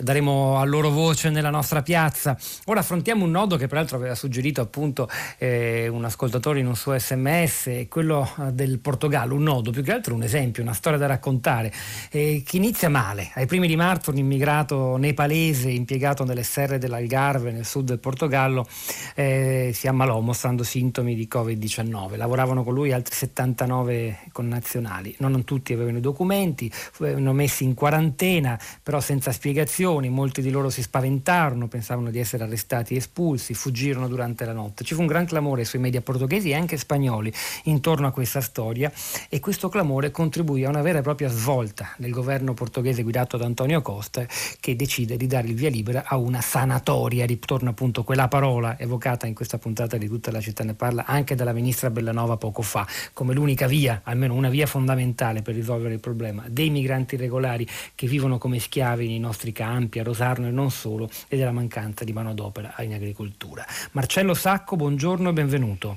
daremo 0.00 0.58
a 0.58 0.64
loro 0.64 0.90
voce 0.90 1.30
nella 1.30 1.50
nostra 1.50 1.82
piazza. 1.82 2.36
Ora 2.66 2.80
affrontiamo 2.80 3.24
un 3.24 3.30
nodo 3.30 3.56
che 3.56 3.66
peraltro 3.66 3.96
aveva 3.96 4.14
suggerito 4.14 4.60
appunto 4.60 5.08
eh, 5.38 5.88
un 5.88 6.04
ascoltatore 6.04 6.60
in 6.60 6.66
un 6.66 6.76
suo 6.76 6.98
sms, 6.98 7.86
quello 7.88 8.28
eh, 8.38 8.52
del 8.52 8.78
Portogallo, 8.78 9.34
un 9.34 9.42
nodo, 9.42 9.70
più 9.70 9.82
che 9.82 9.92
altro 9.92 10.14
un 10.14 10.22
esempio, 10.22 10.62
una 10.62 10.72
storia 10.72 10.98
da 10.98 11.06
raccontare, 11.06 11.72
eh, 12.10 12.42
che 12.44 12.56
inizia 12.56 12.88
male. 12.88 13.30
Ai 13.34 13.46
primi 13.46 13.66
di 13.66 13.76
marzo 13.76 14.10
un 14.10 14.18
immigrato 14.18 14.96
nepalese 14.96 15.70
impiegato 15.70 16.24
nelle 16.24 16.42
serre 16.42 16.78
dell'Algarve 16.78 17.52
nel 17.52 17.66
sud 17.66 17.86
del 17.86 17.98
Portogallo 17.98 18.66
eh, 19.14 19.70
si 19.74 19.86
ammalò 19.86 20.18
mostrando 20.20 20.62
sintomi 20.62 21.14
di 21.14 21.28
Covid-19. 21.30 22.16
Lavoravano 22.16 22.64
con 22.64 22.74
lui 22.74 22.92
altri 22.92 23.14
79 23.14 24.18
connazionali, 24.32 25.14
non 25.18 25.44
tutti 25.44 25.72
avevano 25.72 25.98
i 25.98 26.00
documenti, 26.00 26.70
furono 26.70 27.32
messi 27.32 27.64
in 27.64 27.74
quarantena, 27.74 28.58
però 28.82 29.00
senza 29.00 29.32
spiegazioni 29.32 29.88
manifestazioni, 29.90 30.08
molti 30.08 30.42
di 30.42 30.50
loro 30.50 30.70
si 30.70 30.82
spaventarono, 30.82 31.66
pensavano 31.66 32.10
di 32.10 32.18
essere 32.18 32.44
arrestati 32.44 32.94
espulsi, 32.94 33.54
fuggirono 33.54 34.06
durante 34.06 34.44
la 34.44 34.52
notte. 34.52 34.84
Ci 34.84 34.94
fu 34.94 35.00
un 35.00 35.06
gran 35.06 35.26
clamore 35.26 35.64
sui 35.64 35.78
media 35.78 36.00
portoghesi 36.00 36.50
e 36.50 36.54
anche 36.54 36.76
spagnoli 36.76 37.32
intorno 37.64 38.06
a 38.06 38.10
questa 38.12 38.40
storia 38.40 38.92
e 39.28 39.40
questo 39.40 39.68
clamore 39.68 40.10
contribuì 40.10 40.64
a 40.64 40.68
una 40.68 40.82
vera 40.82 40.98
e 41.00 41.02
propria 41.02 41.28
svolta 41.28 41.94
del 41.96 42.10
governo 42.10 42.54
portoghese 42.54 43.02
guidato 43.02 43.36
da 43.36 43.46
Antonio 43.46 43.82
Costa 43.82 44.26
che 44.60 44.76
decide 44.76 45.16
di 45.16 45.26
dare 45.26 45.48
il 45.48 45.54
via 45.54 45.70
libera 45.70 46.04
a 46.06 46.16
una 46.16 46.40
sanatoria, 46.40 47.26
ritorna 47.26 47.70
appunto 47.70 48.04
quella 48.04 48.28
parola 48.28 48.78
evocata 48.78 49.26
in 49.26 49.34
questa 49.34 49.58
puntata 49.58 49.96
di 49.96 50.06
tutta 50.06 50.30
la 50.30 50.40
città 50.40 50.62
ne 50.64 50.74
parla 50.74 51.04
anche 51.06 51.34
dalla 51.34 51.52
ministra 51.52 51.90
Bellanova 51.90 52.36
poco 52.36 52.62
fa, 52.62 52.86
come 53.12 53.34
l'unica 53.34 53.66
via, 53.66 54.02
almeno 54.04 54.34
una 54.34 54.48
via 54.48 54.66
fondamentale 54.66 55.42
per 55.42 55.54
risolvere 55.54 55.94
il 55.94 56.00
problema 56.00 56.44
dei 56.48 56.70
migranti 56.70 57.16
regolari 57.16 57.66
che 57.94 58.06
vivono 58.06 58.38
come 58.38 58.58
schiavi 58.58 59.06
nei 59.06 59.18
nostri 59.18 59.52
campi 59.52 59.69
Ampia, 59.70 60.02
Rosarno 60.02 60.46
e 60.46 60.50
non 60.50 60.70
solo, 60.70 61.08
e 61.28 61.36
della 61.36 61.52
mancanza 61.52 62.04
di 62.04 62.12
manodopera 62.12 62.74
in 62.80 62.92
agricoltura. 62.92 63.66
Marcello 63.92 64.34
Sacco, 64.34 64.76
buongiorno 64.76 65.30
e 65.30 65.32
benvenuto. 65.32 65.96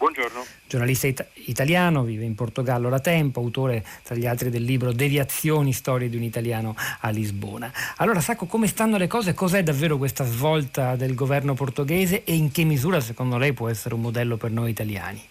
Buongiorno. 0.00 0.46
Giornalista 0.66 1.06
it- 1.08 1.26
italiano, 1.46 2.04
vive 2.04 2.24
in 2.24 2.34
Portogallo 2.34 2.88
da 2.88 3.00
tempo, 3.00 3.40
autore 3.40 3.84
tra 4.02 4.14
gli 4.14 4.26
altri 4.26 4.48
del 4.48 4.62
libro 4.62 4.92
Deviazioni, 4.92 5.74
storie 5.74 6.08
di 6.08 6.16
un 6.16 6.22
italiano 6.22 6.74
a 7.00 7.10
Lisbona. 7.10 7.70
Allora 7.96 8.22
Sacco, 8.22 8.46
come 8.46 8.66
stanno 8.66 8.96
le 8.96 9.06
cose? 9.06 9.34
Cos'è 9.34 9.62
davvero 9.62 9.98
questa 9.98 10.24
svolta 10.24 10.96
del 10.96 11.14
governo 11.14 11.52
portoghese 11.52 12.24
e 12.24 12.34
in 12.34 12.50
che 12.50 12.64
misura 12.64 13.00
secondo 13.00 13.36
lei 13.36 13.52
può 13.52 13.68
essere 13.68 13.94
un 13.94 14.00
modello 14.00 14.38
per 14.38 14.50
noi 14.50 14.70
italiani? 14.70 15.22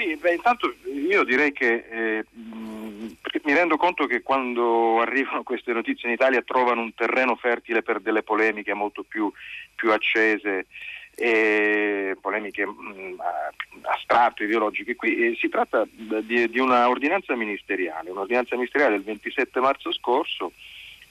Sì, 0.00 0.16
beh, 0.16 0.32
intanto 0.32 0.74
io 0.86 1.24
direi 1.24 1.52
che 1.52 1.84
eh, 1.90 2.24
mi 3.44 3.52
rendo 3.52 3.76
conto 3.76 4.06
che 4.06 4.22
quando 4.22 4.98
arrivano 5.04 5.42
queste 5.42 5.74
notizie 5.74 6.08
in 6.08 6.14
Italia 6.14 6.40
trovano 6.40 6.80
un 6.80 6.94
terreno 6.94 7.36
fertile 7.36 7.82
per 7.82 8.00
delle 8.00 8.22
polemiche 8.22 8.72
molto 8.72 9.02
più, 9.02 9.30
più 9.74 9.92
accese 9.92 10.64
e 11.14 12.16
polemiche 12.18 12.64
mh, 12.64 13.20
astratte, 13.82 14.44
ideologiche. 14.44 14.96
Qui 14.96 15.36
si 15.38 15.50
tratta 15.50 15.86
di, 15.90 16.48
di 16.48 16.58
una 16.58 16.88
ordinanza 16.88 17.36
ministeriale, 17.36 18.08
un'ordinanza 18.08 18.56
ministeriale 18.56 18.94
del 18.94 19.04
27 19.04 19.60
marzo 19.60 19.92
scorso 19.92 20.52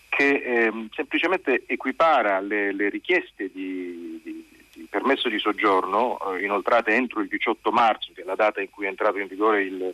che 0.10 0.30
eh, 0.30 0.72
semplicemente 0.96 1.62
equipara 1.68 2.40
le, 2.40 2.74
le 2.74 2.90
richieste 2.90 3.52
di, 3.54 4.20
di, 4.24 4.49
di, 4.80 4.88
permesso 4.90 5.30
di 5.30 5.40
soggiorno 5.40 6.18
eh, 6.34 6.44
inoltrate 6.44 6.92
entro 6.92 7.22
il 7.22 7.28
18 7.28 7.72
marzo, 7.72 8.12
che 8.14 8.22
è 8.22 8.26
la 8.26 8.36
data 8.36 8.62
in 8.62 8.70
cui 8.70 8.86
è 8.86 8.90
entrato 8.90 9.18
in 9.20 9.28
vigore 9.28 9.64
il, 9.64 9.94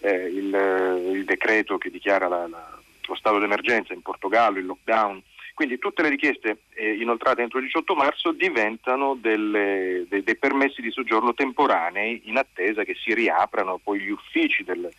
eh, 0.00 0.26
il, 0.28 1.12
il 1.14 1.24
decreto 1.24 1.78
che 1.78 1.90
dichiara 1.90 2.28
la, 2.28 2.46
la, 2.46 2.78
lo 3.06 3.14
stato 3.14 3.38
d'emergenza 3.38 3.92
in 3.92 4.02
Portogallo, 4.02 4.58
il 4.58 4.66
lockdown 4.66 5.20
quindi 5.54 5.78
tutte 5.78 6.02
le 6.02 6.08
richieste 6.08 6.62
eh, 6.74 6.94
inoltrate 6.94 7.42
entro 7.42 7.58
il 7.58 7.66
18 7.66 7.94
marzo 7.94 8.32
diventano 8.32 9.14
delle, 9.14 10.04
dei, 10.08 10.22
dei, 10.22 10.36
permessi 10.36 10.80
di 10.80 10.90
soggiorno 10.90 11.34
temporanei 11.34 12.22
in 12.24 12.36
attesa 12.36 12.84
che 12.84 12.94
si 12.94 13.14
riaprano 13.14 13.78
poi 13.82 14.00
gli 14.00 14.10
uffici 14.10 14.64
del, 14.64 14.90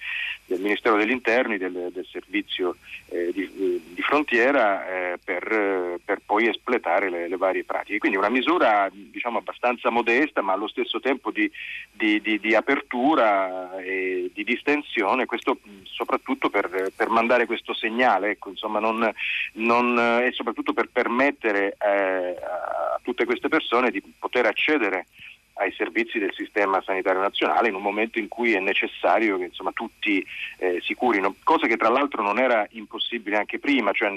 del 0.45 0.60
Ministero 0.62 0.95
degli 0.95 1.12
Interni, 1.12 1.58
del, 1.58 1.89
del 1.91 2.06
servizio 2.10 2.78
eh, 3.10 3.32
di, 3.34 3.49
di, 3.93 4.01
frontiera 4.01 4.88
eh, 4.88 5.20
per, 5.24 5.99
per, 6.04 6.22
poi 6.26 6.47
espletare 6.47 7.10
le, 7.10 7.28
le, 7.28 7.38
varie 7.38 7.64
pratiche. 7.64 7.97
Quindi 7.97 8.18
una 8.18 8.30
misura 8.30 8.89
diciamo, 8.91 9.39
abbastanza 9.39 9.89
modesta 9.89 10.41
ma 10.41 10.54
allo 10.54 10.68
stesso 10.68 10.99
tempo 10.99 11.32
di, 11.32 11.49
di, 11.91 12.22
di 12.39 12.56
apertura 12.56 13.78
e 13.82 14.30
di 14.34 14.43
distensione, 14.43 15.26
questo 15.26 15.58
soprattutto 15.84 16.49
per, 16.49 16.91
per 16.95 17.10
mandare 17.10 17.45
questo 17.45 17.74
segnale, 17.74 18.32
ecco, 18.32 18.49
insomma, 18.49 18.80
non, 18.80 19.12
non, 19.54 19.97
e 19.97 20.32
soprattutto 20.32 20.43
per 20.74 20.89
permettere 20.91 21.76
eh, 21.80 22.36
a 22.41 23.00
tutte 23.02 23.26
queste 23.26 23.48
persone 23.48 23.91
di 23.91 24.02
poter 24.20 24.46
accedere 24.46 25.06
ai 25.56 25.72
servizi 25.74 26.20
del 26.20 26.34
sistema 26.34 26.82
sanitario 26.82 27.22
nazionale 27.22 27.68
in 27.68 27.76
un 27.76 27.82
momento 27.82 28.18
in 28.18 28.28
cui 28.28 28.54
è 28.54 28.60
necessario 28.60 29.38
che 29.38 29.45
insomma, 29.45 29.72
tutti 29.72 30.26
eh, 30.58 30.80
si 30.82 30.93
curino, 30.95 31.36
cosa 31.43 31.68
che 31.68 31.78
tra 31.78 31.89
l'altro 31.89 32.24
non 32.24 32.39
era 32.39 32.66
impossibile 32.72 33.38
anche 33.38 33.60
prima, 33.60 33.91
cioè, 33.91 34.12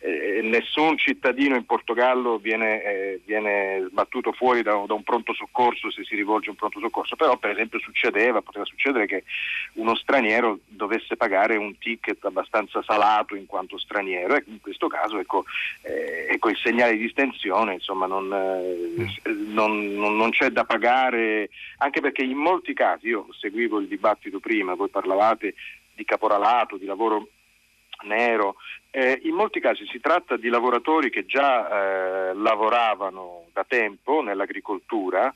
eh, 0.00 0.40
nessun 0.42 0.96
cittadino 0.98 1.56
in 1.56 1.66
Portogallo 1.66 2.38
viene, 2.38 2.82
eh, 2.82 3.20
viene 3.24 3.86
sbattuto 3.88 4.32
fuori 4.32 4.62
da, 4.62 4.82
da, 4.86 4.94
un 4.94 5.02
pronto 5.02 5.32
soccorso 5.34 5.90
se 5.90 6.04
si 6.04 6.16
rivolge 6.16 6.48
a 6.48 6.50
un 6.50 6.56
pronto 6.56 6.80
soccorso, 6.80 7.14
però 7.16 7.36
per 7.36 7.50
esempio 7.50 7.78
succedeva, 7.78 8.42
poteva 8.42 8.64
succedere 8.64 9.06
che 9.06 9.24
uno 9.74 9.94
straniero 9.94 10.58
dovesse 10.66 11.16
pagare 11.16 11.56
un 11.56 11.78
ticket 11.78 12.24
abbastanza 12.24 12.82
salato 12.82 13.36
in 13.36 13.46
quanto 13.46 13.78
straniero. 13.78 14.36
E 14.36 14.44
in 14.46 14.60
questo 14.60 14.88
caso 14.88 15.18
ecco, 15.18 15.44
eh, 15.82 16.28
ecco 16.30 16.48
il 16.48 16.56
segnale 16.56 16.92
di 16.92 16.98
distensione 16.98 17.74
insomma, 17.74 18.06
non, 18.06 18.32
eh, 18.32 19.30
non, 19.30 19.94
non, 19.94 20.16
non 20.16 20.30
c'è 20.30 20.50
da 20.50 20.64
pagare, 20.72 21.50
anche 21.78 22.00
perché 22.00 22.22
in 22.22 22.38
molti 22.38 22.72
casi, 22.72 23.08
io 23.08 23.26
seguivo 23.38 23.78
il 23.78 23.88
dibattito 23.88 24.40
prima, 24.40 24.74
voi 24.74 24.88
parlavate 24.88 25.54
di 25.94 26.04
caporalato, 26.04 26.78
di 26.78 26.86
lavoro 26.86 27.28
nero, 28.04 28.56
eh, 28.90 29.20
in 29.24 29.34
molti 29.34 29.60
casi 29.60 29.86
si 29.86 30.00
tratta 30.00 30.36
di 30.36 30.48
lavoratori 30.48 31.10
che 31.10 31.26
già 31.26 31.68
eh, 32.30 32.34
lavoravano 32.34 33.46
da 33.52 33.64
tempo 33.68 34.22
nell'agricoltura, 34.22 35.32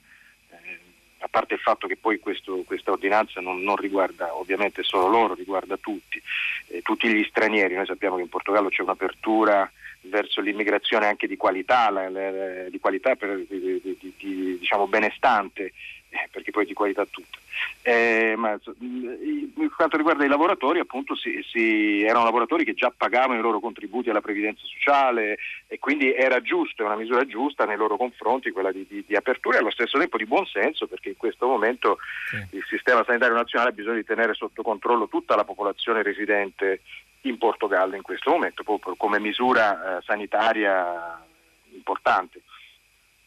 eh, 0.50 0.80
a 1.18 1.28
parte 1.28 1.54
il 1.54 1.60
fatto 1.60 1.86
che 1.86 1.96
poi 1.96 2.18
questo, 2.18 2.62
questa 2.66 2.92
ordinanza 2.92 3.40
non, 3.40 3.60
non, 3.60 3.76
riguarda 3.76 4.34
ovviamente 4.34 4.82
solo 4.82 5.08
loro, 5.08 5.34
riguarda 5.34 5.76
tutti, 5.76 6.20
eh, 6.68 6.80
tutti 6.80 7.08
gli 7.08 7.24
stranieri, 7.24 7.74
noi 7.74 7.86
sappiamo 7.86 8.16
che 8.16 8.22
in 8.22 8.28
Portogallo 8.28 8.68
c'è 8.68 8.82
un'apertura 8.82 9.70
verso 10.08 10.40
l'immigrazione 10.40 11.06
anche 11.06 11.26
di 11.26 11.36
qualità, 11.36 11.90
la, 11.90 12.08
la, 12.08 12.68
di 12.68 12.78
qualità 12.78 13.14
per, 13.16 13.36
di, 13.48 13.80
di, 13.82 14.12
di, 14.16 14.58
diciamo 14.58 14.86
benestante, 14.86 15.72
eh, 16.08 16.28
perché 16.30 16.50
poi 16.50 16.66
di 16.66 16.72
qualità 16.72 17.04
tutta. 17.06 17.38
Eh, 17.82 18.34
ma, 18.36 18.58
per 18.58 19.70
quanto 19.74 19.96
riguarda 19.96 20.24
i 20.24 20.28
lavoratori, 20.28 20.78
appunto, 20.78 21.14
si, 21.14 21.42
si, 21.50 22.02
erano 22.02 22.24
lavoratori 22.24 22.64
che 22.64 22.74
già 22.74 22.92
pagavano 22.94 23.38
i 23.38 23.42
loro 23.42 23.60
contributi 23.60 24.10
alla 24.10 24.20
previdenza 24.20 24.62
sociale 24.64 25.38
e 25.66 25.78
quindi 25.78 26.12
era 26.12 26.40
giusto, 26.42 26.82
è 26.82 26.86
una 26.86 26.96
misura 26.96 27.24
giusta 27.26 27.64
nei 27.64 27.76
loro 27.76 27.96
confronti 27.96 28.50
quella 28.50 28.72
di, 28.72 28.86
di, 28.88 29.04
di 29.06 29.16
apertura 29.16 29.56
e 29.56 29.60
allo 29.60 29.70
stesso 29.70 29.98
tempo 29.98 30.16
di 30.16 30.26
buonsenso 30.26 30.86
perché 30.86 31.10
in 31.10 31.16
questo 31.16 31.46
momento 31.46 31.98
sì. 32.28 32.56
il 32.56 32.64
sistema 32.68 33.04
sanitario 33.04 33.36
nazionale 33.36 33.70
ha 33.70 33.74
bisogno 33.74 33.96
di 33.96 34.04
tenere 34.04 34.34
sotto 34.34 34.62
controllo 34.62 35.08
tutta 35.08 35.36
la 35.36 35.44
popolazione 35.44 36.02
residente 36.02 36.80
in 37.28 37.38
Portogallo 37.38 37.96
in 37.96 38.02
questo 38.02 38.30
momento, 38.30 38.62
proprio 38.62 38.94
come 38.96 39.18
misura 39.18 39.98
eh, 39.98 40.02
sanitaria 40.02 41.20
importante. 41.72 42.42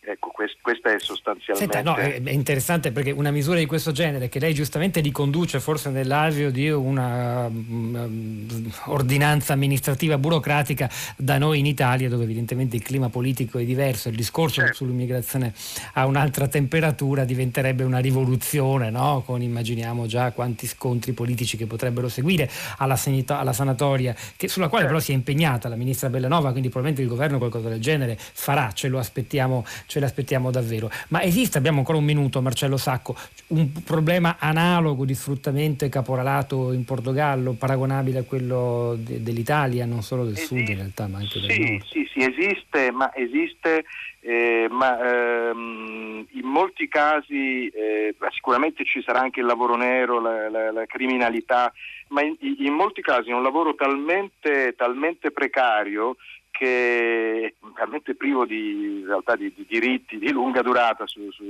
Ecco, 0.01 0.31
questa 0.61 0.93
è 0.93 0.99
sostanzialmente. 0.99 1.73
Senta, 1.75 1.81
no, 1.81 1.97
è 1.97 2.31
interessante 2.31 2.91
perché 2.91 3.11
una 3.11 3.31
misura 3.31 3.59
di 3.59 3.65
questo 3.65 3.91
genere 3.91 4.29
che 4.29 4.39
lei 4.39 4.53
giustamente 4.53 5.01
riconduce 5.01 5.59
forse 5.59 5.89
nell'alveo 5.89 6.51
di 6.51 6.69
una 6.69 7.47
um, 7.47 8.71
ordinanza 8.85 9.51
amministrativa 9.51 10.17
burocratica 10.17 10.89
da 11.17 11.37
noi 11.37 11.59
in 11.59 11.65
Italia, 11.65 12.07
dove 12.07 12.23
evidentemente 12.23 12.77
il 12.77 12.81
clima 12.81 13.09
politico 13.09 13.57
è 13.57 13.65
diverso, 13.65 14.07
il 14.07 14.15
discorso 14.15 14.61
certo. 14.61 14.75
sull'immigrazione 14.75 15.53
ha 15.93 16.05
un'altra 16.05 16.47
temperatura, 16.47 17.25
diventerebbe 17.25 17.83
una 17.83 17.99
rivoluzione, 17.99 18.89
no? 18.89 19.21
Con 19.25 19.41
immaginiamo 19.41 20.05
già 20.05 20.31
quanti 20.31 20.65
scontri 20.65 21.11
politici 21.11 21.57
che 21.57 21.65
potrebbero 21.65 22.07
seguire 22.07 22.49
alla, 22.77 22.95
sanita- 22.95 23.39
alla 23.39 23.53
sanatoria, 23.53 24.15
che, 24.37 24.47
sulla 24.47 24.69
quale 24.69 24.85
certo. 24.85 24.97
però 24.97 24.99
si 25.05 25.11
è 25.11 25.15
impegnata 25.15 25.67
la 25.67 25.75
ministra 25.75 26.09
Bellanova, 26.09 26.51
quindi 26.51 26.69
probabilmente 26.69 27.01
il 27.01 27.09
governo 27.13 27.37
qualcosa 27.37 27.67
del 27.67 27.81
genere 27.81 28.17
farà, 28.17 28.71
ce 28.71 28.87
lo 28.87 28.97
aspettiamo 28.97 29.65
ce 29.89 29.99
l'aspettiamo 29.99 30.51
davvero. 30.51 30.89
Ma 31.09 31.23
esiste, 31.23 31.57
abbiamo 31.57 31.79
ancora 31.79 31.97
un 31.97 32.03
minuto 32.03 32.43
Marcello 32.43 32.77
Sacco, 32.77 33.15
un 33.47 33.71
problema 33.83 34.37
analogo 34.39 35.03
di 35.03 35.15
sfruttamento 35.15 35.83
e 35.83 35.89
caporalato 35.89 36.71
in 36.73 36.85
Portogallo, 36.85 37.53
paragonabile 37.53 38.19
a 38.19 38.23
quello 38.23 38.95
de- 38.99 39.23
dell'Italia, 39.23 39.87
non 39.87 40.03
solo 40.03 40.25
del 40.25 40.33
esiste, 40.33 40.55
sud 40.55 40.69
in 40.69 40.75
realtà, 40.75 41.07
ma 41.07 41.17
anche 41.17 41.39
del 41.39 41.51
sì, 41.51 41.59
nord? 41.59 41.83
Sì, 41.85 42.09
sì, 42.13 42.19
esiste, 42.19 42.91
ma 42.91 43.11
esiste 43.15 43.83
eh, 44.21 44.67
ma 44.69 45.49
ehm, 45.49 46.27
in 46.33 46.45
molti 46.45 46.87
casi 46.87 47.67
eh, 47.69 48.13
sicuramente 48.31 48.83
ci 48.83 49.01
sarà 49.01 49.21
anche 49.21 49.39
il 49.39 49.45
lavoro 49.45 49.75
nero, 49.75 50.19
la, 50.19 50.49
la, 50.49 50.71
la 50.71 50.85
criminalità, 50.85 51.73
ma 52.09 52.21
in, 52.21 52.35
in, 52.39 52.73
molti 52.73 53.01
casi 53.01 53.29
è 53.29 53.33
un 53.33 53.41
lavoro 53.41 53.73
talmente, 53.73 54.75
talmente 54.77 55.31
precario 55.31 56.17
che 56.59 57.45
è 57.45 57.53
talmente 57.73 58.15
privo 58.15 58.45
di, 58.45 59.05
di, 59.37 59.53
di, 59.55 59.65
diritti 59.65 60.17
di 60.17 60.29
lunga 60.29 60.61
durata, 60.61 61.07
su, 61.07 61.31
su, 61.31 61.45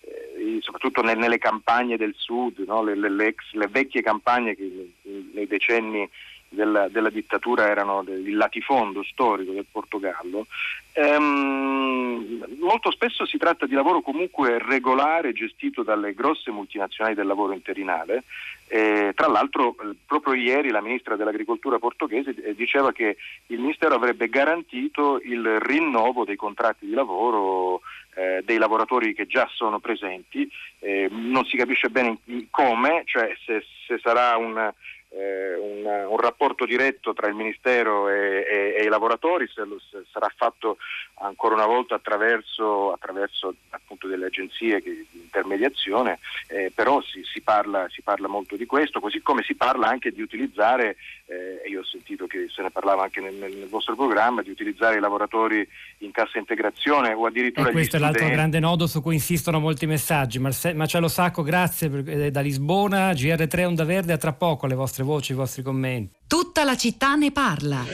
eh, 0.00 0.58
soprattutto 0.60 1.00
nel, 1.00 1.16
nelle 1.16 1.38
campagne 1.38 1.96
del 1.96 2.12
sud, 2.16 2.58
no? 2.66 2.82
le, 2.82 2.96
le, 2.96 3.08
le, 3.08 3.26
ex, 3.26 3.52
le, 3.52 3.68
vecchie 3.68 4.02
campagne 4.02 4.56
che 4.56 4.94
nei 5.32 5.46
decenni 5.46 6.10
della, 6.48 6.88
della, 6.88 7.10
dittatura 7.10 7.68
erano 7.68 8.02
il 8.06 8.36
latifondo 8.36 9.02
storico 9.02 9.52
del 9.52 9.66
Portogallo. 9.70 10.46
Ehm, 10.92 12.44
molto 12.58 12.90
spesso 12.90 13.24
si 13.26 13.38
tratta 13.38 13.66
di 13.66 13.74
lavoro 13.74 14.00
comunque 14.00 14.58
regolare 14.58 15.32
gestito 15.32 15.82
dalle 15.82 16.14
grosse 16.14 16.50
multinazionali 16.50 17.14
del 17.14 17.26
lavoro 17.26 17.52
interinale. 17.52 18.24
Eh, 18.66 19.12
tra 19.14 19.28
l'altro 19.28 19.76
eh, 19.80 19.94
proprio 20.04 20.34
ieri 20.34 20.70
la 20.70 20.82
ministra 20.82 21.16
dell'agricoltura 21.16 21.78
portoghese 21.78 22.34
eh, 22.34 22.54
diceva 22.54 22.92
che 22.92 23.16
il 23.46 23.60
Ministero 23.60 23.94
avrebbe 23.94 24.28
garantito 24.28 25.20
il 25.22 25.58
rinnovo 25.60 26.24
dei 26.24 26.36
contratti 26.36 26.84
di 26.84 26.92
lavoro 26.92 27.80
eh, 28.14 28.42
dei 28.44 28.58
lavoratori 28.58 29.14
che 29.14 29.26
già 29.26 29.48
sono 29.52 29.78
presenti. 29.78 30.50
Eh, 30.80 31.08
non 31.10 31.44
si 31.44 31.56
capisce 31.56 31.88
bene 31.88 32.18
come, 32.50 33.02
cioè 33.06 33.34
se, 33.44 33.64
se 33.86 33.98
sarà 34.02 34.36
un 34.36 34.72
eh, 35.10 35.54
un, 35.54 35.84
un, 35.84 36.16
rapporto 36.18 36.66
diretto 36.66 37.14
tra 37.14 37.28
il 37.28 37.34
Ministero 37.34 38.08
e, 38.08 38.46
e, 38.48 38.74
e 38.78 38.84
i 38.84 38.88
lavoratori, 38.88 39.48
se, 39.52 39.64
lo, 39.64 39.80
se, 39.90 40.04
sarà 40.10 40.30
fatto 40.36 40.76
ancora 41.20 41.54
una 41.54 41.66
volta 41.66 41.94
attraverso, 41.94 42.92
attraverso 42.92 43.54
appunto 43.70 44.06
delle 44.06 44.26
agenzie 44.26 44.82
che, 44.82 45.06
di 45.10 45.20
intermediazione, 45.20 46.18
eh, 46.48 46.70
però 46.74 47.00
si, 47.02 47.22
si, 47.24 47.40
parla, 47.40 47.86
si, 47.88 48.02
parla, 48.02 48.28
molto 48.28 48.56
di 48.56 48.66
questo, 48.66 49.00
così 49.00 49.20
come 49.20 49.42
si 49.42 49.54
parla 49.54 49.88
anche 49.88 50.12
di 50.12 50.20
utilizzare, 50.20 50.96
eh, 51.26 51.62
io 51.68 51.80
ho 51.80 51.84
sentito 51.84 52.26
che 52.26 52.46
se 52.50 52.62
ne 52.62 52.70
parlava 52.70 53.04
anche 53.04 53.20
nel, 53.20 53.34
nel, 53.34 53.68
vostro 53.68 53.94
programma, 53.94 54.42
di 54.42 54.50
utilizzare 54.50 54.96
i 54.96 55.00
lavoratori 55.00 55.66
in 55.98 56.10
cassa 56.10 56.38
integrazione 56.38 57.12
o 57.12 57.26
addirittura... 57.26 57.68
E 57.70 57.72
questo 57.72 57.96
è 57.96 57.98
l'altro 57.98 58.28
grande 58.28 58.60
nodo 58.60 58.86
su 58.86 59.02
cui 59.02 59.14
insistono 59.14 59.58
molti 59.58 59.86
messaggi. 59.86 60.38
Marce- 60.38 60.74
Marcello 60.74 61.08
Sacco, 61.08 61.42
grazie 61.42 61.90
eh, 62.06 62.30
da 62.30 62.40
Lisbona, 62.40 63.12
GR3 63.12 63.64
Onda 63.64 63.84
Verde, 63.84 64.12
a 64.12 64.18
tra 64.18 64.32
poco 64.32 64.66
le 64.66 64.74
vostre 64.98 65.04
voci, 65.04 65.32
i 65.32 65.34
vostri 65.34 65.62
commenti. 65.62 66.16
Tutta 66.26 66.64
la 66.64 66.76
città 66.76 67.14
ne 67.14 67.30
parla. 67.30 67.84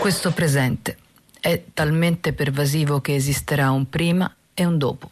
Questo 0.00 0.32
presente 0.32 0.96
è 1.38 1.62
talmente 1.72 2.32
pervasivo 2.32 3.00
che 3.00 3.14
esisterà 3.14 3.70
un 3.70 3.88
prima 3.88 4.32
e 4.54 4.64
un 4.64 4.78
dopo. 4.78 5.10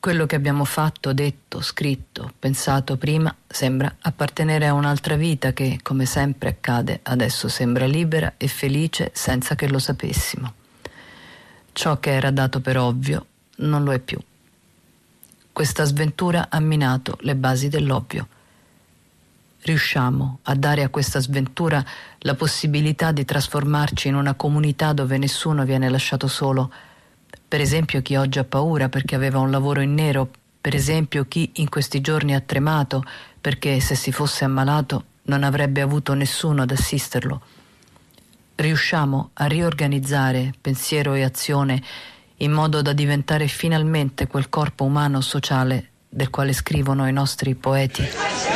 Quello 0.00 0.26
che 0.26 0.36
abbiamo 0.36 0.64
fatto, 0.64 1.14
detto, 1.14 1.62
scritto, 1.62 2.32
pensato 2.38 2.96
prima 2.96 3.34
sembra 3.46 3.96
appartenere 4.00 4.66
a 4.66 4.74
un'altra 4.74 5.16
vita 5.16 5.52
che, 5.52 5.78
come 5.82 6.04
sempre 6.04 6.50
accade, 6.50 7.00
adesso 7.04 7.48
sembra 7.48 7.86
libera 7.86 8.34
e 8.36 8.48
felice 8.48 9.10
senza 9.14 9.54
che 9.54 9.68
lo 9.68 9.78
sapessimo. 9.78 10.54
Ciò 11.72 11.98
che 12.00 12.12
era 12.12 12.30
dato 12.30 12.60
per 12.60 12.76
ovvio 12.76 13.26
non 13.56 13.82
lo 13.82 13.92
è 13.92 13.98
più. 13.98 14.18
Questa 15.52 15.84
sventura 15.84 16.48
ha 16.50 16.60
minato 16.60 17.16
le 17.20 17.34
basi 17.34 17.68
dell'ovvio 17.68 18.28
riusciamo 19.64 20.40
a 20.42 20.54
dare 20.54 20.82
a 20.82 20.90
questa 20.90 21.20
sventura 21.20 21.82
la 22.18 22.34
possibilità 22.34 23.12
di 23.12 23.24
trasformarci 23.24 24.08
in 24.08 24.14
una 24.14 24.34
comunità 24.34 24.92
dove 24.92 25.16
nessuno 25.16 25.64
viene 25.64 25.88
lasciato 25.88 26.28
solo. 26.28 26.70
Per 27.48 27.60
esempio 27.60 28.02
chi 28.02 28.14
oggi 28.16 28.38
ha 28.38 28.44
paura 28.44 28.88
perché 28.88 29.14
aveva 29.14 29.38
un 29.38 29.50
lavoro 29.50 29.80
in 29.80 29.94
nero, 29.94 30.28
per 30.60 30.74
esempio 30.74 31.24
chi 31.26 31.50
in 31.54 31.68
questi 31.68 32.00
giorni 32.00 32.34
ha 32.34 32.40
tremato 32.40 33.02
perché 33.40 33.80
se 33.80 33.94
si 33.94 34.12
fosse 34.12 34.44
ammalato 34.44 35.04
non 35.24 35.42
avrebbe 35.42 35.80
avuto 35.80 36.12
nessuno 36.12 36.62
ad 36.62 36.70
assisterlo. 36.70 37.40
Riusciamo 38.56 39.30
a 39.32 39.46
riorganizzare 39.46 40.52
pensiero 40.60 41.14
e 41.14 41.22
azione 41.22 41.82
in 42.38 42.52
modo 42.52 42.82
da 42.82 42.92
diventare 42.92 43.48
finalmente 43.48 44.26
quel 44.26 44.50
corpo 44.50 44.84
umano 44.84 45.22
sociale 45.22 45.88
del 46.08 46.28
quale 46.28 46.52
scrivono 46.52 47.08
i 47.08 47.12
nostri 47.12 47.54
poeti. 47.54 48.53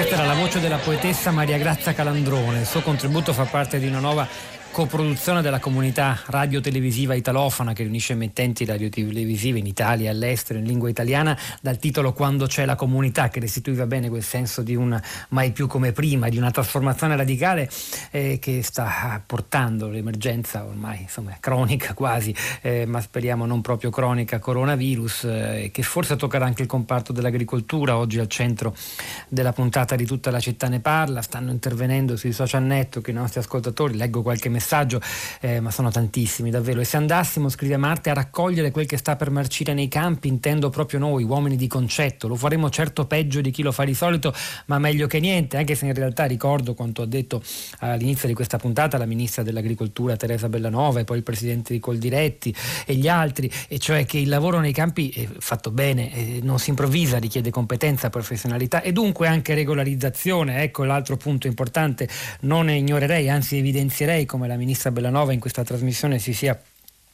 Questa 0.00 0.16
era 0.16 0.26
la 0.26 0.40
voce 0.40 0.60
della 0.60 0.78
poetessa 0.78 1.30
Maria 1.30 1.58
Grazia 1.58 1.92
Calandrone. 1.92 2.60
Il 2.60 2.66
suo 2.66 2.80
contributo 2.80 3.34
fa 3.34 3.44
parte 3.44 3.78
di 3.78 3.86
una 3.86 3.98
nuova 3.98 4.26
coproduzione 4.72 5.42
della 5.42 5.58
comunità 5.58 6.20
radio-televisiva 6.26 7.14
italofona 7.14 7.72
che 7.72 7.82
riunisce 7.82 8.12
emittenti 8.12 8.64
radio-televisive 8.64 9.58
in 9.58 9.66
Italia 9.66 10.06
e 10.06 10.12
all'estero 10.12 10.60
in 10.60 10.64
lingua 10.64 10.88
italiana 10.88 11.36
dal 11.60 11.78
titolo 11.78 12.12
Quando 12.12 12.46
c'è 12.46 12.64
la 12.64 12.76
comunità 12.76 13.28
che 13.28 13.40
restituiva 13.40 13.86
bene 13.86 14.08
quel 14.08 14.22
senso 14.22 14.62
di 14.62 14.76
un 14.76 14.98
mai 15.30 15.50
più 15.50 15.66
come 15.66 15.90
prima, 15.90 16.28
di 16.28 16.38
una 16.38 16.52
trasformazione 16.52 17.16
radicale 17.16 17.68
eh, 18.12 18.38
che 18.38 18.62
sta 18.62 19.20
portando 19.26 19.88
l'emergenza 19.88 20.64
ormai 20.64 21.02
insomma, 21.02 21.36
cronica 21.40 21.92
quasi, 21.92 22.34
eh, 22.62 22.86
ma 22.86 23.00
speriamo 23.00 23.46
non 23.46 23.60
proprio 23.62 23.90
cronica 23.90 24.38
coronavirus 24.38 25.24
eh, 25.24 25.70
che 25.72 25.82
forse 25.82 26.14
toccherà 26.14 26.44
anche 26.44 26.62
il 26.62 26.68
comparto 26.68 27.12
dell'agricoltura. 27.12 27.96
Oggi 27.96 28.20
al 28.20 28.28
centro 28.28 28.74
della 29.28 29.52
puntata 29.52 29.96
di 29.96 30.06
tutta 30.06 30.30
la 30.30 30.40
città 30.40 30.68
ne 30.68 30.78
parla, 30.78 31.22
stanno 31.22 31.50
intervenendo 31.50 32.16
sui 32.16 32.32
social 32.32 32.62
network 32.62 33.08
i 33.08 33.12
nostri 33.12 33.40
ascoltatori, 33.40 33.96
leggo 33.96 34.22
qualche 34.22 34.48
messaggio 34.48 34.58
messaggio, 34.60 35.00
eh, 35.40 35.60
ma 35.60 35.70
sono 35.70 35.90
tantissimi 35.90 36.50
davvero. 36.50 36.80
E 36.80 36.84
se 36.84 36.98
andassimo, 36.98 37.48
scrive 37.48 37.78
Marte, 37.78 38.10
a 38.10 38.14
raccogliere 38.14 38.70
quel 38.70 38.86
che 38.86 38.98
sta 38.98 39.16
per 39.16 39.30
marcire 39.30 39.72
nei 39.72 39.88
campi, 39.88 40.28
intendo 40.28 40.68
proprio 40.68 40.98
noi, 40.98 41.24
uomini 41.24 41.56
di 41.56 41.66
concetto, 41.66 42.28
lo 42.28 42.36
faremo 42.36 42.68
certo 42.68 43.06
peggio 43.06 43.40
di 43.40 43.50
chi 43.50 43.62
lo 43.62 43.72
fa 43.72 43.84
di 43.84 43.94
solito, 43.94 44.34
ma 44.66 44.78
meglio 44.78 45.06
che 45.06 45.18
niente, 45.18 45.56
anche 45.56 45.74
se 45.74 45.86
in 45.86 45.94
realtà 45.94 46.26
ricordo 46.26 46.74
quanto 46.74 47.02
ha 47.02 47.06
detto 47.06 47.42
all'inizio 47.78 48.28
di 48.28 48.34
questa 48.34 48.58
puntata 48.58 48.98
la 48.98 49.06
ministra 49.06 49.42
dell'agricoltura 49.42 50.16
Teresa 50.16 50.48
Bellanova 50.48 51.00
e 51.00 51.04
poi 51.04 51.16
il 51.16 51.22
presidente 51.22 51.72
di 51.72 51.80
Coldiretti 51.80 52.54
e 52.84 52.94
gli 52.94 53.08
altri, 53.08 53.50
e 53.68 53.78
cioè 53.78 54.04
che 54.04 54.18
il 54.18 54.28
lavoro 54.28 54.60
nei 54.60 54.72
campi 54.72 55.08
è 55.08 55.26
fatto 55.38 55.70
bene, 55.70 56.38
non 56.42 56.58
si 56.58 56.70
improvvisa, 56.70 57.18
richiede 57.18 57.50
competenza, 57.50 58.10
professionalità 58.10 58.82
e 58.82 58.92
dunque 58.92 59.26
anche 59.26 59.54
regolarizzazione. 59.54 60.62
Ecco 60.62 60.84
l'altro 60.84 61.16
punto 61.16 61.46
importante, 61.46 62.08
non 62.40 62.68
ignorerei, 62.68 63.30
anzi 63.30 63.56
evidenzierei 63.56 64.26
come 64.26 64.46
la 64.50 64.56
ministra 64.56 64.90
Bellanova 64.90 65.32
in 65.32 65.38
questa 65.38 65.62
trasmissione 65.62 66.18
si 66.18 66.34
sia 66.34 66.60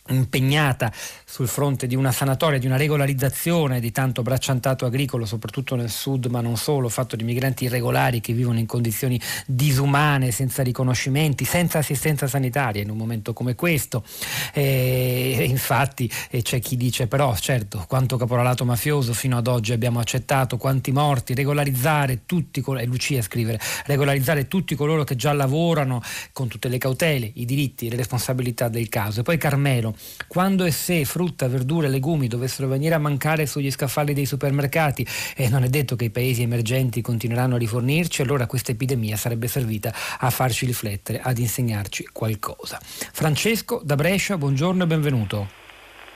impegnata 0.08 0.92
sul 1.24 1.48
fronte 1.48 1.86
di 1.86 1.94
una 1.94 2.12
sanatoria, 2.12 2.58
di 2.58 2.66
una 2.66 2.76
regolarizzazione 2.76 3.80
di 3.80 3.90
tanto 3.92 4.22
bracciantato 4.22 4.86
agricolo, 4.86 5.26
soprattutto 5.26 5.74
nel 5.74 5.90
sud, 5.90 6.26
ma 6.26 6.40
non 6.40 6.56
solo, 6.56 6.88
fatto 6.88 7.16
di 7.16 7.24
migranti 7.24 7.64
irregolari 7.64 8.20
che 8.20 8.32
vivono 8.32 8.58
in 8.58 8.66
condizioni 8.66 9.20
disumane, 9.46 10.30
senza 10.30 10.62
riconoscimenti, 10.62 11.44
senza 11.44 11.78
assistenza 11.78 12.26
sanitaria 12.26 12.82
in 12.82 12.90
un 12.90 12.96
momento 12.96 13.32
come 13.32 13.54
questo. 13.54 14.04
E, 14.52 15.44
infatti 15.48 16.10
c'è 16.42 16.60
chi 16.60 16.76
dice 16.76 17.06
però, 17.06 17.34
certo, 17.36 17.84
quanto 17.88 18.16
caporalato 18.16 18.64
mafioso 18.64 19.12
fino 19.12 19.36
ad 19.36 19.46
oggi 19.46 19.72
abbiamo 19.72 20.00
accettato, 20.00 20.56
quanti 20.56 20.92
morti, 20.92 21.34
regolarizzare 21.34 22.20
tutti, 22.26 22.62
e 22.66 22.84
Lucia 22.84 23.22
scrivere, 23.22 23.60
regolarizzare 23.86 24.48
tutti 24.48 24.74
coloro 24.74 25.04
che 25.04 25.16
già 25.16 25.32
lavorano 25.32 26.02
con 26.32 26.48
tutte 26.48 26.68
le 26.68 26.78
cautele, 26.78 27.30
i 27.34 27.44
diritti 27.44 27.88
le 27.88 27.96
responsabilità 27.96 28.68
del 28.68 28.88
caso. 28.88 29.20
E 29.20 29.22
poi 29.22 29.38
Carmelo, 29.38 29.95
quando 30.26 30.64
e 30.64 30.70
se 30.70 31.04
frutta, 31.04 31.48
verdure, 31.48 31.88
legumi 31.88 32.28
dovessero 32.28 32.68
venire 32.68 32.94
a 32.94 32.98
mancare 32.98 33.46
sugli 33.46 33.70
scaffali 33.70 34.14
dei 34.14 34.26
supermercati 34.26 35.06
e 35.36 35.48
non 35.48 35.64
è 35.64 35.68
detto 35.68 35.96
che 35.96 36.04
i 36.04 36.10
paesi 36.10 36.42
emergenti 36.42 37.00
continueranno 37.00 37.54
a 37.54 37.58
rifornirci, 37.58 38.22
allora 38.22 38.46
questa 38.46 38.72
epidemia 38.72 39.16
sarebbe 39.16 39.48
servita 39.48 39.92
a 40.18 40.30
farci 40.30 40.66
riflettere, 40.66 41.20
ad 41.20 41.38
insegnarci 41.38 42.08
qualcosa. 42.12 42.78
Francesco 42.82 43.80
da 43.82 43.94
Brescia, 43.94 44.36
buongiorno 44.36 44.84
e 44.84 44.86
benvenuto. 44.86 45.48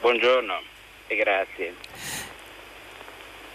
Buongiorno 0.00 0.54
e 1.06 1.16
grazie. 1.16 1.74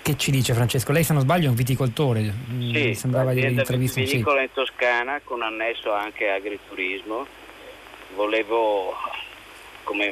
Che 0.06 0.18
ci 0.18 0.30
dice 0.30 0.54
Francesco? 0.54 0.92
Lei 0.92 1.04
se 1.04 1.14
non 1.14 1.24
sbaglio 1.24 1.48
è 1.48 1.50
un 1.50 1.56
viticoltore, 1.56 2.22
mm, 2.22 2.74
sì, 2.74 2.94
sembrava 2.94 3.34
di 3.34 3.40
aver 3.40 3.54
intervistato. 3.54 4.06
Viticola 4.06 4.42
in 4.44 4.52
Toscana 4.54 5.20
con 5.24 5.42
annesso 5.42 5.92
anche 5.92 6.30
agriturismo. 6.30 7.26
Volevo 8.16 8.94
come 9.86 10.12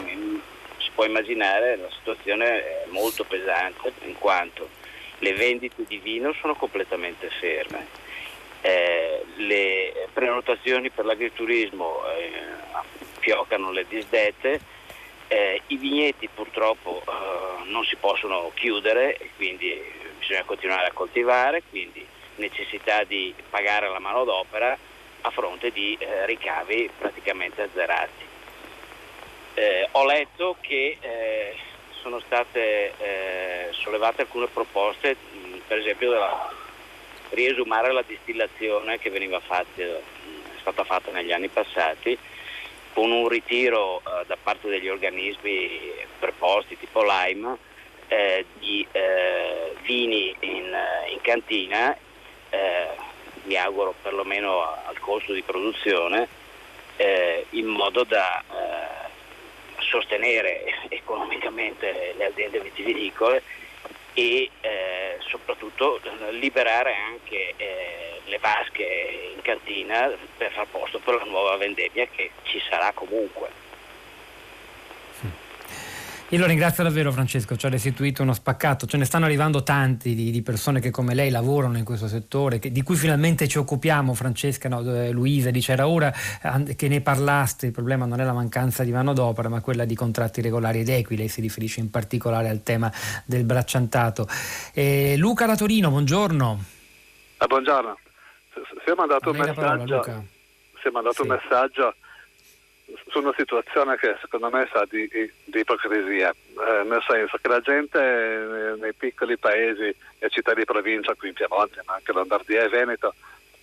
si 0.77 0.89
può 0.95 1.03
immaginare 1.03 1.75
la 1.75 1.89
situazione 1.91 2.45
è 2.45 2.85
molto 2.87 3.25
pesante 3.25 3.91
in 4.05 4.17
quanto 4.17 4.69
le 5.19 5.33
vendite 5.33 5.83
di 5.85 5.97
vino 5.97 6.33
sono 6.33 6.55
completamente 6.55 7.29
ferme, 7.39 7.87
eh, 8.61 9.23
le 9.35 10.07
prenotazioni 10.13 10.89
per 10.89 11.05
l'agriturismo 11.05 12.05
eh, 12.07 12.31
fioccano 13.19 13.71
le 13.71 13.85
disdette, 13.87 14.59
eh, 15.27 15.61
i 15.67 15.77
vigneti 15.77 16.27
purtroppo 16.27 17.01
eh, 17.01 17.69
non 17.69 17.83
si 17.85 17.95
possono 17.95 18.51
chiudere 18.53 19.17
e 19.17 19.29
quindi 19.35 19.81
bisogna 20.17 20.43
continuare 20.43 20.87
a 20.87 20.91
coltivare, 20.93 21.63
quindi 21.69 22.05
necessità 22.35 23.03
di 23.03 23.33
pagare 23.49 23.89
la 23.89 23.99
manodopera 23.99 24.77
a 25.21 25.29
fronte 25.29 25.71
di 25.71 25.95
eh, 25.99 26.25
ricavi 26.25 26.89
praticamente 26.97 27.61
azzerati. 27.61 28.31
Eh, 29.55 29.87
ho 29.91 30.05
letto 30.05 30.55
che 30.61 30.97
eh, 30.99 31.55
sono 32.01 32.19
state 32.21 32.93
eh, 32.97 33.67
sollevate 33.71 34.21
alcune 34.21 34.47
proposte, 34.47 35.15
mh, 35.15 35.57
per 35.67 35.77
esempio 35.77 36.09
da 36.09 36.51
riesumare 37.29 37.91
la 37.91 38.03
distillazione 38.05 38.97
che 38.97 39.11
veniva 39.11 39.39
fatta, 39.39 39.81
è 39.81 40.01
stata 40.59 40.83
fatta 40.83 41.11
negli 41.11 41.31
anni 41.31 41.49
passati 41.49 42.17
con 42.93 43.11
un 43.11 43.27
ritiro 43.27 43.99
eh, 43.99 44.25
da 44.25 44.37
parte 44.41 44.69
degli 44.69 44.89
organismi 44.89 45.69
preposti 46.17 46.77
tipo 46.77 47.03
Lime 47.03 47.55
eh, 48.07 48.45
di 48.57 48.85
eh, 48.91 49.75
vini 49.83 50.35
in, 50.39 50.75
in 51.11 51.21
cantina, 51.21 51.95
mi 53.43 53.55
auguro 53.57 53.93
perlomeno 54.01 54.61
al 54.61 54.97
costo 54.99 55.33
di 55.33 55.41
produzione, 55.41 56.27
in 57.49 57.65
modo 57.65 58.03
da 58.03 58.41
sostenere 59.93 60.63
economicamente 60.89 62.15
le 62.17 62.25
aziende 62.25 62.59
vitivinicole 62.61 63.43
e 64.13 64.49
eh, 64.61 65.17
soprattutto 65.19 65.99
liberare 66.31 66.95
anche 66.95 67.53
eh, 67.55 68.21
le 68.25 68.39
vasche 68.39 69.31
in 69.35 69.41
cantina 69.43 70.11
per 70.35 70.51
far 70.51 70.65
posto 70.71 70.97
per 70.97 71.15
la 71.15 71.25
nuova 71.25 71.57
vendemmia 71.57 72.07
che 72.07 72.31
ci 72.41 72.59
sarà 72.67 72.91
comunque. 72.93 73.62
Io 76.33 76.39
lo 76.39 76.47
ringrazio 76.47 76.81
davvero 76.81 77.11
Francesco, 77.11 77.55
ci 77.55 77.67
ha 77.67 77.69
restituito 77.69 78.23
uno 78.23 78.33
spaccato, 78.33 78.87
ce 78.87 78.97
ne 78.97 79.05
stanno 79.05 79.25
arrivando 79.25 79.61
tanti 79.61 80.15
di, 80.15 80.31
di 80.31 80.41
persone 80.41 80.79
che 80.79 80.89
come 80.89 81.13
lei 81.13 81.29
lavorano 81.29 81.77
in 81.77 81.85
questo 81.85 82.07
settore, 82.07 82.57
che, 82.57 82.71
di 82.71 82.81
cui 82.81 82.95
finalmente 82.95 83.47
ci 83.47 83.59
occupiamo, 83.59 84.15
Francesca, 84.15 84.67
no, 84.67 84.79
eh, 84.95 85.11
Luisa 85.11 85.51
dice 85.51 85.73
era 85.73 85.87
ora 85.87 86.11
che 86.75 86.87
ne 86.87 87.01
parlaste, 87.01 87.67
il 87.67 87.71
problema 87.71 88.05
non 88.05 88.19
è 88.19 88.23
la 88.23 88.33
mancanza 88.33 88.83
di 88.83 88.91
manodopera 88.91 89.47
ma 89.47 89.61
quella 89.61 89.85
di 89.85 89.93
contratti 89.93 90.41
regolari 90.41 90.79
ed 90.79 90.89
equi, 90.89 91.17
lei 91.17 91.27
si 91.27 91.39
riferisce 91.39 91.81
in 91.81 91.91
particolare 91.91 92.49
al 92.49 92.63
tema 92.63 92.91
del 93.25 93.43
bracciantato. 93.43 94.27
Eh, 94.73 95.13
Luca 95.17 95.45
da 95.45 95.55
Torino, 95.55 95.91
buongiorno. 95.91 96.63
Ah, 97.37 97.45
buongiorno, 97.45 97.99
si 98.83 98.89
è 98.89 98.95
mandato 98.95 99.29
un 99.29 99.37
messaggio, 99.37 99.99
parola, 99.99 100.23
si 100.81 100.87
è 100.87 100.89
mandato 100.89 101.13
sì. 101.13 101.21
un 101.21 101.27
messaggio 101.27 101.93
su 103.07 103.19
una 103.19 103.33
situazione 103.37 103.97
che 103.97 104.17
secondo 104.21 104.49
me 104.49 104.67
sa 104.71 104.85
di, 104.89 105.07
di 105.09 105.59
ipocrisia, 105.59 106.31
eh, 106.31 106.83
nel 106.83 107.03
senso 107.07 107.37
che 107.41 107.47
la 107.47 107.59
gente 107.59 107.99
nei, 107.99 108.79
nei 108.79 108.93
piccoli 108.93 109.37
paesi 109.37 109.93
e 110.19 110.29
città 110.29 110.53
di 110.53 110.65
provincia, 110.65 111.13
qui 111.15 111.29
in 111.29 111.33
Piemonte, 111.33 111.81
ma 111.85 111.93
anche 111.93 112.11
Lombardia 112.11 112.63
e 112.63 112.69
Veneto, 112.69 113.13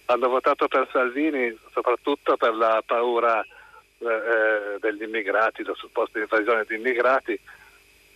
hanno 0.07 0.29
votato 0.29 0.67
per 0.69 0.89
Salvini 0.91 1.57
soprattutto 1.73 2.37
per 2.37 2.55
la 2.55 2.83
paura 2.85 3.43
eh, 3.43 4.07
eh 4.07 4.79
degli 4.81 5.03
immigrati, 5.03 5.63
la 5.63 5.75
supposta 5.75 6.19
invasione 6.19 6.65
di 6.67 6.77
immigrati, 6.77 7.33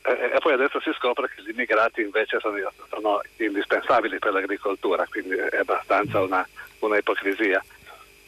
eh, 0.07 0.31
e 0.35 0.39
poi 0.41 0.53
adesso 0.53 0.81
si 0.81 0.93
scopre 0.97 1.29
che 1.29 1.43
gli 1.43 1.51
immigrati 1.51 2.03
invece 2.03 2.39
sono, 2.41 2.57
sono 2.91 3.21
indispensabili 3.37 4.19
per 4.19 4.33
l'agricoltura, 4.33 5.07
quindi 5.09 5.35
è 5.35 5.59
abbastanza 5.59 6.21
una, 6.21 6.47
una 6.81 6.99
ipocrisia. 6.99 7.65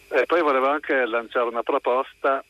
E 0.08 0.24
poi 0.24 0.40
volevo 0.40 0.68
anche 0.68 1.04
lanciare 1.04 1.48
una 1.48 1.62
proposta 1.62 2.42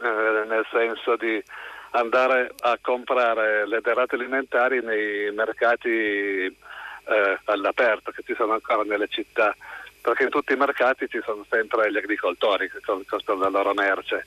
eh, 0.00 0.46
nel 0.48 0.66
senso 0.70 1.16
di 1.16 1.42
andare 1.90 2.52
a 2.60 2.78
comprare 2.80 3.66
le 3.66 3.80
derrate 3.80 4.16
alimentari 4.16 4.82
nei 4.82 5.32
mercati 5.32 5.88
eh, 5.88 7.38
all'aperto 7.44 8.10
che 8.10 8.22
ci 8.24 8.34
sono 8.34 8.54
ancora 8.54 8.82
nelle 8.82 9.08
città, 9.08 9.54
perché 10.00 10.24
in 10.24 10.30
tutti 10.30 10.52
i 10.52 10.56
mercati 10.56 11.08
ci 11.08 11.20
sono 11.24 11.44
sempre 11.48 11.90
gli 11.90 11.96
agricoltori 11.96 12.68
che 12.70 12.80
costano 13.06 13.40
la 13.40 13.48
loro 13.48 13.72
merce. 13.74 14.26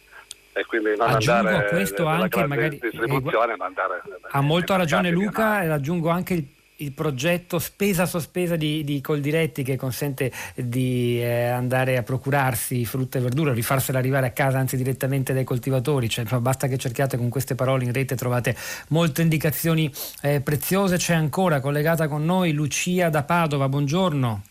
E 0.54 0.66
quindi 0.66 0.96
non 0.98 1.10
Aggiungo 1.10 1.50
andare 1.50 1.68
questo 1.68 2.06
anche 2.08 2.48
magari, 2.48 2.80
distribuzione, 2.80 3.54
eh, 3.54 3.58
ma 3.58 3.66
andare 3.66 4.02
ha 4.32 4.42
molto 4.42 4.76
ragione 4.76 5.12
Luca 5.12 5.62
e 5.62 5.68
aggiungo 5.68 6.10
anche 6.10 6.34
il 6.34 6.48
il 6.78 6.92
progetto 6.92 7.58
spesa 7.60 8.06
sospesa 8.06 8.56
di, 8.56 8.84
di 8.84 9.02
Coldiretti 9.02 9.64
che 9.64 9.78
consente 9.78 10.32
di 10.56 11.20
eh, 11.22 11.46
andare 11.46 11.98
a 11.98 12.04
procurarsi 12.04 12.86
frutta 12.86 13.18
e 13.18 13.22
verdura, 13.22 13.54
rifarsela 13.54 13.98
arrivare 13.98 14.28
a 14.28 14.32
casa 14.32 14.60
anzi 14.60 14.78
direttamente 14.78 15.34
dai 15.34 15.44
coltivatori, 15.44 16.10
cioè, 16.10 16.26
basta 16.40 16.68
che 16.68 16.78
cerchiate 16.78 17.18
con 17.18 17.30
queste 17.30 17.56
parole 17.56 17.86
in 17.86 17.94
rete 17.94 18.16
trovate 18.16 18.56
molte 18.90 19.22
indicazioni 19.22 19.92
eh, 20.22 20.42
preziose. 20.42 20.98
C'è 20.98 21.14
ancora 21.14 21.60
collegata 21.60 22.08
con 22.08 22.26
noi 22.26 22.54
Lucia 22.54 23.10
da 23.10 23.24
Padova, 23.24 23.68
buongiorno. 23.70 24.42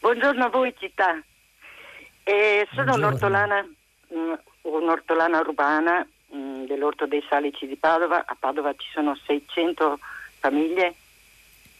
Buongiorno 0.00 0.44
a 0.44 0.48
voi 0.48 0.74
città, 0.78 1.20
eh, 2.22 2.66
sono 2.74 2.94
un'ortolana, 2.94 3.62
mm, 3.62 4.32
un'ortolana 4.62 5.38
urbana 5.38 6.06
mm, 6.34 6.64
dell'Orto 6.64 7.06
dei 7.06 7.24
Salici 7.28 7.66
di 7.66 7.76
Padova, 7.76 8.24
a 8.26 8.36
Padova 8.38 8.72
ci 8.72 8.88
sono 8.92 9.16
600 9.26 9.98
famiglie 10.38 10.94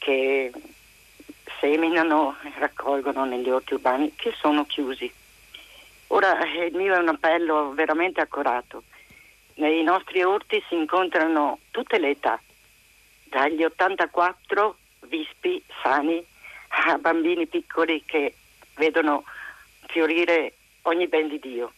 che 0.07 0.53
seminano 1.59 2.37
e 2.45 2.53
raccolgono 2.61 3.25
negli 3.25 3.51
orti 3.51 3.75
urbani 3.75 4.15
che 4.15 4.33
sono 4.39 4.65
chiusi. 4.65 5.13
Ora 6.09 6.39
il 6.65 6.73
mio 6.77 6.95
è 6.95 6.99
un 6.99 7.09
appello 7.09 7.73
veramente 7.73 8.21
accorato. 8.21 8.85
Nei 9.55 9.83
nostri 9.83 10.23
orti 10.23 10.63
si 10.69 10.77
incontrano 10.77 11.59
tutte 11.73 11.99
le 11.99 12.11
età, 12.11 12.41
dagli 13.25 13.65
84 13.65 14.77
vispi 15.09 15.61
sani 15.83 16.25
a 16.69 16.99
bambini 16.99 17.49
piccoli 17.49 18.05
che 18.07 18.33
vedono 18.77 19.25
fiorire 19.89 20.53
ogni 20.83 21.09
ben 21.09 21.27
di 21.27 21.41
Dio. 21.41 21.73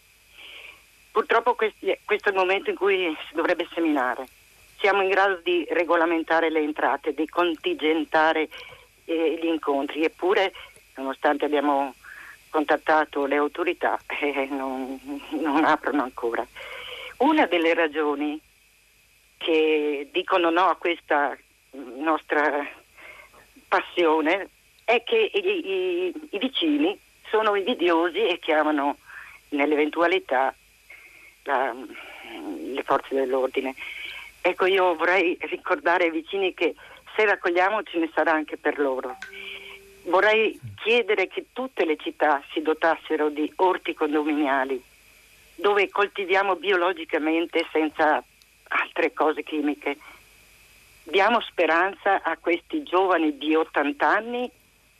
Purtroppo 1.11 1.55
questo 1.55 1.79
è 1.83 2.29
il 2.29 2.35
momento 2.35 2.69
in 2.69 2.75
cui 2.75 3.17
si 3.27 3.33
dovrebbe 3.33 3.67
seminare 3.73 4.27
siamo 4.79 5.01
in 5.01 5.09
grado 5.09 5.41
di 5.43 5.65
regolamentare 5.69 6.49
le 6.49 6.59
entrate, 6.59 7.13
di 7.13 7.27
contingentare 7.27 8.49
eh, 9.05 9.39
gli 9.41 9.47
incontri, 9.47 10.03
eppure 10.03 10.53
nonostante 10.95 11.45
abbiamo 11.45 11.93
contattato 12.49 13.25
le 13.25 13.35
autorità 13.37 13.99
eh, 14.07 14.47
non, 14.49 14.99
non 15.31 15.65
aprono 15.65 16.03
ancora. 16.03 16.45
Una 17.17 17.45
delle 17.45 17.73
ragioni 17.73 18.39
che 19.37 20.07
dicono 20.11 20.49
no 20.49 20.69
a 20.69 20.75
questa 20.75 21.37
nostra 21.71 22.65
passione 23.67 24.49
è 24.85 25.03
che 25.03 25.31
i, 25.33 25.39
i, 25.45 26.13
i 26.31 26.37
vicini 26.39 26.97
sono 27.29 27.55
invidiosi 27.55 28.25
e 28.25 28.39
chiamano 28.39 28.97
nell'eventualità 29.49 30.53
la, 31.43 31.73
le 31.73 32.83
forze 32.83 33.15
dell'ordine. 33.15 33.75
Ecco, 34.41 34.65
io 34.65 34.95
vorrei 34.95 35.37
ricordare 35.41 36.05
ai 36.05 36.11
vicini 36.11 36.53
che 36.53 36.75
se 37.15 37.25
raccogliamo 37.25 37.83
ce 37.83 37.97
ne 37.99 38.09
sarà 38.13 38.31
anche 38.31 38.57
per 38.57 38.79
loro. 38.79 39.17
Vorrei 40.03 40.59
chiedere 40.81 41.27
che 41.27 41.47
tutte 41.53 41.85
le 41.85 41.97
città 41.97 42.41
si 42.53 42.61
dotassero 42.61 43.29
di 43.29 43.51
orti 43.57 43.93
condominiali 43.93 44.81
dove 45.59 45.89
coltiviamo 45.89 46.55
biologicamente 46.55 47.65
senza 47.71 48.23
altre 48.69 49.13
cose 49.13 49.43
chimiche. 49.43 49.97
Diamo 51.03 51.41
speranza 51.41 52.21
a 52.21 52.37
questi 52.37 52.83
giovani 52.83 53.37
di 53.37 53.55
80 53.55 54.07
anni 54.07 54.49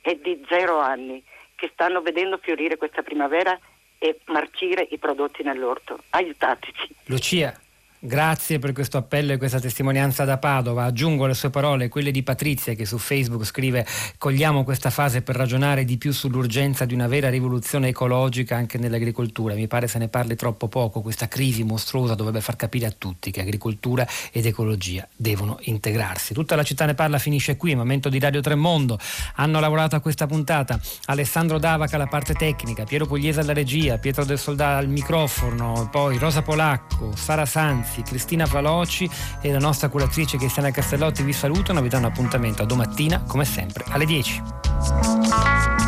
e 0.02 0.20
di 0.22 0.44
0 0.48 0.80
anni 0.80 1.24
che 1.56 1.70
stanno 1.74 2.02
vedendo 2.02 2.38
fiorire 2.38 2.78
questa 2.78 3.02
primavera 3.02 3.58
e 3.98 4.20
marcire 4.26 4.88
i 4.92 4.98
prodotti 4.98 5.44
nell'orto. 5.44 6.04
Aiutateci. 6.10 6.96
Lucia. 7.06 7.58
Grazie 8.02 8.60
per 8.60 8.72
questo 8.72 8.96
appello 8.96 9.34
e 9.34 9.38
questa 9.38 9.60
testimonianza 9.60 10.24
da 10.24 10.38
Padova. 10.38 10.86
Aggiungo 10.86 11.26
le 11.26 11.34
sue 11.34 11.50
parole, 11.50 11.90
quelle 11.90 12.12
di 12.12 12.24
Patrizia 12.24 12.74
che 12.74 12.86
su 12.86 12.98
Facebook 12.98 13.44
scrive 13.44 13.86
cogliamo 14.18 14.64
questa 14.64 14.90
fase 14.90 15.22
per 15.22 15.36
ragionare 15.36 15.84
di 15.84 15.98
più 15.98 16.14
sull'urgenza 16.14 16.86
di 16.86 16.94
una 16.94 17.08
vera 17.08 17.28
rivoluzione 17.28 17.90
ecologica 17.90 18.56
anche 18.56 18.78
nell'agricoltura. 18.78 19.54
Mi 19.54 19.68
pare 19.68 19.88
se 19.90 20.00
ne 20.00 20.08
parli 20.08 20.38
troppo 20.38 20.70
poco. 20.70 21.02
Questa 21.02 21.28
crisi 21.28 21.64
mostruosa 21.64 22.16
dovrebbe 22.16 22.40
far 22.40 22.56
capire 22.56 22.86
a 22.86 22.94
tutti 22.98 23.32
che 23.32 23.42
agricoltura 23.42 24.08
ed 24.32 24.46
ecologia 24.46 25.06
devono 25.14 25.58
integrarsi. 25.64 26.34
Tutta 26.34 26.56
la 26.56 26.64
città 26.64 26.86
ne 26.86 26.94
parla 26.94 27.18
finisce 27.18 27.58
qui, 27.58 27.76
momento 27.76 28.08
di 28.08 28.18
Radio 28.18 28.40
Tremondo. 28.40 28.98
Hanno 29.36 29.60
lavorato 29.60 29.98
a 29.98 30.00
questa 30.00 30.26
puntata 30.26 30.80
Alessandro 31.08 31.60
Davaca 31.60 31.98
alla 31.98 32.08
parte 32.08 32.34
tecnica, 32.34 32.86
Piero 32.86 33.06
Pugliese 33.06 33.42
alla 33.42 33.52
regia, 33.52 33.98
Pietro 33.98 34.24
del 34.24 34.40
Soldato 34.40 34.78
al 34.80 34.88
microfono, 34.88 35.90
poi 35.92 36.18
Rosa 36.18 36.42
Polacco, 36.42 37.14
Sara 37.14 37.46
Sanz 37.46 37.88
Renzi, 37.90 38.04
Cristina 38.04 38.46
Faloci 38.46 39.10
e 39.42 39.52
la 39.52 39.60
nostra 39.60 39.90
curatrice 39.90 40.38
Cristiana 40.38 40.72
Castellotti 40.72 41.24
vi 41.24 41.34
salutano, 41.34 41.82
vi 41.82 41.90
danno 41.90 42.08
appuntamento 42.08 42.62
a 42.62 42.66
domattina 42.66 43.24
come 43.26 43.46
sempre 43.46 43.84
alle 43.90 44.06
10. 44.06 45.79